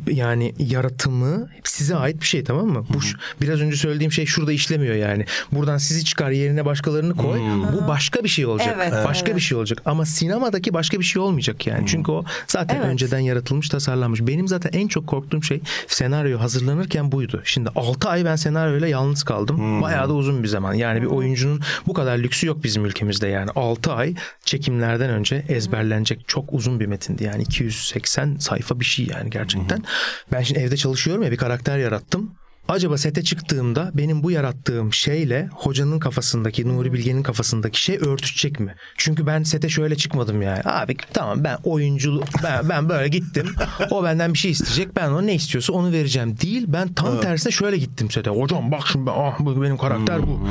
yani 0.07 0.53
yaratımı 0.59 1.49
size 1.63 1.95
ait 1.95 2.21
bir 2.21 2.25
şey 2.25 2.43
tamam 2.43 2.67
mı? 2.67 2.85
Bu 2.89 2.99
biraz 3.41 3.61
önce 3.61 3.75
söylediğim 3.77 4.11
şey 4.11 4.25
şurada 4.25 4.51
işlemiyor 4.51 4.95
yani. 4.95 5.25
Buradan 5.51 5.77
sizi 5.77 6.05
çıkar 6.05 6.29
yerine 6.29 6.65
başkalarını 6.65 7.15
koy. 7.15 7.39
Bu 7.73 7.87
başka 7.87 8.23
bir 8.23 8.29
şey 8.29 8.45
olacak. 8.45 8.75
Evet, 8.75 8.93
başka 9.05 9.27
evet. 9.27 9.35
bir 9.35 9.41
şey 9.41 9.57
olacak. 9.57 9.81
Ama 9.85 10.05
sinemadaki 10.05 10.73
başka 10.73 10.99
bir 10.99 11.05
şey 11.05 11.21
olmayacak 11.21 11.67
yani. 11.67 11.87
Çünkü 11.87 12.11
o 12.11 12.25
zaten 12.47 12.75
Evet. 12.75 12.85
önceden 12.85 13.19
yaratılmış, 13.19 13.69
tasarlanmış. 13.69 14.21
Benim 14.21 14.47
zaten 14.47 14.79
en 14.79 14.87
çok 14.87 15.07
korktuğum 15.07 15.43
şey 15.43 15.61
senaryo 15.87 16.39
hazırlanırken 16.39 17.11
buydu. 17.11 17.41
Şimdi 17.43 17.69
6 17.75 18.09
ay 18.09 18.25
ben 18.25 18.35
senaryoyla 18.35 18.87
yalnız 18.87 19.23
kaldım. 19.23 19.81
Bayağı 19.81 20.09
da 20.09 20.13
uzun 20.13 20.43
bir 20.43 20.47
zaman. 20.47 20.73
Yani 20.73 21.01
bir 21.01 21.07
oyuncunun 21.07 21.61
bu 21.87 21.93
kadar 21.93 22.17
lüksü 22.17 22.47
yok 22.47 22.63
bizim 22.63 22.85
ülkemizde 22.85 23.27
yani. 23.27 23.51
6 23.55 23.93
ay 23.93 24.15
çekimlerden 24.45 25.09
önce 25.09 25.45
ezberlenecek 25.49 26.19
çok 26.27 26.53
uzun 26.53 26.79
bir 26.79 26.85
metindi. 26.85 27.23
Yani 27.23 27.41
280 27.43 28.37
sayfa 28.37 28.79
bir 28.79 28.85
şey 28.85 28.98
yani 29.07 29.29
gerçekten. 29.29 29.83
Ben 30.31 30.41
şimdi 30.41 30.59
evde 30.59 30.77
çalışıyorum 30.77 31.23
ya 31.23 31.31
bir 31.31 31.37
karakter 31.37 31.77
yarattım. 31.77 32.31
Acaba 32.67 32.97
sete 32.97 33.23
çıktığımda 33.23 33.91
benim 33.93 34.23
bu 34.23 34.31
yarattığım 34.31 34.93
şeyle 34.93 35.49
hocanın 35.53 35.99
kafasındaki, 35.99 36.67
Nuri 36.67 36.93
Bilge'nin 36.93 37.23
kafasındaki 37.23 37.81
şey 37.83 37.97
örtüşecek 37.97 38.59
mi? 38.59 38.75
Çünkü 38.97 39.27
ben 39.27 39.43
sete 39.43 39.69
şöyle 39.69 39.95
çıkmadım 39.95 40.41
yani. 40.41 40.61
Abi 40.65 40.97
tamam 41.13 41.43
ben 41.43 41.57
oyunculu 41.63 42.23
ben, 42.43 42.69
ben 42.69 42.89
böyle 42.89 43.07
gittim. 43.07 43.47
O 43.91 44.03
benden 44.03 44.33
bir 44.33 44.37
şey 44.37 44.51
isteyecek. 44.51 44.95
Ben 44.95 45.09
ona 45.09 45.21
ne 45.21 45.35
istiyorsa 45.35 45.73
onu 45.73 45.91
vereceğim. 45.91 46.37
Değil 46.41 46.65
ben 46.67 46.93
tam 46.93 47.21
tersine 47.21 47.51
şöyle 47.51 47.77
gittim 47.77 48.11
sete. 48.11 48.29
Hocam 48.29 48.71
bak 48.71 48.87
şimdi 48.91 49.05
ben- 49.05 49.13
ah 49.15 49.39
bu 49.39 49.61
benim 49.61 49.77
karakter 49.77 50.27
bu. 50.27 50.47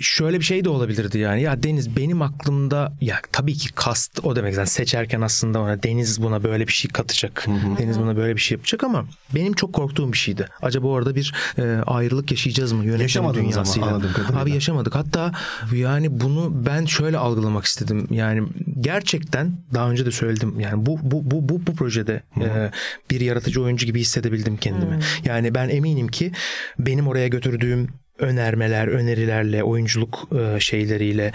Şöyle 0.00 0.40
bir 0.40 0.44
şey 0.44 0.64
de 0.64 0.68
olabilirdi 0.68 1.18
yani. 1.18 1.42
Ya 1.42 1.62
Deniz 1.62 1.96
benim 1.96 2.22
aklımda 2.22 2.92
ya 3.00 3.20
tabii 3.32 3.54
ki 3.54 3.72
kast 3.74 4.20
o 4.22 4.36
demek. 4.36 4.54
Yani 4.56 4.66
seçerken 4.66 5.20
aslında 5.20 5.60
ona 5.60 5.82
Deniz 5.82 6.22
buna 6.22 6.42
böyle 6.42 6.66
bir 6.66 6.72
şey 6.72 6.90
katacak. 6.90 7.46
Deniz 7.78 7.98
buna 8.00 8.16
böyle 8.16 8.36
bir 8.36 8.40
şey 8.40 8.56
yapacak 8.56 8.84
ama 8.84 9.04
benim 9.34 9.52
çok 9.52 9.72
korktuğum 9.72 10.12
bir 10.12 10.18
şeydi. 10.18 10.48
Acaba 10.62 10.86
orada 10.86 11.14
bir 11.14 11.34
e, 11.58 11.62
ayrılık 11.86 12.30
yaşayacağız 12.30 12.72
mı 12.72 12.78
yönetmenin 12.78 13.02
Yaşamadınız 13.02 13.38
ama 13.44 13.52
dünyasıyla? 13.54 13.88
anladığım 13.88 14.12
kadarıyla. 14.12 14.40
Abi 14.42 14.52
yaşamadık. 14.52 14.94
Hatta 14.94 15.32
yani 15.74 16.20
bunu 16.20 16.52
ben 16.66 16.84
şöyle 16.84 17.18
algılamak 17.18 17.64
istedim. 17.64 18.06
Yani 18.10 18.42
gerçekten 18.80 19.52
daha 19.74 19.90
önce 19.90 20.06
de 20.06 20.10
söyledim. 20.10 20.60
Yani 20.60 20.86
bu 20.86 20.98
bu 21.02 21.30
bu 21.30 21.48
bu, 21.48 21.66
bu 21.66 21.74
projede 21.74 22.22
e, 22.40 22.70
bir 23.10 23.20
yaratıcı 23.20 23.62
oyuncu 23.62 23.86
gibi 23.86 24.00
hissedebildim 24.00 24.56
kendimi. 24.56 24.98
Yani 25.24 25.54
ben 25.54 25.68
eminim 25.68 26.08
ki 26.08 26.32
benim 26.78 27.08
oraya 27.08 27.28
götürdüğüm 27.28 27.88
önermeler, 28.18 28.88
önerilerle, 28.88 29.62
oyunculuk 29.62 30.28
e, 30.40 30.60
şeyleriyle 30.60 31.32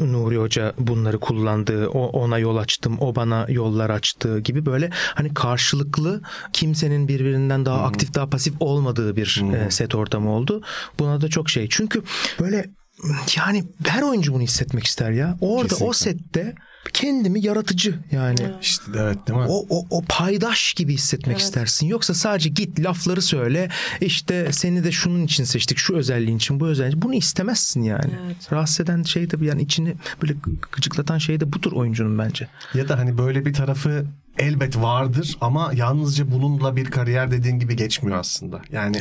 Nuri 0.00 0.36
Hoca 0.36 0.72
bunları 0.78 1.20
kullandı. 1.20 1.88
O 1.88 2.06
ona 2.06 2.38
yol 2.38 2.56
açtım, 2.56 2.96
o 3.00 3.14
bana 3.14 3.46
yollar 3.48 3.90
açtı 3.90 4.38
gibi 4.38 4.66
böyle 4.66 4.90
hani 4.92 5.34
karşılıklı 5.34 6.22
kimsenin 6.52 7.08
birbirinden 7.08 7.66
daha 7.66 7.82
aktif, 7.82 8.14
daha 8.14 8.30
pasif 8.30 8.54
olmadığı 8.60 9.16
bir 9.16 9.42
e, 9.54 9.70
set 9.70 9.94
ortamı 9.94 10.32
oldu. 10.32 10.62
Buna 10.98 11.20
da 11.20 11.28
çok 11.28 11.50
şey. 11.50 11.68
Çünkü 11.70 12.02
böyle 12.40 12.70
yani 13.36 13.64
her 13.86 14.02
oyuncu 14.02 14.34
bunu 14.34 14.42
hissetmek 14.42 14.84
ister 14.84 15.10
ya. 15.10 15.36
Orada 15.40 15.74
o 15.80 15.92
sette 15.92 16.54
kendimi 16.92 17.46
yaratıcı 17.46 17.98
yani. 18.12 18.36
işte 18.60 18.82
evet 18.96 19.28
değil 19.28 19.38
mi? 19.38 19.46
O, 19.48 19.66
o, 19.68 19.86
o 19.90 20.02
paydaş 20.08 20.74
gibi 20.74 20.94
hissetmek 20.94 21.38
istersin. 21.38 21.86
Yoksa 21.86 22.14
sadece 22.14 22.48
git 22.48 22.80
lafları 22.80 23.22
söyle. 23.22 23.68
İşte 24.00 24.52
seni 24.52 24.84
de 24.84 24.92
şunun 24.92 25.24
için 25.24 25.44
seçtik. 25.44 25.78
Şu 25.78 25.96
özelliğin 25.96 26.36
için, 26.36 26.60
bu 26.60 26.66
özelliğin 26.66 26.90
için. 26.90 27.02
Bunu 27.02 27.14
istemezsin 27.14 27.82
yani. 27.82 28.12
Evet. 28.26 28.52
Rahatsız 28.52 28.80
eden 28.80 29.02
şey 29.02 29.30
de 29.30 29.44
yani 29.44 29.62
içini 29.62 29.94
böyle 30.22 30.34
gıcıklatan 30.72 31.18
şey 31.18 31.40
de 31.40 31.52
budur 31.52 31.72
oyuncunun 31.72 32.18
bence. 32.18 32.48
Ya 32.74 32.88
da 32.88 32.98
hani 32.98 33.18
böyle 33.18 33.46
bir 33.46 33.52
tarafı 33.52 34.06
elbet 34.38 34.76
vardır 34.76 35.36
ama 35.40 35.70
yalnızca 35.74 36.30
bununla 36.30 36.76
bir 36.76 36.84
kariyer 36.84 37.30
dediğin 37.30 37.58
gibi 37.58 37.76
geçmiyor 37.76 38.18
aslında. 38.18 38.62
Yani 38.72 38.96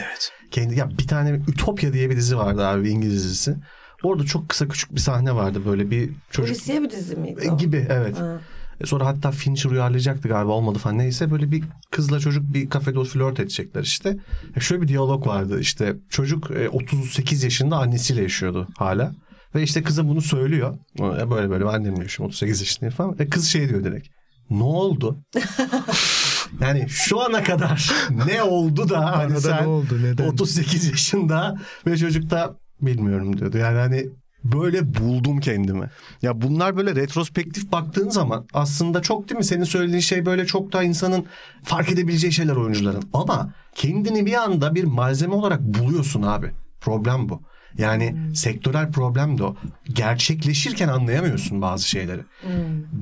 kendi 0.51 0.75
ya 0.79 0.89
bir 0.97 1.07
tane 1.07 1.41
Ütopya 1.47 1.93
diye 1.93 2.09
bir 2.09 2.15
dizi 2.15 2.38
vardı 2.38 2.67
abi 2.67 2.84
bir 2.84 2.89
İngiliz 2.89 3.23
dizisi. 3.23 3.55
Orada 4.04 4.24
çok 4.24 4.49
kısa 4.49 4.68
küçük 4.68 4.95
bir 4.95 4.99
sahne 4.99 5.36
vardı 5.36 5.62
böyle 5.66 5.91
bir 5.91 6.10
çocuk 6.32 6.56
Polisiye 6.56 6.82
bir 6.84 6.89
dizi 6.89 7.16
miydi 7.16 7.41
E, 7.43 7.51
o? 7.51 7.58
gibi 7.58 7.88
evet. 7.89 8.20
Ha. 8.20 8.39
E, 8.82 8.86
Sonra 8.86 9.06
hatta 9.06 9.32
Fincher 9.32 9.70
uyarlayacaktı 9.72 10.28
galiba 10.28 10.51
olmadı 10.51 10.80
falan 10.80 10.97
neyse 10.97 11.32
böyle 11.32 11.51
bir 11.51 11.64
kızla 11.91 12.20
çocuk 12.20 12.54
bir 12.54 12.70
kafede 12.70 13.04
flört 13.04 13.39
edecekler 13.39 13.82
işte. 13.84 14.18
E, 14.56 14.60
Şöyle 14.60 14.82
bir 14.82 14.88
diyalog 14.88 15.28
vardı 15.28 15.60
işte 15.60 15.95
çocuk 16.10 16.51
e, 16.51 16.70
38 16.70 17.43
yaşında 17.43 17.78
annesiyle 17.78 18.22
yaşıyordu 18.22 18.68
hala. 18.78 19.14
Ve 19.56 19.64
işte 19.64 19.84
kıza 19.84 20.08
bunu 20.08 20.22
söylüyor. 20.22 20.78
E, 20.99 21.30
Böyle 21.32 21.49
böyle 21.49 21.66
ben 21.66 21.70
annemle 21.74 22.01
yaşıyorum 22.04 22.30
38 22.30 22.62
yaşındayım 22.62 22.95
falan. 22.95 23.16
E, 23.20 23.28
kız 23.30 23.45
şey 23.47 23.70
diyor 23.70 23.84
direkt. 23.84 24.08
Ne 24.49 24.64
oldu? 24.64 25.18
yani 26.62 26.86
şu 26.89 27.22
ana 27.22 27.43
kadar 27.43 27.91
ne 28.28 28.43
oldu 28.43 28.89
da 28.89 28.99
hani 29.06 29.16
Arada 29.16 29.41
sen 29.41 29.64
ne 29.64 29.68
oldu, 29.68 29.97
neden? 30.04 30.28
38 30.28 30.88
yaşında 30.88 31.56
ve 31.88 31.97
çocuk 31.97 32.30
da 32.30 32.56
bilmiyorum 32.86 33.38
diyordu. 33.38 33.57
Yani 33.57 33.77
hani 33.77 34.09
böyle 34.43 34.93
buldum 34.95 35.39
kendimi. 35.39 35.89
Ya 36.21 36.41
bunlar 36.41 36.77
böyle 36.77 36.95
retrospektif 36.95 37.71
baktığın 37.71 38.09
zaman 38.09 38.45
aslında 38.53 39.01
çok 39.01 39.29
değil 39.29 39.38
mi? 39.38 39.43
Senin 39.45 39.63
söylediğin 39.63 39.99
şey 39.99 40.25
böyle 40.25 40.45
çok 40.45 40.73
da 40.73 40.84
insanın 40.84 41.25
fark 41.63 41.91
edebileceği 41.91 42.34
şeyler 42.34 42.55
oyuncuların. 42.55 43.03
Ama 43.13 43.53
kendini 43.75 44.25
bir 44.25 44.34
anda 44.34 44.75
bir 44.75 44.84
malzeme 44.84 45.34
olarak 45.34 45.61
buluyorsun 45.61 46.21
abi. 46.21 46.51
Problem 46.81 47.29
bu. 47.29 47.41
Yani 47.78 48.36
sektörel 48.36 48.91
problem 48.91 49.38
de 49.38 49.43
o. 49.43 49.55
Gerçekleşirken 49.93 50.88
anlayamıyorsun 50.88 51.61
bazı 51.61 51.89
şeyleri. 51.89 52.21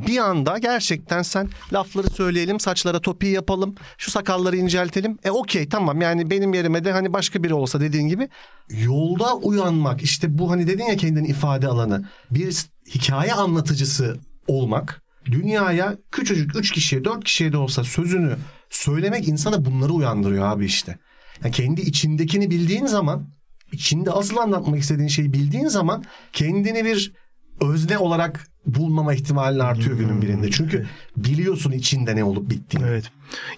Bir 0.07 0.17
anda 0.17 0.57
gerçekten 0.57 1.21
sen 1.21 1.49
lafları 1.73 2.09
söyleyelim, 2.09 2.59
saçlara 2.59 2.99
topi 2.99 3.27
yapalım, 3.27 3.75
şu 3.97 4.11
sakalları 4.11 4.57
inceltelim. 4.57 5.17
E 5.23 5.31
okey 5.31 5.69
tamam 5.69 6.01
yani 6.01 6.29
benim 6.29 6.53
yerime 6.53 6.83
de 6.83 6.91
hani 6.91 7.13
başka 7.13 7.43
biri 7.43 7.53
olsa 7.53 7.81
dediğin 7.81 8.07
gibi 8.07 8.29
yolda 8.69 9.35
uyanmak 9.35 10.01
işte 10.01 10.37
bu 10.37 10.51
hani 10.51 10.67
dedin 10.67 10.85
ya 10.85 10.97
kendini 10.97 11.27
ifade 11.27 11.67
alanı 11.67 12.05
bir 12.31 12.65
hikaye 12.95 13.33
anlatıcısı 13.33 14.17
olmak 14.47 15.01
dünyaya 15.25 15.97
küçücük 16.11 16.55
üç 16.55 16.71
kişiye 16.71 17.05
dört 17.05 17.23
kişiye 17.23 17.53
de 17.53 17.57
olsa 17.57 17.83
sözünü 17.83 18.35
söylemek 18.69 19.27
insana 19.27 19.65
bunları 19.65 19.93
uyandırıyor 19.93 20.45
abi 20.45 20.65
işte. 20.65 20.97
Yani 21.43 21.53
kendi 21.53 21.81
içindekini 21.81 22.49
bildiğin 22.49 22.85
zaman 22.85 23.27
içinde 23.71 24.11
asıl 24.11 24.37
anlatmak 24.37 24.79
istediğin 24.79 25.07
şeyi 25.07 25.33
bildiğin 25.33 25.67
zaman 25.67 26.03
kendini 26.33 26.85
bir 26.85 27.13
özne 27.61 27.97
olarak 27.97 28.47
bulmama 28.65 29.13
ihtimalin 29.13 29.59
artıyor 29.59 29.97
günün 29.97 30.21
birinde. 30.21 30.51
Çünkü 30.51 30.87
biliyorsun 31.17 31.71
içinde 31.71 32.15
ne 32.15 32.23
olup 32.23 32.49
bittiğini. 32.49 32.87
Evet. 32.87 33.11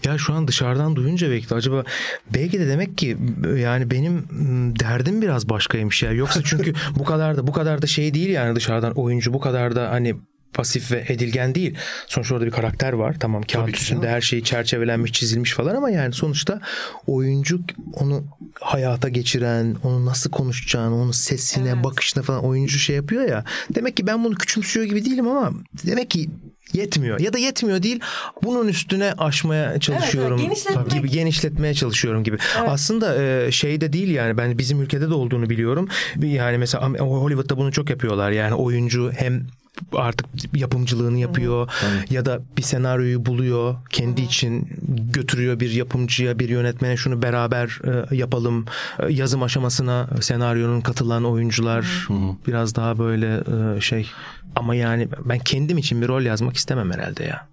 Ya 0.04 0.18
şu 0.18 0.34
an 0.34 0.48
dışarıdan 0.48 0.96
duyunca 0.96 1.30
belki 1.30 1.50
de 1.50 1.56
acaba 1.56 1.84
belki 2.34 2.60
de 2.60 2.68
demek 2.68 2.98
ki 2.98 3.18
yani 3.58 3.92
benim 3.92 4.14
m, 4.14 4.80
derdim 4.80 5.22
biraz 5.22 5.50
başkaymış 5.50 6.04
ya. 6.04 6.12
Yoksa 6.12 6.42
çünkü 6.44 6.74
bu 7.00 7.04
kadar 7.04 7.38
da 7.38 7.48
bu 7.48 7.52
kadar 7.52 7.82
da 7.82 7.88
şey 7.88 8.14
değil 8.14 8.30
yani 8.30 8.56
dışarıdan 8.56 8.92
oyuncu 8.92 9.34
bu 9.34 9.40
kadar 9.40 9.76
da 9.76 9.92
hani 9.92 10.16
pasif 10.54 10.92
ve 10.92 11.06
edilgen 11.08 11.56
değil. 11.56 11.76
Sonuçta 12.08 12.36
orada 12.36 12.46
bir 12.46 12.52
karakter 12.52 12.94
var. 12.94 13.16
Tamam 13.20 13.42
kağıt 13.42 13.66
Tabii 13.66 13.72
üstünde 13.72 14.02
canım. 14.02 14.16
her 14.16 14.22
şey 14.22 14.44
çerçevelenmiş, 14.44 15.12
çizilmiş 15.14 15.54
falan 15.54 15.76
ama 15.76 15.90
yani 15.90 16.14
sonuçta 16.14 16.62
oyuncu 17.08 17.60
onu 17.94 18.24
hayata 18.60 19.10
geçiren, 19.10 19.76
onu 19.84 20.06
nasıl 20.06 20.32
konuşacağını, 20.32 20.96
onun 20.96 21.12
sesine, 21.12 21.70
Evet. 21.70 21.84
bakışına 21.84 22.24
falan 22.24 22.46
oyuncu 22.46 22.80
şey 22.80 22.96
yapıyor 22.96 23.28
ya. 23.30 23.44
Demek 23.76 23.98
ki 23.98 24.08
ben 24.08 24.24
bunu 24.24 24.36
küçümsüyor 24.36 24.86
gibi 24.86 25.06
değilim 25.06 25.28
ama 25.28 25.52
demek 25.86 26.10
ki 26.10 26.30
yetmiyor. 26.74 27.20
Ya 27.20 27.34
da 27.34 27.38
yetmiyor 27.38 27.84
değil. 27.84 28.00
Bunun 28.44 28.68
üstüne 28.68 29.14
aşmaya 29.18 29.80
çalışıyorum 29.80 30.38
genişletmek. 30.38 30.92
gibi 30.92 31.10
genişletmeye 31.10 31.74
çalışıyorum 31.74 32.24
gibi. 32.24 32.38
Aslında 32.68 33.24
e, 33.24 33.52
şey 33.52 33.82
de 33.82 33.94
değil 33.94 34.10
yani 34.10 34.38
ben 34.38 34.58
bizim 34.58 34.82
ülkede 34.82 35.10
de 35.10 35.14
olduğunu 35.14 35.50
biliyorum. 35.50 35.88
Yani 36.22 36.58
mesela 36.58 36.90
Hollywood'da 36.90 37.58
bunu 37.58 37.72
çok 37.72 37.90
yapıyorlar. 37.90 38.32
Yani 38.32 38.54
oyuncu 38.54 39.12
hem 39.16 39.48
artık 39.94 40.26
yapımcılığını 40.56 41.20
yapıyor 41.20 41.70
ya 42.10 42.26
da 42.26 42.40
bir 42.58 42.62
senaryoyu 42.62 43.26
buluyor 43.26 43.76
kendi 43.90 44.22
için 44.22 44.68
götürüyor 45.14 45.60
bir 45.60 45.72
yapımcıya 45.72 46.40
bir 46.40 46.50
yönetmene 46.50 46.98
şunu 46.98 47.22
beraber 47.22 47.80
e, 48.12 48.16
yapalım 48.16 48.66
E, 49.00 49.14
yazım 49.14 49.44
aşamasına 49.44 50.08
senaryonun 50.22 50.82
katılan 50.82 51.26
oyuncular 51.26 52.08
biraz 52.48 52.76
daha 52.76 53.00
böyle 53.00 53.44
e, 53.78 53.82
şey 53.82 54.10
ama 54.56 54.76
yani 54.76 55.08
ben 55.26 55.40
kendim 55.40 55.78
için 55.78 56.02
bir 56.02 56.08
rol 56.08 56.22
yazmak 56.22 56.56
istemem 56.58 56.92
herhalde 56.94 57.24
ya 57.24 57.48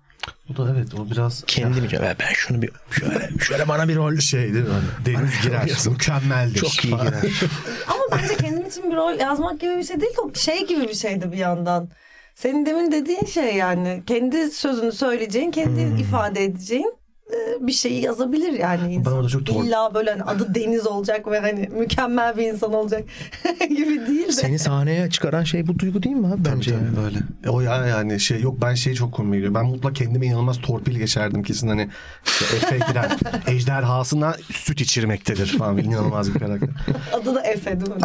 O 0.51 0.57
da 0.57 0.73
evet 0.77 0.95
o 0.95 1.11
biraz 1.11 1.45
kendim 1.47 1.85
için 1.85 1.97
"Ya 1.97 2.17
ben 2.21 2.33
şunu 2.35 2.63
bir 2.63 2.71
şöyle 2.91 3.31
şöyle 3.41 3.69
bana 3.69 3.89
bir 3.89 3.97
rol 3.97 4.17
şey 4.19 4.55
değil 4.55 4.65
mi? 4.65 4.71
Deniz 5.07 5.43
girer. 5.43 5.71
Mükemmeldir. 5.91 6.61
çok 6.61 6.85
iyi 6.85 6.97
girer. 6.97 7.43
Ama 7.89 8.01
bence 8.13 8.37
kendim 8.37 8.67
için 8.67 8.91
bir 8.91 8.97
rol 8.97 9.19
yazmak 9.21 9.61
gibi 9.61 9.77
bir 9.79 9.85
şey 9.85 10.01
değil. 10.01 10.13
O 10.25 10.35
şey 10.35 10.67
gibi 10.67 10.81
bir 10.89 10.95
şeydi 10.95 11.33
bir 11.33 11.37
yandan. 11.39 11.89
Senin 12.35 12.67
demin 12.67 12.93
dediğin 12.93 13.25
şey 13.25 13.57
yani. 13.57 14.03
Kendi 14.07 14.51
sözünü 14.51 14.93
söyleyeceğin, 14.93 15.51
kendi 15.51 15.81
Hmm. 15.87 15.97
ifade 15.97 16.45
edeceğin 16.45 16.95
e, 17.33 17.50
bir 17.61 17.73
şeyi 17.73 18.03
yazabilir 18.05 18.53
yani 18.53 18.95
insan. 18.95 19.13
orada 19.13 19.29
çok 19.29 19.47
tor- 19.47 19.65
İlla 19.65 19.95
böyle 19.95 20.11
hani 20.11 20.23
adı 20.23 20.55
Deniz 20.55 20.87
olacak 20.87 21.27
ve 21.31 21.41
hani 21.41 21.69
mükemmel 21.79 22.37
bir 22.37 22.53
insan 22.53 22.73
olacak 22.75 23.03
gibi 23.69 24.07
değil 24.07 24.29
de. 24.29 24.33
Seni 24.33 24.59
sahneye 24.59 25.11
çıkaran 25.11 25.45
şey 25.45 25.67
bu 25.67 25.79
duygu 25.79 26.03
değil 26.03 26.17
mi 26.17 26.27
abi 26.27 26.45
bence? 26.45 26.71
Tabii 26.71 26.85
yani? 26.85 26.95
tabii 26.95 27.05
böyle. 27.05 27.19
E, 27.45 27.49
O 27.49 27.61
ya 27.61 27.87
yani 27.87 28.21
şey 28.21 28.41
yok 28.41 28.57
ben 28.63 28.75
şey 28.75 28.95
çok 28.95 29.13
komik 29.13 29.33
geliyor. 29.35 29.55
Ben 29.55 29.67
mutlaka 29.67 29.93
kendime 29.95 30.27
inanılmaz 30.27 30.61
torpil 30.61 30.97
geçerdim 30.99 31.43
kesin 31.43 31.69
hani 31.69 31.89
işte 32.25 32.45
Efe 32.57 32.79
gider 32.89 33.11
ejderhasına 33.47 34.35
süt 34.53 34.81
içirmektedir 34.81 35.59
falan 35.59 35.79
inanılmaz 35.79 36.35
bir 36.35 36.39
karakter. 36.41 36.69
Adı 37.13 37.35
da 37.35 37.41
Efe 37.43 37.81
değil 37.81 37.91
mi? 37.93 37.97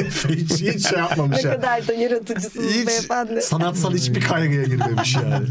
Efe 0.06 0.28
hiç, 0.28 0.52
hiç 0.52 0.88
şey 0.88 0.98
ne 0.98 1.02
yapmamış 1.02 1.44
ya. 1.44 1.50
kadar 1.56 1.88
da 1.88 1.92
yaratıcısınız 1.94 2.72
Hiç 2.74 2.86
beyefendi. 2.86 3.42
sanatsal 3.42 3.94
hiçbir 3.94 4.20
kaygıya 4.20 4.62
girmemiş 4.64 5.14
yani. 5.16 5.46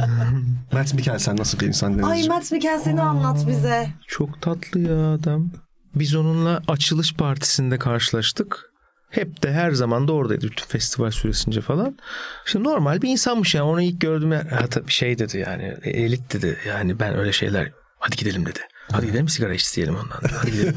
Matt 0.74 0.94
Mikkelsen 0.94 1.38
nasıl 1.38 1.60
bir 1.60 1.68
insan 1.68 1.94
Ay 1.94 2.00
Denizciğim? 2.04 2.34
Matt 2.34 2.52
Mikkelsen'i 2.52 3.02
anlat 3.02 3.37
bize. 3.48 3.90
Çok 4.08 4.42
tatlı 4.42 4.80
ya 4.80 5.14
adam. 5.14 5.52
Biz 5.96 6.16
onunla 6.16 6.62
açılış 6.68 7.14
partisinde 7.14 7.78
karşılaştık. 7.78 8.72
Hep 9.10 9.44
de 9.44 9.54
her 9.54 9.72
zaman 9.72 10.08
da 10.08 10.14
oradaydı 10.14 10.48
bütün 10.48 10.66
festival 10.66 11.12
süresince 11.12 11.62
falan. 11.62 11.98
İşte 12.46 12.64
normal 12.64 13.02
bir 13.02 13.10
insanmış 13.10 13.56
yani. 13.56 13.64
Onu 13.64 13.82
ilk 13.82 14.02
gördüğüm 14.02 14.32
yer, 14.32 14.46
ha, 14.46 14.68
tabii 14.68 14.92
şey 14.92 15.20
dedi 15.20 15.38
yani 15.38 15.78
elit 15.84 16.34
dedi. 16.34 16.58
Yani 16.68 17.00
ben 17.00 17.18
öyle 17.18 17.32
şeyler 17.32 17.72
hadi 18.00 18.16
gidelim 18.16 18.46
dedi. 18.46 18.60
Hadi 18.92 19.06
gidelim 19.06 19.30
sigara 19.30 19.54
isteyelim 19.54 19.96
ondan. 19.96 20.38
Hadi 20.38 20.52
gidelim. 20.52 20.76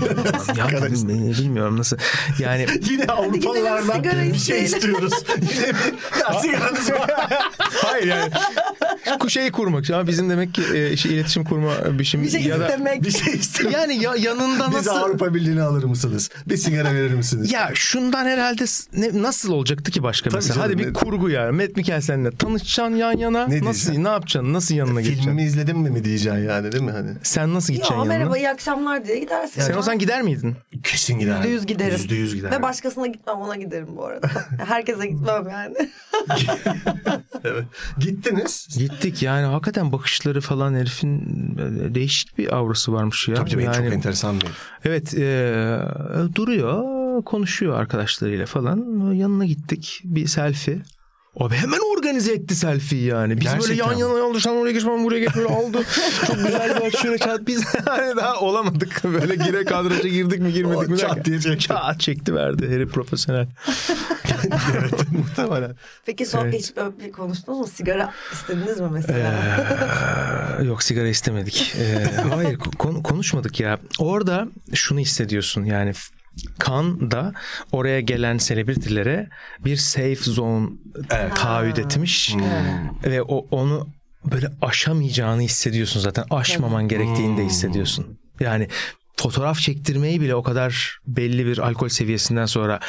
ya 0.57 0.69
bilmiyorum 1.39 1.79
nasıl. 1.79 1.97
Yani 2.39 2.67
Yine 2.91 3.05
Avrupalılardan 3.05 4.33
bir 4.33 4.39
şey 4.39 4.65
istiyoruz. 4.65 5.13
Yine 5.41 5.69
bir 5.69 6.21
ya 6.21 6.41
sigaranız 6.41 6.91
var. 6.91 7.11
hayır 7.59 8.07
yani 8.07 8.31
şeyi 9.31 9.53
kurmak. 9.53 9.91
Ama 9.91 10.07
bizim 10.07 10.31
demek 10.31 10.55
ki 10.55 10.63
e, 10.75 10.97
şey, 10.97 11.13
iletişim 11.15 11.45
kurma 11.45 11.99
biçimi 11.99 12.25
Bir 12.25 12.31
şey 12.31 12.43
ya 12.43 12.61
da 12.61 12.67
istemek. 12.69 13.03
Bir 13.03 13.11
şey 13.11 13.35
istiyoruz. 13.35 13.75
yani 13.77 14.03
ya, 14.03 14.15
yanında 14.19 14.67
Bize 14.69 14.79
nasıl 14.79 14.91
Avrupa 14.91 15.35
Birliği'ni 15.35 15.63
alır 15.63 15.85
mısınız? 15.85 16.31
Bir 16.47 16.57
sigara 16.57 16.95
verir 16.95 17.15
misiniz? 17.15 17.53
Ya 17.53 17.71
şundan 17.75 18.25
herhalde 18.27 18.65
ne, 18.93 19.23
nasıl 19.23 19.53
olacaktı 19.53 19.91
ki 19.91 20.03
başka 20.03 20.31
Tabii 20.31 20.37
mesela? 20.37 20.55
canım, 20.55 20.71
Hadi 20.71 20.79
bir 20.79 20.89
ne- 20.89 20.93
kurgu 20.93 21.31
ya. 21.31 21.53
Matt 21.53 21.77
Mikkelsen'le 21.77 22.31
tanışacaksın 22.31 22.97
yan 22.97 23.19
yana. 23.19 23.39
Ne 23.39 23.45
nasıl 23.45 23.63
diyeceksin? 23.63 24.05
ne 24.05 24.09
yapacaksın? 24.09 24.53
Nasıl 24.53 24.75
yanına 24.75 25.01
geçeceksin? 25.01 25.31
Filmimi 25.31 25.49
izledin 25.49 25.79
mi 25.79 25.91
mi 25.91 26.05
diyeceksin 26.05 26.49
yani 26.49 26.73
değil 26.73 26.85
mi 26.85 26.91
hani? 26.93 27.11
Sen 27.23 27.55
nasıl 27.55 27.73
gideceksin 27.73 27.95
Ya 27.95 28.00
yanına? 28.05 28.19
merhaba 28.19 28.39
iyi 28.39 28.51
akşamlar 28.51 29.05
diye 29.05 29.19
gidersin. 29.19 29.61
Sen 29.61 29.77
o 29.77 29.83
zaman 29.83 29.99
gider 29.99 30.23
miydin? 30.23 30.57
Kesin 30.83 31.19
gider. 31.19 31.37
Yüzde 31.37 31.49
yüz 31.49 31.67
giderim. 31.67 31.93
Yüzde 31.93 32.15
yüz 32.15 32.35
gider. 32.35 32.51
Ve 32.51 32.63
başkasına 32.63 33.07
gitmem 33.07 33.37
ona 33.37 33.57
giderim 33.57 33.89
bu 33.97 34.05
arada. 34.05 34.31
Herkese 34.67 35.07
gitmem 35.07 35.49
yani. 35.49 35.77
Evet. 37.45 37.65
Gittiniz. 37.99 38.69
Gittik 38.79 39.23
yani 39.23 39.47
hakikaten 39.47 39.93
bakışları 39.93 40.41
falan 40.41 40.75
herifin 40.75 41.19
e, 41.59 41.95
değişik 41.95 42.39
bir 42.39 42.57
aurası 42.57 42.93
varmış 42.93 43.29
ya. 43.29 43.35
Tabii 43.35 43.51
tabii 43.51 43.65
yani, 43.65 43.77
çok 43.77 43.93
enteresan 43.93 44.41
bir. 44.41 44.49
Evet 44.85 45.15
e, 45.15 45.79
duruyor 46.35 46.85
konuşuyor 47.25 47.81
arkadaşlarıyla 47.81 48.47
falan. 48.47 49.13
Yanına 49.13 49.45
gittik 49.45 50.01
bir 50.05 50.27
selfie. 50.27 50.79
Abi 51.41 51.55
hemen 51.55 51.78
organize 51.97 52.32
etti 52.32 52.55
selfie'yi 52.55 53.05
yani. 53.05 53.41
Biz 53.41 53.47
böyle 53.47 53.57
Gerçekten 53.59 53.84
yan 53.84 53.95
mi? 53.95 54.01
yana 54.01 54.26
oldu. 54.26 54.41
Sen 54.41 54.51
oraya 54.51 54.72
geç 54.72 54.86
ben 54.86 55.05
buraya 55.05 55.20
geç 55.20 55.36
böyle 55.36 55.49
aldı. 55.49 55.82
Çok 56.26 56.36
güzel 56.36 56.76
bir 56.76 56.80
açıyla 56.86 57.18
çat. 57.18 57.47
Biz 57.47 57.64
hani 57.86 58.16
daha 58.16 58.41
olamadık. 58.41 59.05
Böyle 59.05 59.34
gire 59.34 59.64
kadraja 59.64 60.09
girdik 60.09 60.41
mi 60.41 60.53
girmedik 60.53 60.88
O 60.88 60.93
mi? 60.93 60.99
çat 60.99 61.24
diye 61.24 61.41
çekti. 61.41 61.59
Çat 61.68 62.01
çekti 62.01 62.34
verdi. 62.34 62.68
Herif 62.70 62.91
profesyonel. 62.93 63.47
evet 64.78 64.93
muhtemelen. 65.12 65.76
Peki 66.07 66.26
son 66.26 66.45
Evet. 66.45 66.55
hiç 66.55 66.76
böyle 66.76 66.99
bir 66.99 67.12
konuştunuz 67.12 67.59
mu? 67.59 67.66
Sigara 67.66 68.12
istediniz 68.32 68.80
mi 68.80 68.88
mesela? 68.93 69.32
Ee, 70.61 70.64
yok 70.64 70.82
sigara 70.82 71.09
istemedik. 71.09 71.74
Ee, 71.80 72.07
hayır 72.34 72.59
kon- 72.59 73.03
konuşmadık 73.03 73.61
ya. 73.61 73.78
Orada 73.99 74.49
şunu 74.74 74.99
hissediyorsun 74.99 75.64
yani 75.64 75.93
kan 76.59 77.11
da 77.11 77.33
oraya 77.72 78.01
gelen 78.01 78.39
selebritilere 78.39 79.28
bir 79.64 79.76
safe 79.76 80.14
zone 80.16 80.68
taahhüt 81.35 81.78
etmiş 81.78 82.35
ve 83.05 83.22
o 83.22 83.47
onu 83.51 83.89
böyle 84.33 84.49
aşamayacağını 84.62 85.43
hissediyorsun 85.43 86.01
zaten. 86.01 86.24
Aşmaman 86.31 86.89
gerektiğini 86.89 87.39
de 87.39 87.45
hissediyorsun. 87.45 88.18
Yani 88.41 88.68
fotoğraf 89.16 89.59
çektirmeyi 89.59 90.20
bile 90.20 90.35
o 90.35 90.43
kadar 90.43 90.99
belli 91.07 91.47
bir 91.47 91.59
alkol 91.59 91.89
seviyesinden 91.89 92.47
sonra 92.47 92.81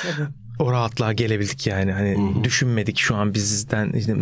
o 0.62 0.72
rahatlığa 0.72 1.14
gelebildik 1.14 1.68
yani 1.68 1.92
hani 1.92 2.44
düşünmedik 2.44 2.98
şu 3.00 3.16
an 3.16 3.34
bizden 3.34 3.90
işte 3.90 4.14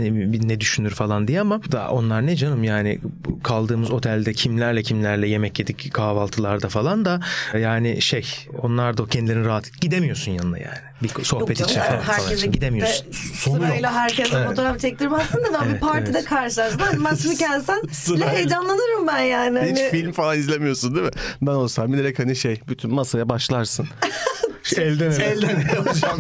ne, 0.47 0.59
düşünür 0.59 0.91
falan 0.91 1.27
diye 1.27 1.41
ama 1.41 1.61
da 1.71 1.89
onlar 1.91 2.25
ne 2.25 2.35
canım 2.35 2.63
yani 2.63 2.99
kaldığımız 3.43 3.91
otelde 3.91 4.33
kimlerle 4.33 4.83
kimlerle 4.83 5.27
yemek 5.27 5.59
yedik 5.59 5.93
kahvaltılarda 5.93 6.69
falan 6.69 7.05
da 7.05 7.19
yani 7.59 8.01
şey 8.01 8.25
onlar 8.61 8.97
da 8.97 9.05
kendilerini 9.05 9.45
rahat 9.45 9.81
gidemiyorsun 9.81 10.31
yanına 10.31 10.57
yani 10.57 10.77
bir 11.03 11.23
sohbet 11.23 11.59
Yok 11.59 11.69
için 11.69 11.79
canım, 11.81 12.01
falan, 12.01 12.17
herkese 12.17 12.35
için 12.35 12.51
gidemiyorsun. 12.51 13.05
sırayla 13.33 13.93
herkese 13.93 14.45
fotoğraf 14.47 14.79
çektirmezsin 14.79 15.37
de 15.37 15.43
ben 15.53 15.65
bir 15.65 15.69
Evet, 15.71 15.81
partide 15.81 16.17
evet. 16.17 16.25
karşılaştım. 16.25 16.81
Ben 16.91 17.01
Matt 17.01 17.25
Mikkelsen'le 17.25 17.81
Sırayla. 17.91 18.31
heyecanlanırım 18.33 19.07
ben 19.07 19.19
yani. 19.21 19.59
Hiç 19.59 19.79
Hani- 19.79 19.89
film 19.91 20.11
falan 20.11 20.37
izlemiyorsun 20.37 20.95
değil 20.95 21.05
mi? 21.05 21.11
Ben 21.41 21.51
olsam 21.51 21.93
bilerek 21.93 22.19
hani 22.19 22.35
şey 22.35 22.61
bütün 22.67 22.93
masaya 22.93 23.29
başlarsın. 23.29 23.87
Elden 24.77 25.11
ele. 25.11 25.25
Elden 25.25 25.49
ele 25.49 25.77
hocam. 25.77 26.19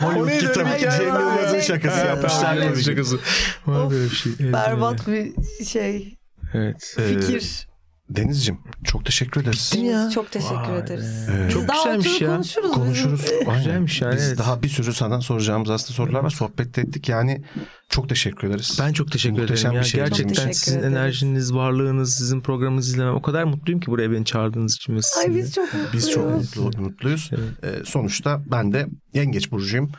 Hollywood 0.00 0.26
neydi 0.26 0.48
öyle 0.48 0.64
bir 0.74 0.78
Cem? 0.78 1.06
Yılmaz'ın 1.06 1.60
şakası 1.60 2.00
ha, 2.00 2.06
yapmışlar. 2.06 2.74
şakası. 2.76 3.18
Var 3.66 3.90
böyle 3.90 4.04
bir 4.04 4.16
şey. 4.16 4.52
Berbat 4.52 5.06
bir 5.08 5.32
şey, 5.64 6.18
Evet. 6.54 6.96
Fikir. 7.08 7.68
Denizciğim 8.08 8.60
çok 8.84 9.04
teşekkür 9.04 9.42
ederiz. 9.42 9.72
Mi 9.76 9.86
ya? 9.86 10.10
Çok 10.10 10.30
teşekkür 10.30 10.54
Vay 10.54 10.78
ederiz. 10.78 11.28
Ee, 11.28 11.50
Çok 11.50 11.68
daha 11.68 11.94
güzelmiş 11.94 12.20
ya. 12.20 12.34
konuşuruz. 12.34 12.72
Konuşuruz. 12.72 13.24
Güzelmiş 13.56 14.02
yani, 14.02 14.16
Biz 14.16 14.28
evet. 14.28 14.38
daha 14.38 14.62
bir 14.62 14.68
sürü 14.68 14.92
sana 14.92 15.20
soracağımız 15.20 15.70
aslında 15.70 15.92
sorular 15.92 16.20
var. 16.24 16.30
Sohbet 16.30 16.78
ettik. 16.78 17.08
Yani 17.08 17.44
çok 17.88 18.08
teşekkür 18.08 18.48
ederiz. 18.48 18.78
Ben 18.80 18.92
çok 18.92 19.12
teşekkür 19.12 19.40
Muhteşem 19.40 19.70
ederim. 19.70 19.76
Ya. 19.76 19.82
bir 19.82 19.88
şey. 19.88 20.00
Gerçekten 20.00 20.52
sizin 20.52 20.78
ederiz. 20.78 20.92
enerjiniz, 20.92 21.54
varlığınız, 21.54 22.14
sizin 22.14 22.40
programınızı 22.40 22.90
izlemem. 22.90 23.14
O 23.14 23.22
kadar 23.22 23.44
mutluyum 23.44 23.80
ki 23.80 23.86
buraya 23.86 24.12
beni 24.12 24.24
çağırdığınız 24.24 24.74
için. 24.76 24.96
ve 24.96 25.00
Ay 25.20 25.34
biz 25.34 25.54
çok 25.54 25.64
mutluyuz. 25.74 25.92
Biz 25.92 26.10
çok 26.10 26.30
mutlu, 26.30 26.82
mutluyuz. 26.82 27.30
Ee, 27.62 27.84
sonuçta 27.84 28.42
ben 28.50 28.72
de 28.72 28.86
yengeç 29.14 29.50
burcuyum. 29.50 29.92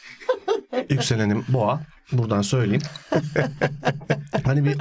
Yükselenim 0.90 1.44
boğa. 1.48 1.80
Buradan 2.12 2.42
söyleyeyim. 2.42 2.82
hani 4.44 4.64
bir 4.64 4.76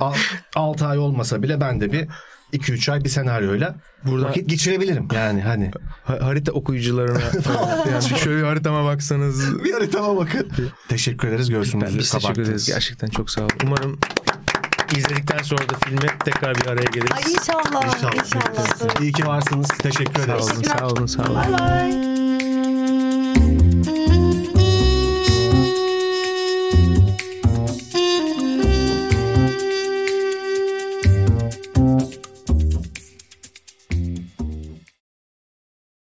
6 0.56 0.86
ay 0.86 0.98
olmasa 0.98 1.44
bile 1.44 1.62
ben 1.62 1.82
de 1.82 1.92
bir 1.92 2.08
2-3 2.54 2.92
ay 2.92 3.04
bir 3.04 3.10
senaryoyla 3.10 3.76
Burada- 4.06 4.26
vakit 4.30 4.50
geçirebilirim. 4.50 5.08
Yani 5.14 5.42
hani 5.42 5.72
Ha- 6.04 6.18
harita 6.22 6.52
okuyucularına 6.52 7.20
yani 7.92 8.20
şöyle 8.20 8.38
bir 8.42 8.48
haritama 8.48 8.86
baksanız. 8.86 9.64
bir 9.64 9.74
haritama 9.74 10.18
bakın. 10.18 10.48
Teşekkür 10.90 11.28
ederiz. 11.28 11.50
Göğsümüzü 11.50 12.00
Biz 12.00 12.12
teşekkür 12.12 12.42
ederiz. 12.42 12.68
Gerçekten 12.68 13.08
çok 13.08 13.30
sağ 13.30 13.42
olun. 13.42 13.50
Umarım 13.64 14.00
izledikten 14.98 15.44
sonra 15.44 15.70
da 15.70 15.74
filme 15.86 16.08
tekrar 16.26 16.56
bir 16.56 16.66
araya 16.68 16.86
geliriz. 16.94 17.12
Ay 17.26 17.32
inşallah. 17.34 17.96
İnşallah. 17.96 18.14
İnşallah. 18.16 19.02
İyi 19.02 19.12
ki 19.12 19.26
varsınız. 19.28 19.68
Teşekkür 19.68 20.24
Sağ 20.24 20.32
ederiz. 20.32 20.52
olun, 20.52 20.64
sağ 20.64 20.88
olun, 20.88 21.06
sağ 21.06 21.24
olun. 21.24 21.36
Bye 21.36 21.58
bye. 21.58 22.27